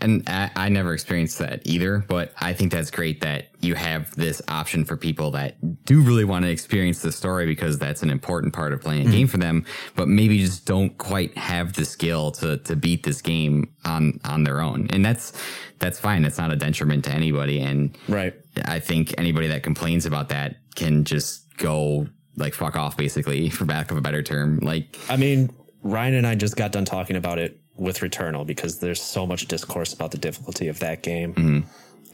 [0.00, 4.14] And I, I, never experienced that either, but I think that's great that you have
[4.16, 8.10] this option for people that do really want to experience the story because that's an
[8.10, 9.12] important part of playing a mm-hmm.
[9.12, 9.64] game for them,
[9.94, 14.44] but maybe just don't quite have the skill to to beat this game on on
[14.44, 14.88] their own.
[14.90, 15.32] And that's
[15.78, 16.22] that's fine.
[16.22, 17.60] That's not a detriment to anybody.
[17.60, 18.34] And right.
[18.64, 23.64] I think anybody that complains about that can just go like fuck off basically for
[23.64, 24.58] lack of a better term.
[24.58, 25.50] Like I mean,
[25.82, 29.46] Ryan and I just got done talking about it with Returnal because there's so much
[29.46, 31.34] discourse about the difficulty of that game.
[31.34, 31.60] Mm-hmm.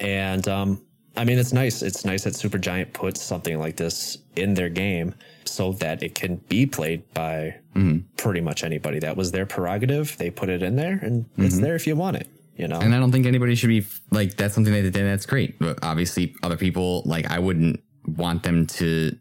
[0.00, 0.82] And um,
[1.16, 1.82] I mean, it's nice.
[1.82, 5.14] It's nice that Supergiant puts something like this in their game
[5.44, 7.98] so that it can be played by mm-hmm.
[8.16, 8.98] pretty much anybody.
[9.00, 10.16] That was their prerogative.
[10.18, 11.44] They put it in there, and mm-hmm.
[11.44, 12.28] it's there if you want it.
[12.56, 14.92] You know, and I don't think anybody should be like that's something they did.
[14.92, 15.58] That's great.
[15.58, 19.16] But obviously, other people like I wouldn't want them to.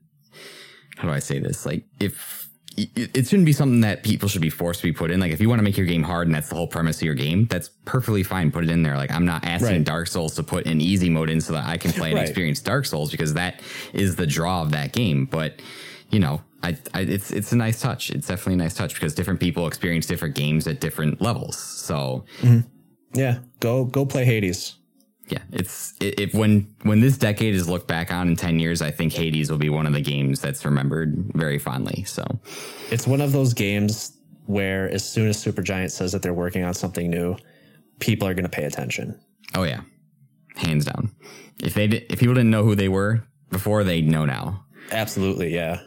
[0.98, 1.66] How do I say this?
[1.66, 5.20] Like if it shouldn't be something that people should be forced to be put in.
[5.20, 7.04] Like if you want to make your game hard and that's the whole premise of
[7.04, 8.52] your game, that's perfectly fine.
[8.52, 8.96] Put it in there.
[8.96, 9.84] Like I'm not asking right.
[9.84, 12.28] Dark Souls to put an easy mode in so that I can play and right.
[12.28, 13.62] experience Dark Souls because that
[13.94, 15.26] is the draw of that game.
[15.26, 15.62] But
[16.10, 18.12] you know, I, I, it's it's a nice touch.
[18.12, 21.58] It's definitely a nice touch because different people experience different games at different levels.
[21.58, 22.60] So mm-hmm.
[23.14, 24.78] yeah, go go play Hades
[25.31, 28.91] yeah, it's if when when this decade is looked back on in ten years, I
[28.91, 32.03] think Hades will be one of the games that's remembered very fondly.
[32.03, 32.23] So,
[32.91, 36.73] it's one of those games where as soon as Supergiant says that they're working on
[36.73, 37.38] something new,
[37.99, 39.19] people are going to pay attention.
[39.56, 39.81] Oh yeah,
[40.56, 41.15] hands down.
[41.61, 44.65] If they if people didn't know who they were before, they know now.
[44.91, 45.81] Absolutely, yeah.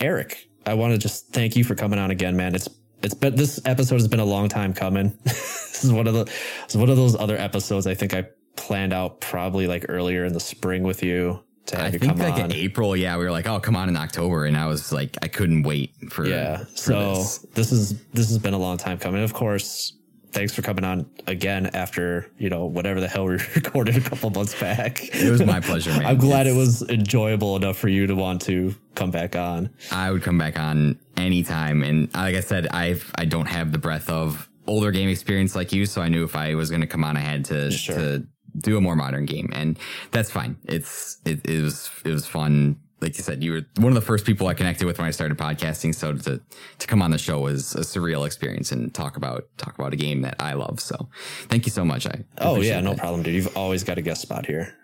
[0.00, 2.54] Eric, I want to just thank you for coming on again, man.
[2.54, 2.68] It's
[3.02, 5.16] it's been this episode has been a long time coming.
[5.24, 6.30] this is one of the
[6.64, 8.26] it's one of those other episodes I think I
[8.56, 12.12] planned out probably like earlier in the spring with you to have I you think
[12.12, 12.50] come like on.
[12.50, 15.16] in April, yeah, we were like, oh, come on in October, and I was like,
[15.22, 16.58] I couldn't wait for yeah.
[16.58, 17.38] For so this.
[17.54, 19.22] this is this has been a long time coming.
[19.22, 19.94] Of course,
[20.32, 24.30] thanks for coming on again after you know whatever the hell we recorded a couple
[24.30, 25.02] months back.
[25.14, 26.06] It was my pleasure, man.
[26.06, 29.70] I'm glad it's, it was enjoyable enough for you to want to come back on.
[29.90, 33.78] I would come back on anytime, and like I said, I've I don't have the
[33.78, 36.86] breadth of older game experience like you, so I knew if I was going to
[36.86, 37.96] come on, I had to sure.
[37.96, 38.26] to
[38.58, 39.78] do a more modern game, and
[40.10, 40.56] that's fine.
[40.64, 42.80] It's it, it was it was fun.
[43.00, 45.10] Like you said, you were one of the first people I connected with when I
[45.10, 45.94] started podcasting.
[45.94, 46.40] So to
[46.78, 49.96] to come on the show was a surreal experience and talk about talk about a
[49.96, 50.80] game that I love.
[50.80, 51.08] So
[51.48, 52.06] thank you so much.
[52.06, 53.34] I oh yeah, no problem, dude.
[53.34, 54.74] You've always got a guest spot here.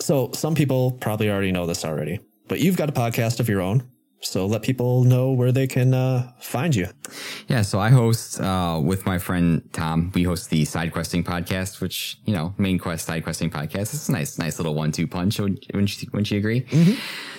[0.00, 3.60] So some people probably already know this already, but you've got a podcast of your
[3.60, 3.91] own.
[4.22, 6.88] So let people know where they can uh, find you.
[7.48, 10.12] Yeah, so I host uh, with my friend Tom.
[10.14, 13.94] We host the Side Questing podcast, which you know, main quest, side questing podcast.
[13.94, 15.40] It's a nice, nice little one-two punch.
[15.40, 16.62] Wouldn't you, wouldn't you agree?
[16.62, 16.94] Mm-hmm.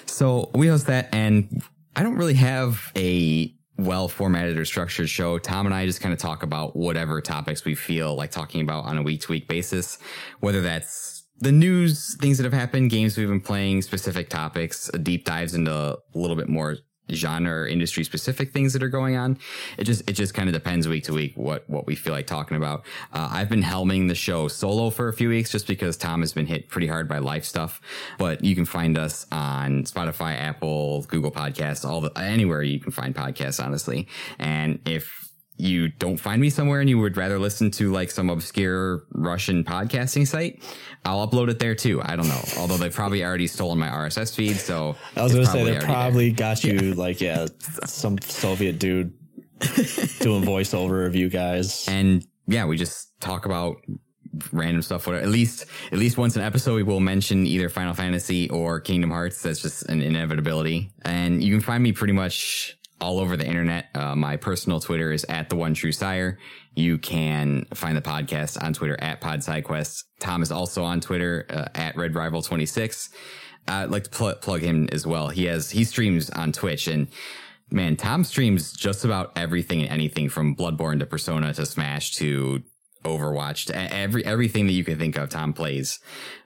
[0.05, 1.63] So we host that, and
[1.95, 5.37] I don't really have a well formatted or structured show.
[5.39, 8.85] Tom and I just kind of talk about whatever topics we feel like talking about
[8.85, 9.97] on a week to week basis,
[10.41, 15.25] whether that's the news, things that have happened, games we've been playing, specific topics, deep
[15.25, 16.77] dives into a little bit more
[17.11, 19.37] genre industry specific things that are going on.
[19.77, 22.27] It just it just kind of depends week to week what what we feel like
[22.27, 22.85] talking about.
[23.11, 26.33] Uh, I've been helming the show solo for a few weeks just because Tom has
[26.33, 27.81] been hit pretty hard by life stuff.
[28.17, 32.91] But you can find us on Spotify, Apple, Google Podcasts, all the anywhere you can
[32.91, 34.07] find podcasts, honestly.
[34.39, 38.29] And if you don't find me somewhere and you would rather listen to like some
[38.29, 40.61] obscure Russian podcasting site,
[41.05, 42.01] I'll upload it there too.
[42.03, 42.41] I don't know.
[42.57, 44.57] Although they've probably already stolen my RSS feed.
[44.57, 46.37] So I was going to say they probably there.
[46.37, 46.95] got you yeah.
[46.95, 47.47] like, yeah,
[47.85, 49.13] some Soviet dude
[50.19, 51.87] doing voiceover of you guys.
[51.87, 53.77] And yeah, we just talk about
[54.51, 55.05] random stuff.
[55.07, 55.23] Whatever.
[55.23, 59.11] At least, at least once an episode, we will mention either Final Fantasy or Kingdom
[59.11, 59.41] Hearts.
[59.41, 60.91] That's just an inevitability.
[61.03, 63.89] And you can find me pretty much all over the internet.
[63.93, 66.39] Uh, my personal Twitter is at the one true sire.
[66.73, 70.03] You can find the podcast on Twitter at Pod SideQuest.
[70.21, 73.09] Tom is also on Twitter uh, at Red Rival 26.
[73.67, 75.27] I'd like to pl- plug him as well.
[75.27, 77.09] He has he streams on Twitch and
[77.69, 82.63] man, Tom streams just about everything and anything from Bloodborne to Persona to Smash to
[83.03, 85.99] Overwatch, every everything that you can think of, Tom plays.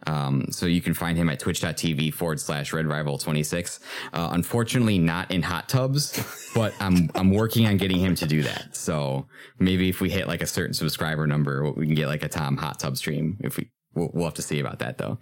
[0.05, 3.79] Um, so you can find him at twitch.tv forward slash Red Rival 26.
[4.13, 6.23] Uh, unfortunately, not in hot tubs,
[6.55, 8.75] but I'm I'm working on getting him to do that.
[8.75, 9.27] So
[9.59, 12.57] maybe if we hit like a certain subscriber number, we can get like a Tom
[12.57, 15.17] hot tub stream if we We'll, we'll, have to see about that though.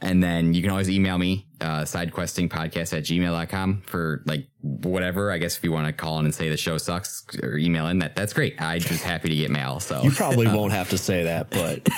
[0.00, 5.32] And then you can always email me, uh, sidequestingpodcast at gmail.com for like whatever.
[5.32, 7.88] I guess if you want to call in and say the show sucks or email
[7.88, 8.60] in that, that's great.
[8.60, 9.80] I'm just happy to get mail.
[9.80, 11.88] So you probably won't have to say that, but.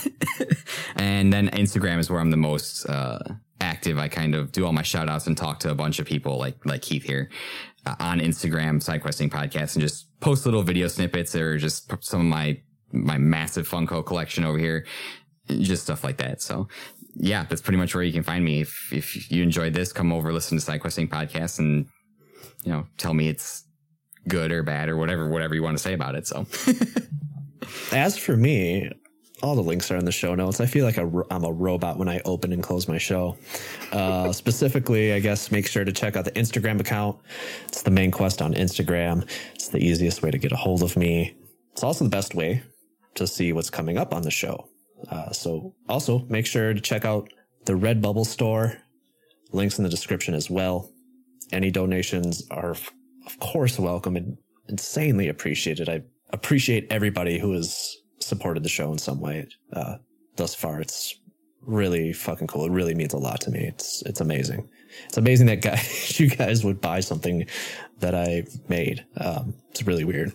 [0.96, 3.18] and then Instagram is where I'm the most, uh,
[3.60, 3.98] active.
[3.98, 6.38] I kind of do all my shout outs and talk to a bunch of people
[6.38, 7.30] like, like Keith here.
[7.86, 12.26] Uh, on Instagram, SideQuesting Podcast, and just post little video snippets or just some of
[12.26, 12.58] my
[12.94, 14.86] my massive Funko collection over here
[15.48, 16.42] just stuff like that.
[16.42, 16.68] So
[17.14, 18.60] yeah, that's pretty much where you can find me.
[18.60, 21.86] If, if you enjoyed this, come over, listen to SideQuesting podcast and,
[22.64, 23.64] you know, tell me it's
[24.28, 26.26] good or bad or whatever, whatever you want to say about it.
[26.26, 26.46] So
[27.92, 28.90] as for me,
[29.42, 30.60] all the links are in the show notes.
[30.60, 33.36] I feel like i am a robot when I open and close my show.
[33.92, 37.18] Uh, specifically, I guess make sure to check out the Instagram account.
[37.68, 39.28] It's the main quest on Instagram.
[39.54, 41.36] It's the easiest way to get a hold of me.
[41.72, 42.62] It's also the best way
[43.16, 44.68] to see what's coming up on the show.
[45.10, 47.28] Uh, so also make sure to check out
[47.64, 48.78] the Redbubble store.
[49.52, 50.90] Links in the description as well.
[51.52, 54.36] Any donations are, of course, welcome and
[54.68, 55.88] insanely appreciated.
[55.88, 56.02] I
[56.32, 59.96] appreciate everybody who has supported the show in some way uh,
[60.36, 60.80] thus far.
[60.80, 61.14] It's
[61.60, 62.66] really fucking cool.
[62.66, 63.60] It really means a lot to me.
[63.60, 64.68] It's it's amazing.
[65.06, 67.46] It's amazing that guys, you guys would buy something
[68.00, 69.04] that I made.
[69.16, 70.32] Um, it's really weird.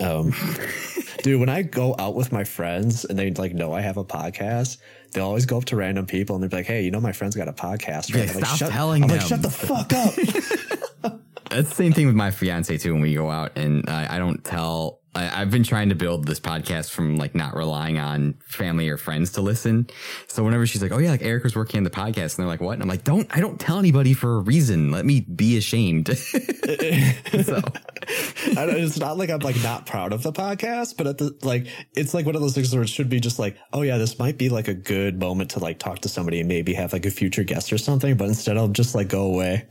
[0.00, 0.34] Um,
[1.22, 4.04] dude, when I go out with my friends and they like know I have a
[4.04, 4.78] podcast,
[5.12, 7.36] they'll always go up to random people and they're like, "Hey, you know my friend's
[7.36, 8.26] got a podcast." Right?
[8.26, 9.18] Yeah, like, stop shut, telling I'm them.
[9.18, 10.14] like, "Shut the fuck up."
[11.50, 12.92] That's the same thing with my fiance too.
[12.92, 16.38] When we go out and I don't tell I, have been trying to build this
[16.38, 19.88] podcast from like not relying on family or friends to listen.
[20.28, 22.46] So whenever she's like, "Oh yeah, like Eric was working on the podcast," and they're
[22.46, 24.92] like, "What?" And I'm like, "Don't I don't tell anybody for a reason.
[24.92, 27.60] Let me be ashamed." so
[28.06, 32.14] it's not like I'm like not proud of the podcast, but at the like it's
[32.14, 34.38] like one of those things where it should be just like, "Oh yeah, this might
[34.38, 37.10] be like a good moment to like talk to somebody and maybe have like a
[37.10, 39.66] future guest or something." But instead, I'll just like go away.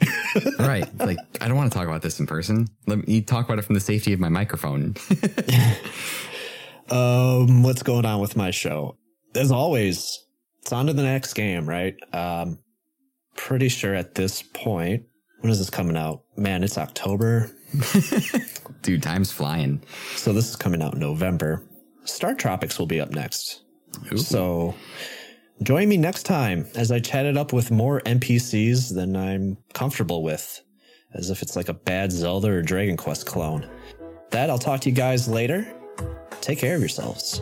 [0.59, 0.85] right?
[0.99, 2.67] Like I don't want to talk about this in person.
[2.87, 4.95] Let me talk about it from the safety of my microphone.
[6.90, 8.98] um, what's going on with my show?
[9.35, 10.25] As always,
[10.61, 11.95] it's on to the next game, right?
[12.14, 12.59] Um,
[13.35, 15.03] pretty sure at this point,
[15.41, 16.24] when is this coming out?
[16.35, 17.49] Man, it's October.
[18.82, 19.82] Dude, time's flying.
[20.16, 21.64] So this is coming out in November.
[22.03, 23.61] Star Tropics will be up next.
[24.11, 24.17] Ooh.
[24.17, 24.75] So
[25.64, 30.24] join me next time as I chat it up with more NPCs than I'm comfortable
[30.24, 30.61] with,
[31.14, 33.69] as if it's like a bad Zelda or Dragon Quest clone
[34.32, 35.67] that, I'll talk to you guys later.
[36.41, 37.41] Take care of yourselves.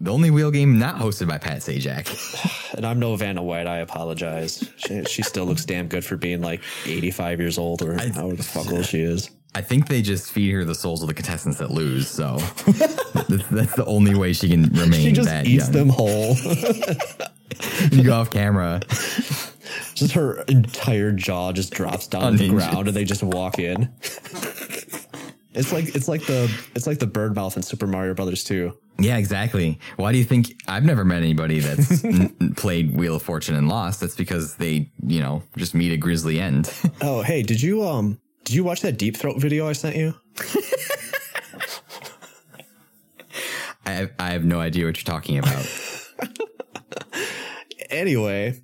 [0.00, 2.06] The only wheel game not hosted by Pat Sajak.
[2.76, 3.66] And I'm no Vanna White.
[3.66, 4.62] I apologize.
[4.76, 8.42] She, she still looks damn good for being like 85 years old or however the
[8.44, 9.30] fuck old she is.
[9.54, 12.08] I think they just feed her the souls of the contestants that lose.
[12.08, 12.36] So
[13.28, 15.72] that's, that's the only way she can remain She just that eats young.
[15.72, 16.36] them whole.
[17.90, 18.80] You go off camera.
[19.94, 23.88] just her entire jaw just drops down to the ground and they just walk in.
[25.54, 28.72] It's like it's like the it's like the bird mouth in Super Mario Brothers 2.
[29.00, 29.78] Yeah, exactly.
[29.96, 33.68] Why do you think I've never met anybody that's n- played Wheel of Fortune and
[33.68, 34.00] lost?
[34.00, 36.70] That's because they, you know, just meet a grisly end.
[37.00, 40.14] Oh, hey, did you um did you watch that deep throat video I sent you?
[43.86, 45.66] I have, I have no idea what you're talking about.
[47.90, 48.60] Anyway,